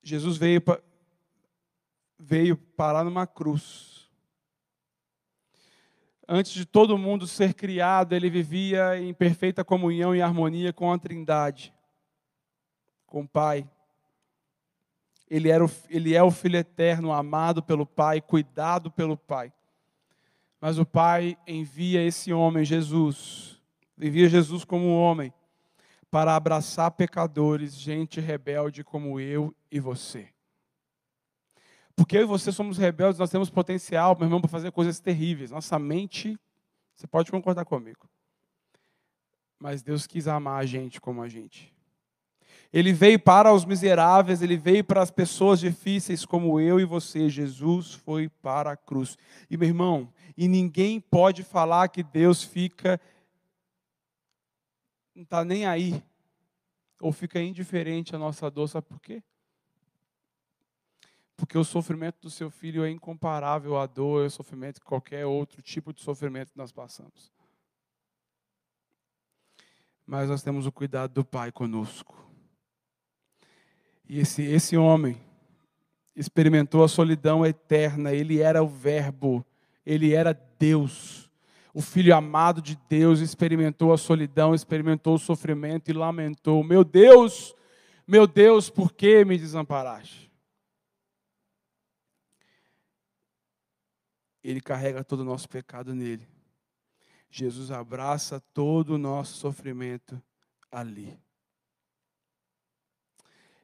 Jesus 0.03 0.37
veio, 0.37 0.61
veio 2.19 2.57
parar 2.57 3.03
numa 3.03 3.27
cruz 3.27 4.01
Antes 6.33 6.53
de 6.53 6.65
todo 6.65 6.97
mundo 6.97 7.27
ser 7.27 7.53
criado, 7.53 8.13
ele 8.13 8.29
vivia 8.29 8.97
em 8.97 9.13
perfeita 9.13 9.65
comunhão 9.65 10.15
e 10.15 10.21
harmonia 10.21 10.71
com 10.71 10.89
a 10.89 10.97
Trindade, 10.97 11.73
com 13.05 13.23
o 13.23 13.27
Pai. 13.27 13.69
Ele, 15.29 15.49
era 15.49 15.65
o, 15.65 15.69
ele 15.89 16.15
é 16.15 16.23
o 16.23 16.31
Filho 16.31 16.55
eterno, 16.55 17.11
amado 17.11 17.61
pelo 17.61 17.85
Pai, 17.85 18.21
cuidado 18.21 18.89
pelo 18.89 19.17
Pai. 19.17 19.51
Mas 20.61 20.79
o 20.79 20.85
Pai 20.85 21.37
envia 21.45 22.01
esse 22.01 22.31
homem, 22.31 22.63
Jesus, 22.63 23.61
envia 23.99 24.29
Jesus 24.29 24.63
como 24.63 24.85
um 24.85 24.95
homem, 24.95 25.33
para 26.11 26.35
abraçar 26.35 26.91
pecadores, 26.91 27.73
gente 27.73 28.19
rebelde 28.19 28.83
como 28.83 29.17
eu 29.17 29.55
e 29.71 29.79
você. 29.79 30.27
Porque 31.95 32.17
eu 32.17 32.23
e 32.23 32.25
você 32.25 32.51
somos 32.51 32.77
rebeldes, 32.77 33.17
nós 33.17 33.29
temos 33.29 33.49
potencial, 33.49 34.15
meu 34.15 34.25
irmão, 34.25 34.41
para 34.41 34.49
fazer 34.49 34.71
coisas 34.71 34.99
terríveis. 34.99 35.51
Nossa 35.51 35.79
mente, 35.79 36.37
você 36.93 37.07
pode 37.07 37.31
concordar 37.31 37.63
comigo. 37.63 38.09
Mas 39.57 39.81
Deus 39.81 40.05
quis 40.05 40.27
amar 40.27 40.61
a 40.61 40.65
gente 40.65 40.99
como 40.99 41.21
a 41.21 41.29
gente. 41.29 41.73
Ele 42.73 42.91
veio 42.91 43.19
para 43.19 43.53
os 43.53 43.65
miseráveis, 43.65 44.41
ele 44.41 44.57
veio 44.57 44.83
para 44.83 45.01
as 45.01 45.11
pessoas 45.11 45.59
difíceis 45.59 46.25
como 46.25 46.59
eu 46.59 46.79
e 46.79 46.85
você. 46.85 47.29
Jesus 47.29 47.93
foi 47.93 48.27
para 48.27 48.71
a 48.71 48.77
cruz. 48.77 49.17
E 49.49 49.55
meu 49.55 49.67
irmão, 49.67 50.11
e 50.37 50.47
ninguém 50.47 50.99
pode 50.99 51.43
falar 51.43 51.89
que 51.89 52.01
Deus 52.01 52.43
fica 52.43 52.99
não 55.21 55.23
está 55.23 55.45
nem 55.45 55.65
aí 55.65 56.03
ou 56.99 57.11
fica 57.11 57.41
indiferente 57.41 58.15
à 58.15 58.19
nossa 58.19 58.49
dor, 58.49 58.67
sabe 58.67 58.87
por 58.87 58.99
quê? 58.99 59.23
porque 61.41 61.57
o 61.57 61.63
sofrimento 61.63 62.17
do 62.21 62.29
seu 62.29 62.51
filho 62.51 62.85
é 62.85 62.91
incomparável 62.91 63.75
à 63.75 63.87
dor 63.87 64.21
e 64.21 64.23
ao 64.25 64.29
sofrimento 64.29 64.75
de 64.75 64.81
qualquer 64.81 65.25
outro 65.25 65.59
tipo 65.59 65.91
de 65.91 65.99
sofrimento 65.99 66.51
que 66.51 66.57
nós 66.57 66.71
passamos. 66.71 67.31
Mas 70.05 70.29
nós 70.29 70.43
temos 70.43 70.67
o 70.67 70.71
cuidado 70.71 71.15
do 71.15 71.25
Pai 71.25 71.51
conosco. 71.51 72.15
E 74.07 74.19
esse, 74.19 74.43
esse 74.43 74.77
homem 74.77 75.19
experimentou 76.15 76.83
a 76.83 76.87
solidão 76.87 77.43
eterna, 77.43 78.13
ele 78.13 78.39
era 78.39 78.61
o 78.61 78.67
Verbo, 78.67 79.43
ele 79.83 80.13
era 80.13 80.33
Deus. 80.59 81.27
O 81.73 81.81
filho 81.81 82.15
amado 82.15 82.61
de 82.61 82.75
Deus 82.89 83.19
experimentou 83.19 83.93
a 83.93 83.97
solidão, 83.97 84.53
experimentou 84.53 85.15
o 85.15 85.19
sofrimento 85.19 85.89
e 85.89 85.93
lamentou: 85.93 86.63
Meu 86.63 86.83
Deus, 86.83 87.55
meu 88.05 88.27
Deus, 88.27 88.69
por 88.69 88.91
que 88.91 89.23
me 89.23 89.37
desamparaste? 89.37 90.29
Ele 94.43 94.59
carrega 94.59 95.03
todo 95.03 95.21
o 95.21 95.25
nosso 95.25 95.47
pecado 95.47 95.93
nele. 95.93 96.27
Jesus 97.29 97.71
abraça 97.71 98.41
todo 98.53 98.95
o 98.95 98.97
nosso 98.97 99.37
sofrimento 99.37 100.21
ali. 100.69 101.17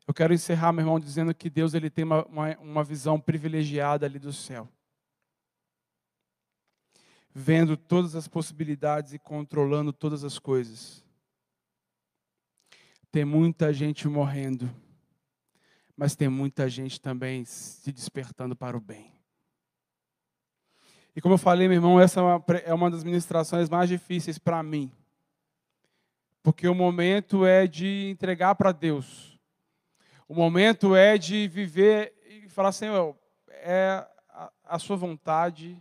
Eu 0.07 0.13
quero 0.13 0.33
encerrar, 0.33 0.71
meu 0.71 0.83
irmão, 0.83 0.99
dizendo 0.99 1.35
que 1.35 1.49
Deus 1.49 1.73
ele 1.73 1.89
tem 1.89 2.05
uma, 2.05 2.23
uma, 2.27 2.57
uma 2.59 2.83
visão 2.83 3.19
privilegiada 3.19 4.05
ali 4.05 4.17
do 4.17 4.31
céu. 4.31 4.69
Vendo 7.39 7.77
todas 7.77 8.15
as 8.15 8.27
possibilidades 8.27 9.13
e 9.13 9.19
controlando 9.19 9.93
todas 9.93 10.23
as 10.23 10.39
coisas. 10.39 11.05
Tem 13.11 13.23
muita 13.23 13.71
gente 13.71 14.07
morrendo, 14.07 14.67
mas 15.95 16.15
tem 16.15 16.29
muita 16.29 16.67
gente 16.67 16.99
também 16.99 17.45
se 17.45 17.91
despertando 17.91 18.55
para 18.55 18.75
o 18.75 18.81
bem. 18.81 19.13
E 21.15 21.21
como 21.21 21.35
eu 21.35 21.37
falei, 21.37 21.67
meu 21.67 21.77
irmão, 21.77 22.01
essa 22.01 22.19
é 22.19 22.23
uma, 22.73 22.87
é 22.87 22.89
das 22.89 23.03
ministrações 23.03 23.69
mais 23.69 23.87
difíceis 23.87 24.39
para 24.39 24.63
mim. 24.63 24.91
Porque 26.41 26.67
o 26.67 26.73
momento 26.73 27.45
é 27.45 27.67
de 27.67 28.09
entregar 28.09 28.55
para 28.55 28.71
Deus. 28.71 29.39
O 30.27 30.33
momento 30.33 30.95
é 30.95 31.19
de 31.19 31.47
viver 31.47 32.15
e 32.27 32.49
falar, 32.49 32.71
Senhor, 32.71 33.15
é 33.47 34.03
a, 34.27 34.51
a 34.65 34.79
sua 34.79 34.95
vontade. 34.97 35.79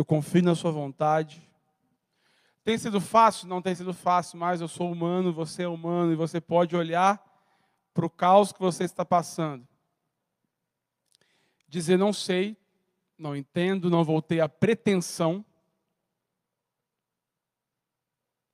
Eu 0.00 0.04
confio 0.04 0.42
na 0.42 0.54
sua 0.54 0.70
vontade. 0.70 1.46
Tem 2.64 2.78
sido 2.78 3.00
fácil? 3.00 3.46
Não 3.48 3.60
tem 3.60 3.74
sido 3.74 3.92
fácil, 3.92 4.38
mas 4.38 4.60
eu 4.60 4.68
sou 4.68 4.90
humano, 4.90 5.32
você 5.32 5.64
é 5.64 5.68
humano, 5.68 6.12
e 6.12 6.16
você 6.16 6.40
pode 6.40 6.74
olhar 6.74 7.22
para 7.92 8.06
o 8.06 8.10
caos 8.10 8.52
que 8.52 8.60
você 8.60 8.84
está 8.84 9.04
passando 9.04 9.68
dizer 11.70 11.96
não 11.96 12.12
sei, 12.12 12.56
não 13.16 13.36
entendo, 13.36 13.88
não 13.88 14.02
vou 14.02 14.20
ter 14.20 14.40
a 14.40 14.48
pretensão 14.48 15.44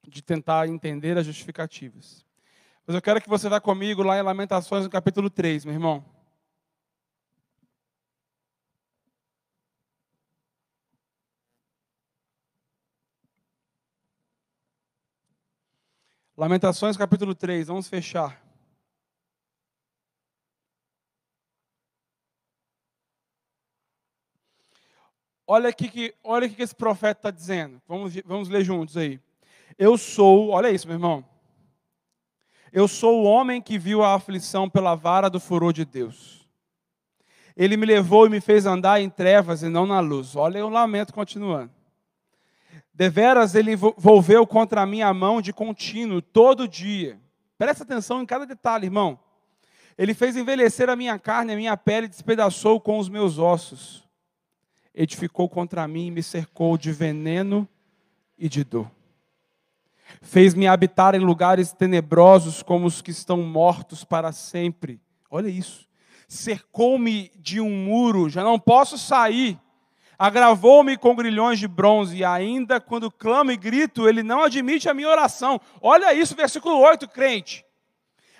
de 0.07 0.21
tentar 0.23 0.69
entender 0.69 1.17
as 1.17 1.25
justificativas. 1.25 2.25
Mas 2.87 2.95
eu 2.95 3.01
quero 3.01 3.21
que 3.21 3.29
você 3.29 3.49
vá 3.49 3.59
comigo 3.59 4.03
lá 4.03 4.19
em 4.19 4.23
Lamentações, 4.23 4.85
no 4.85 4.91
capítulo 4.91 5.31
3, 5.31 5.65
meu 5.65 5.73
irmão. 5.75 6.05
Lamentações 16.37 16.99
capítulo 16.99 17.34
3, 17.34 17.68
vamos 17.68 17.89
fechar. 17.89 18.45
Olha 25.47 25.70
aqui 25.70 25.89
que, 25.89 26.14
olha 26.22 26.47
aqui 26.47 26.57
que 26.57 26.62
esse 26.62 26.74
profeta 26.74 27.20
está 27.20 27.30
dizendo. 27.30 27.80
Vamos, 27.89 28.14
vamos 28.26 28.51
ler 28.51 28.62
juntos 28.62 28.99
aí. 28.99 29.18
Eu 29.78 29.97
sou, 29.97 30.51
olha 30.51 30.70
isso, 30.70 30.87
meu 30.87 30.97
irmão. 30.97 31.24
Eu 32.70 32.87
sou 32.87 33.22
o 33.22 33.24
homem 33.24 33.62
que 33.62 33.78
viu 33.78 34.03
a 34.03 34.14
aflição 34.14 34.68
pela 34.68 34.95
vara 34.95 35.30
do 35.30 35.41
furor 35.41 35.72
de 35.72 35.87
Deus. 35.87 36.47
Ele 37.57 37.78
me 37.78 37.87
levou 37.87 38.26
e 38.26 38.28
me 38.28 38.43
fez 38.43 38.66
andar 38.66 39.01
em 39.01 39.09
trevas 39.09 39.62
e 39.62 39.70
não 39.70 39.87
na 39.87 40.01
luz. 40.01 40.37
Olha 40.37 40.66
o 40.66 40.68
lamento 40.68 41.14
continuando. 41.14 41.76
Deveras 42.93 43.55
ele 43.55 43.72
envolveu 43.72 44.47
contra 44.47 44.87
mim 44.87 45.03
a 45.03 45.12
mão 45.12 45.41
de 45.43 45.53
contínuo, 45.53 46.22
todo 46.22 46.66
dia. 46.66 47.20
Presta 47.59 47.85
atenção 47.85 48.22
em 48.22 48.27
cada 48.27 48.47
detalhe, 48.47 48.87
irmão. 48.87 49.18
Ele 49.99 50.12
fez 50.12 50.37
envelhecer 50.37 50.91
a 50.91 50.97
minha 50.97 51.18
carne, 51.18 51.53
a 51.53 51.57
minha 51.57 51.77
pele 51.77 52.09
despedaçou 52.09 52.81
com 52.81 52.99
os 52.99 53.09
meus 53.09 53.39
ossos. 53.39 54.05
Edificou 54.95 55.49
contra 55.49 55.87
mim 55.89 56.07
e 56.07 56.11
me 56.11 56.22
cercou 56.22 56.77
de 56.77 56.93
veneno 56.93 57.68
e 58.39 58.49
de 58.49 58.64
dor. 58.64 58.91
Fez-me 60.20 60.66
habitar 60.66 61.14
em 61.14 61.18
lugares 61.18 61.72
tenebrosos 61.72 62.62
como 62.62 62.87
os 62.87 63.03
que 63.03 63.11
estão 63.11 63.43
mortos 63.43 64.05
para 64.05 64.33
sempre. 64.33 65.01
Olha 65.31 65.49
isso. 65.49 65.87
Cercou-me 66.29 67.31
de 67.37 67.61
um 67.61 67.70
muro, 67.70 68.29
já 68.29 68.43
não 68.43 68.59
posso 68.59 68.99
sair. 68.99 69.59
Agravou-me 70.19 70.97
com 70.97 71.14
grilhões 71.14 71.59
de 71.59 71.69
bronze, 71.69 72.17
e 72.19 72.25
ainda 72.25 72.81
quando 72.81 73.11
clamo 73.11 73.51
e 73.51 73.57
grito, 73.57 74.09
ele 74.09 74.23
não 74.23 74.43
admite 74.43 74.89
a 74.89 74.95
minha 74.95 75.09
oração. 75.09 75.61
Olha 75.81 76.14
isso, 76.14 76.35
versículo 76.35 76.79
8, 76.79 77.07
crente. 77.09 77.64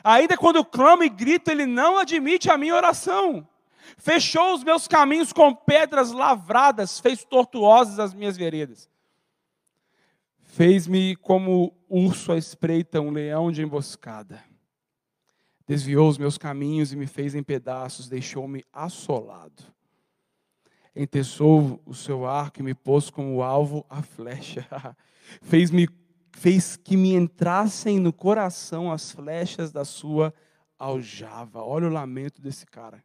Ainda 0.03 0.37
quando 0.37 0.64
clamo 0.64 1.03
e 1.03 1.09
grito, 1.09 1.51
ele 1.51 1.66
não 1.66 1.99
admite 1.99 2.51
a 2.51 2.57
minha 2.57 2.74
oração. 2.74 3.47
Fechou 3.99 4.55
os 4.55 4.64
meus 4.64 4.89
caminhos 4.89 5.33
com 5.33 5.55
pedras 5.55 6.12
lavradas, 6.12 6.99
fez 6.99 7.24
tortuosas 7.24 7.99
as 7.99 8.14
minhas 8.14 8.37
veredas. 8.37 8.89
Fez-me 10.43 11.14
como 11.16 11.77
urso 11.89 12.33
à 12.33 12.39
espreita, 12.39 13.01
um 13.01 13.11
leão 13.11 13.53
de 13.53 13.62
emboscada. 13.62 14.43
Desviou 15.66 16.09
os 16.09 16.16
meus 16.16 16.39
caminhos 16.39 16.93
e 16.93 16.97
me 16.97 17.07
fez 17.07 17.35
em 17.35 17.43
pedaços, 17.43 18.09
deixou-me 18.09 18.64
assolado. 18.72 19.76
Entessou 20.97 21.80
o 21.84 21.94
seu 21.94 22.26
arco 22.26 22.61
e 22.61 22.62
me 22.62 22.74
pôs 22.74 23.11
como 23.11 23.42
alvo 23.42 23.84
a 23.88 24.03
flecha. 24.03 24.66
Fez-me 25.42 25.88
fez 26.32 26.76
que 26.76 26.97
me 26.99 27.14
entrassem 27.14 27.99
no 27.99 28.12
coração 28.12 28.92
as 28.92 29.11
flechas 29.11 29.72
da 29.72 29.84
sua 29.84 30.34
aljava. 30.78 31.62
Olha 31.62 31.86
o 31.86 31.92
lamento 31.92 32.42
desse 32.42 32.66
cara. 32.66 33.03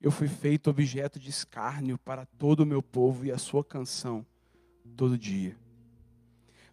Eu 0.00 0.10
fui 0.10 0.28
feito 0.28 0.70
objeto 0.70 1.18
de 1.18 1.28
escárnio 1.28 1.98
para 1.98 2.24
todo 2.24 2.60
o 2.60 2.66
meu 2.66 2.82
povo 2.82 3.26
e 3.26 3.30
a 3.30 3.38
sua 3.38 3.62
canção 3.62 4.24
todo 4.96 5.18
dia 5.18 5.56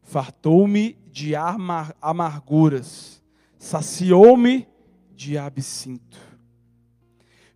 fartou-me 0.10 0.94
de 1.12 1.34
amarguras, 1.36 3.22
saciou-me 3.60 4.68
de 5.16 5.38
absinto. 5.38 6.18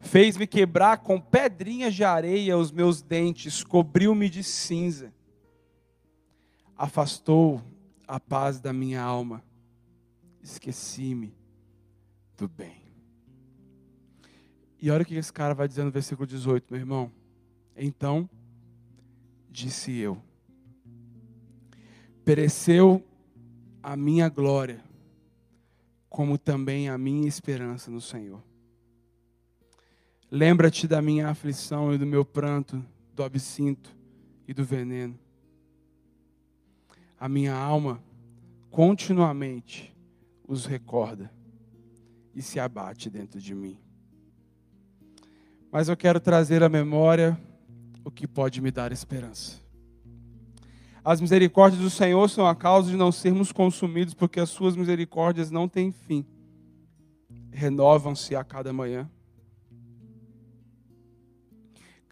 Fez-me 0.03 0.45
quebrar 0.45 0.97
com 0.97 1.19
pedrinhas 1.19 1.95
de 1.95 2.03
areia 2.03 2.57
os 2.57 2.71
meus 2.71 3.01
dentes, 3.01 3.63
cobriu-me 3.63 4.29
de 4.29 4.43
cinza. 4.43 5.13
Afastou 6.77 7.63
a 8.07 8.19
paz 8.19 8.59
da 8.59 8.73
minha 8.73 9.01
alma, 9.01 9.43
esqueci-me 10.41 11.33
do 12.37 12.47
bem. 12.47 12.83
E 14.79 14.91
olha 14.91 15.03
o 15.03 15.05
que 15.05 15.15
esse 15.15 15.31
cara 15.31 15.53
vai 15.53 15.67
dizer 15.67 15.83
no 15.83 15.91
versículo 15.91 16.27
18, 16.27 16.65
meu 16.69 16.79
irmão. 16.79 17.11
Então, 17.75 18.29
disse 19.49 19.97
eu 19.97 20.21
Pereceu 22.25 23.03
a 23.81 23.95
minha 23.95 24.27
glória, 24.29 24.83
como 26.09 26.37
também 26.37 26.89
a 26.89 26.97
minha 26.97 27.27
esperança 27.27 27.89
no 27.89 28.01
Senhor. 28.01 28.43
Lembra-te 30.35 30.87
da 30.87 30.99
minha 30.99 31.29
aflição 31.29 31.93
e 31.93 31.97
do 31.99 32.07
meu 32.07 32.25
pranto, 32.25 32.83
do 33.13 33.21
absinto 33.21 33.95
e 34.47 34.51
do 34.51 34.65
veneno. 34.65 35.13
A 37.19 37.29
minha 37.29 37.53
alma 37.53 38.03
continuamente 38.71 39.95
os 40.47 40.65
recorda 40.65 41.31
e 42.33 42.41
se 42.41 42.59
abate 42.59 43.11
dentro 43.11 43.39
de 43.39 43.53
mim. 43.53 43.77
Mas 45.71 45.87
eu 45.87 45.95
quero 45.95 46.19
trazer 46.19 46.63
à 46.63 46.67
memória 46.67 47.39
o 48.03 48.09
que 48.09 48.27
pode 48.27 48.59
me 48.59 48.71
dar 48.71 48.91
esperança. 48.91 49.61
As 51.05 51.21
misericórdias 51.21 51.79
do 51.79 51.91
Senhor 51.91 52.27
são 52.27 52.47
a 52.47 52.55
causa 52.55 52.89
de 52.89 52.97
não 52.97 53.11
sermos 53.11 53.51
consumidos, 53.51 54.15
porque 54.15 54.39
as 54.39 54.49
suas 54.49 54.75
misericórdias 54.75 55.51
não 55.51 55.69
têm 55.69 55.91
fim. 55.91 56.25
Renovam-se 57.51 58.35
a 58.35 58.43
cada 58.43 58.73
manhã. 58.73 59.07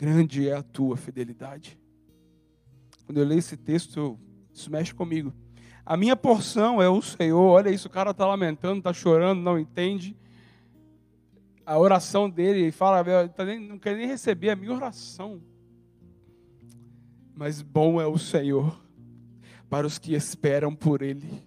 Grande 0.02 0.50
é 0.50 0.56
a 0.56 0.64
tua 0.64 0.98
fidelidade. 0.98 1.78
Quando 3.06 3.20
eu 3.20 3.26
leio 3.26 3.38
esse 3.38 3.56
texto, 3.56 4.20
isso 4.52 4.72
mexe 4.72 4.94
comigo. 4.94 5.32
A 5.86 5.96
minha 5.96 6.16
porção 6.16 6.82
é 6.82 6.90
o 6.90 7.02
Senhor. 7.02 7.40
Olha 7.40 7.70
isso, 7.70 7.88
o 7.88 7.92
cara 7.92 8.10
está 8.10 8.26
lamentando, 8.26 8.80
está 8.80 8.92
chorando, 8.92 9.40
não 9.42 9.60
entende. 9.60 10.18
A 11.64 11.78
oração 11.78 12.28
dele, 12.28 12.72
fala, 12.72 13.30
tá 13.30 13.46
não 13.46 13.78
quer 13.78 13.96
nem 13.96 14.08
receber 14.08 14.50
a 14.50 14.56
minha 14.56 14.74
oração 14.74 15.40
mas 17.42 17.60
bom 17.60 18.00
é 18.00 18.06
o 18.06 18.20
Senhor 18.20 18.80
para 19.68 19.88
os 19.88 19.98
que 19.98 20.14
esperam 20.14 20.76
por 20.76 21.02
Ele, 21.02 21.44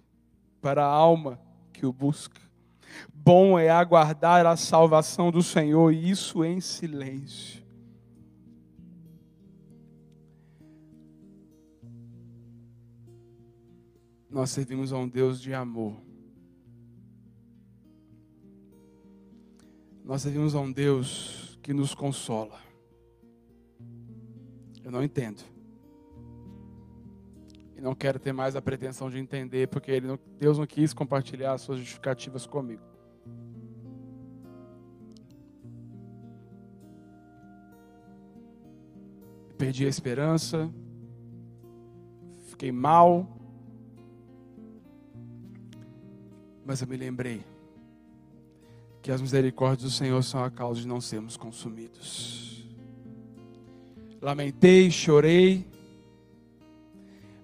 para 0.59 0.83
a 0.83 0.89
alma 0.89 1.39
que 1.71 1.85
o 1.85 1.93
busca. 1.93 2.41
Bom 3.13 3.57
é 3.57 3.69
aguardar 3.69 4.45
a 4.45 4.57
salvação 4.57 5.31
do 5.31 5.41
Senhor, 5.41 5.93
e 5.93 6.09
isso 6.09 6.43
em 6.43 6.59
silêncio. 6.59 7.64
Nós 14.35 14.49
servimos 14.49 14.91
a 14.91 14.97
um 14.97 15.07
Deus 15.07 15.39
de 15.39 15.53
amor. 15.53 15.95
Nós 20.03 20.23
servimos 20.23 20.53
a 20.53 20.59
um 20.59 20.69
Deus 20.69 21.57
que 21.63 21.73
nos 21.73 21.95
consola. 21.95 22.59
Eu 24.83 24.91
não 24.91 25.01
entendo. 25.01 25.41
E 27.77 27.79
não 27.79 27.95
quero 27.95 28.19
ter 28.19 28.33
mais 28.33 28.57
a 28.57 28.61
pretensão 28.61 29.09
de 29.09 29.17
entender, 29.17 29.69
porque 29.69 30.01
não, 30.01 30.19
Deus 30.37 30.57
não 30.57 30.67
quis 30.67 30.93
compartilhar 30.93 31.53
as 31.53 31.61
suas 31.61 31.79
justificativas 31.79 32.45
comigo. 32.45 32.83
Perdi 39.57 39.85
a 39.85 39.89
esperança, 39.89 40.69
fiquei 42.49 42.73
mal, 42.73 43.44
mas 46.65 46.81
eu 46.81 46.87
me 46.87 46.97
lembrei 46.97 47.43
que 49.01 49.11
as 49.11 49.21
misericórdias 49.21 49.83
do 49.83 49.95
Senhor 49.95 50.21
são 50.23 50.43
a 50.43 50.49
causa 50.49 50.81
de 50.81 50.87
não 50.87 50.99
sermos 50.99 51.37
consumidos. 51.37 52.67
Lamentei, 54.19 54.89
chorei, 54.89 55.67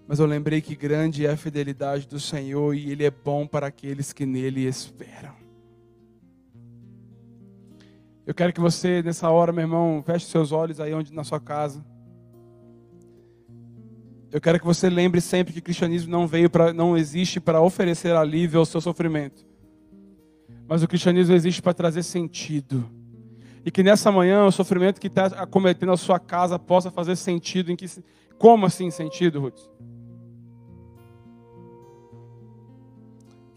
mas 0.08 0.20
eu 0.20 0.26
lembrei 0.26 0.60
que 0.60 0.76
grande 0.76 1.28
é 1.28 1.30
a 1.30 1.38
fidelidade 1.38 2.08
do 2.08 2.20
Senhor 2.20 2.76
e 2.76 2.90
Ele 2.90 3.06
é 3.06 3.12
bom 3.12 3.46
para 3.46 3.68
aqueles 3.68 4.12
que 4.12 4.26
nele 4.26 4.68
esperam. 4.68 5.36
Eu 8.26 8.34
quero 8.34 8.52
que 8.52 8.60
você, 8.60 9.04
nessa 9.04 9.30
hora, 9.30 9.52
meu 9.52 9.64
irmão, 9.64 10.02
feche 10.04 10.26
seus 10.26 10.52
olhos 10.52 10.80
aí 10.80 10.94
onde 10.94 11.14
na 11.14 11.24
sua 11.24 11.40
casa. 11.40 11.86
Eu 14.32 14.40
quero 14.40 14.60
que 14.60 14.66
você 14.66 14.90
lembre 14.90 15.20
sempre 15.20 15.54
que 15.54 15.60
o 15.60 15.64
cristianismo 15.64 16.10
não 16.10 16.26
veio 16.26 16.50
para, 16.50 16.72
não 16.72 16.98
existe 16.98 17.40
para 17.40 17.62
oferecer 17.62 18.16
alívio 18.16 18.60
ao 18.60 18.66
seu 18.66 18.80
sofrimento. 18.80 19.46
Mas 20.68 20.82
o 20.82 20.88
cristianismo 20.88 21.36
existe 21.36 21.62
para 21.62 21.74
trazer 21.74 22.04
sentido. 22.04 22.90
E 23.66 23.70
que 23.70 23.84
nessa 23.84 24.12
manhã 24.12 24.46
o 24.46 24.52
sofrimento 24.52 25.02
que 25.02 25.08
está 25.08 25.26
acometendo 25.26 25.92
a 25.92 25.98
sua 25.98 26.20
casa 26.20 26.58
possa 26.58 26.90
fazer 26.90 27.16
sentido. 27.18 27.72
Em 27.72 27.76
que, 27.76 27.86
como 28.38 28.66
assim 28.66 28.90
sentido, 28.90 29.42
Ruth? 29.42 29.60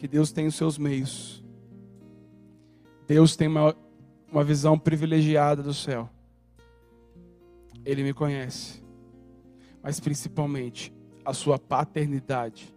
que 0.05 0.09
Deus 0.09 0.31
tem 0.31 0.47
os 0.47 0.55
seus 0.55 0.77
meios. 0.77 1.43
Deus 3.09 3.37
tem 3.37 3.49
uma, 3.49 3.75
uma 4.31 4.45
visão 4.45 4.79
privilegiada 4.79 5.63
do 5.63 5.73
céu. 5.73 6.11
Ele 7.87 8.03
me 8.03 8.13
conhece. 8.13 8.84
Mas 9.85 10.01
principalmente, 10.01 10.91
a 11.23 11.35
sua 11.35 11.59
paternidade 11.59 12.75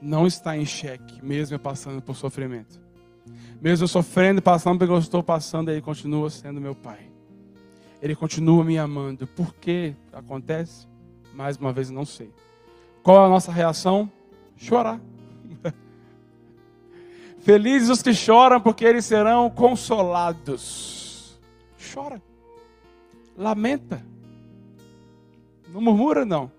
não 0.00 0.26
está 0.26 0.54
em 0.58 0.66
xeque, 0.66 1.24
mesmo 1.24 1.58
passando 1.58 2.02
por 2.02 2.14
sofrimento. 2.14 2.78
Mesmo 3.62 3.88
sofrendo 3.88 4.42
passando 4.42 4.78
pelo 4.78 4.90
que 4.90 4.96
eu 4.96 5.00
estou 5.00 5.22
passando, 5.22 5.70
Ele 5.70 5.80
continua 5.80 6.28
sendo 6.28 6.60
meu 6.60 6.74
Pai. 6.74 7.10
Ele 8.02 8.14
continua 8.14 8.62
me 8.62 8.76
amando. 8.76 9.26
Por 9.26 9.54
que 9.54 9.94
acontece? 10.12 10.86
Mais 11.32 11.56
uma 11.56 11.72
vez, 11.72 11.88
não 11.88 12.04
sei. 12.04 12.30
Qual 13.02 13.22
é 13.22 13.26
a 13.26 13.28
nossa 13.28 13.50
reação? 13.50 14.12
Chorar. 14.54 15.00
Felizes 17.40 17.88
os 17.88 18.02
que 18.02 18.12
choram, 18.12 18.60
porque 18.60 18.84
eles 18.84 19.06
serão 19.06 19.48
consolados. 19.48 21.40
Chora. 21.92 22.22
Lamenta. 23.36 24.04
Não 25.72 25.80
murmura, 25.80 26.24
não. 26.24 26.50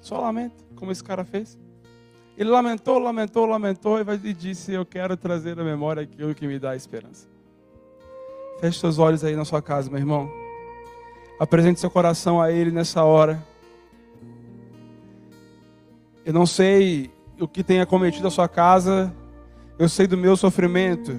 Só 0.00 0.20
lamenta, 0.20 0.64
como 0.76 0.90
esse 0.90 1.02
cara 1.02 1.24
fez. 1.24 1.58
Ele 2.36 2.50
lamentou, 2.50 2.98
lamentou, 2.98 3.46
lamentou 3.46 3.98
e 4.00 4.32
disse: 4.32 4.72
Eu 4.72 4.86
quero 4.86 5.16
trazer 5.16 5.58
à 5.58 5.64
memória 5.64 6.02
aquilo 6.02 6.34
que 6.34 6.46
me 6.46 6.58
dá 6.58 6.74
esperança. 6.74 7.28
Feche 8.60 8.78
seus 8.78 8.98
olhos 8.98 9.22
aí 9.24 9.36
na 9.36 9.44
sua 9.44 9.60
casa, 9.60 9.90
meu 9.90 9.98
irmão. 9.98 10.30
Apresente 11.38 11.80
seu 11.80 11.90
coração 11.90 12.40
a 12.40 12.50
Ele 12.50 12.70
nessa 12.70 13.04
hora. 13.04 13.44
Eu 16.24 16.32
não 16.32 16.46
sei 16.46 17.10
o 17.40 17.48
que 17.48 17.64
tem 17.64 17.80
acometido 17.80 18.28
a 18.28 18.30
sua 18.30 18.48
casa, 18.48 19.12
eu 19.78 19.88
sei 19.88 20.06
do 20.06 20.16
meu 20.16 20.36
sofrimento. 20.36 21.12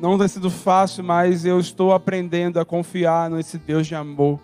Não 0.00 0.18
tem 0.18 0.28
sido 0.28 0.50
fácil, 0.50 1.04
mas 1.04 1.44
eu 1.44 1.58
estou 1.58 1.92
aprendendo 1.92 2.58
a 2.60 2.64
confiar 2.64 3.30
nesse 3.30 3.58
Deus 3.58 3.86
de 3.86 3.94
amor. 3.94 4.40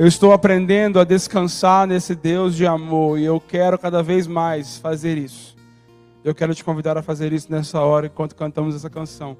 Eu 0.00 0.06
estou 0.06 0.32
aprendendo 0.32 0.98
a 0.98 1.04
descansar 1.04 1.86
nesse 1.86 2.14
Deus 2.14 2.56
de 2.56 2.66
amor 2.66 3.18
e 3.18 3.24
eu 3.26 3.38
quero 3.38 3.78
cada 3.78 4.02
vez 4.02 4.26
mais 4.26 4.78
fazer 4.78 5.18
isso. 5.18 5.54
Eu 6.24 6.34
quero 6.34 6.54
te 6.54 6.64
convidar 6.64 6.96
a 6.96 7.02
fazer 7.02 7.34
isso 7.34 7.52
nessa 7.52 7.82
hora 7.82 8.06
enquanto 8.06 8.34
cantamos 8.34 8.74
essa 8.74 8.88
canção. 8.88 9.36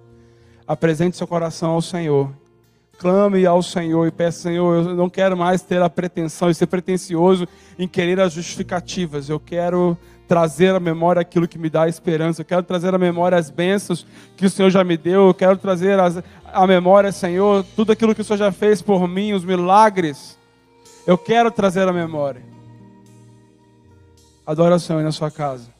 Apresente 0.67 1.17
seu 1.17 1.27
coração 1.27 1.71
ao 1.71 1.81
Senhor. 1.81 2.31
Clame 2.99 3.47
ao 3.47 3.63
Senhor 3.63 4.07
e 4.07 4.11
peça, 4.11 4.43
Senhor, 4.43 4.87
eu 4.87 4.95
não 4.95 5.09
quero 5.09 5.35
mais 5.35 5.63
ter 5.63 5.81
a 5.81 5.89
pretensão 5.89 6.51
e 6.51 6.55
ser 6.55 6.67
pretensioso 6.67 7.49
em 7.79 7.89
querer 7.89 8.21
as 8.21 8.35
justificativas. 8.35 9.31
Eu 9.31 9.41
quero 9.41 9.97
trazer 10.29 10.75
à 10.75 10.79
memória 10.79 11.23
aquilo 11.23 11.49
que 11.49 11.59
me 11.59 11.71
dá 11.71 11.89
esperança. 11.89 12.43
Eu 12.43 12.45
quero 12.45 12.65
trazer 12.65 12.95
à 12.95 12.99
memória 12.99 13.39
as 13.39 13.49
bênçãos 13.49 14.07
que 14.37 14.45
o 14.45 14.51
Senhor 14.51 14.69
já 14.69 14.85
me 14.85 14.99
deu. 14.99 15.29
Eu 15.29 15.35
quero 15.35 15.57
trazer 15.57 15.99
à 16.53 16.67
memória, 16.67 17.11
Senhor, 17.13 17.65
tudo 17.75 17.93
aquilo 17.93 18.15
que 18.15 18.21
o 18.21 18.25
Senhor 18.25 18.37
já 18.37 18.53
fez 18.53 18.83
por 18.83 19.09
mim, 19.09 19.33
os 19.33 19.43
milagres 19.43 20.39
eu 21.11 21.19
quero 21.19 21.51
trazer 21.51 21.89
a 21.89 21.93
memória. 21.93 22.41
Adore 24.47 24.77
o 24.77 24.79
Senhor 24.79 25.03
na 25.03 25.11
sua 25.11 25.29
casa. 25.29 25.75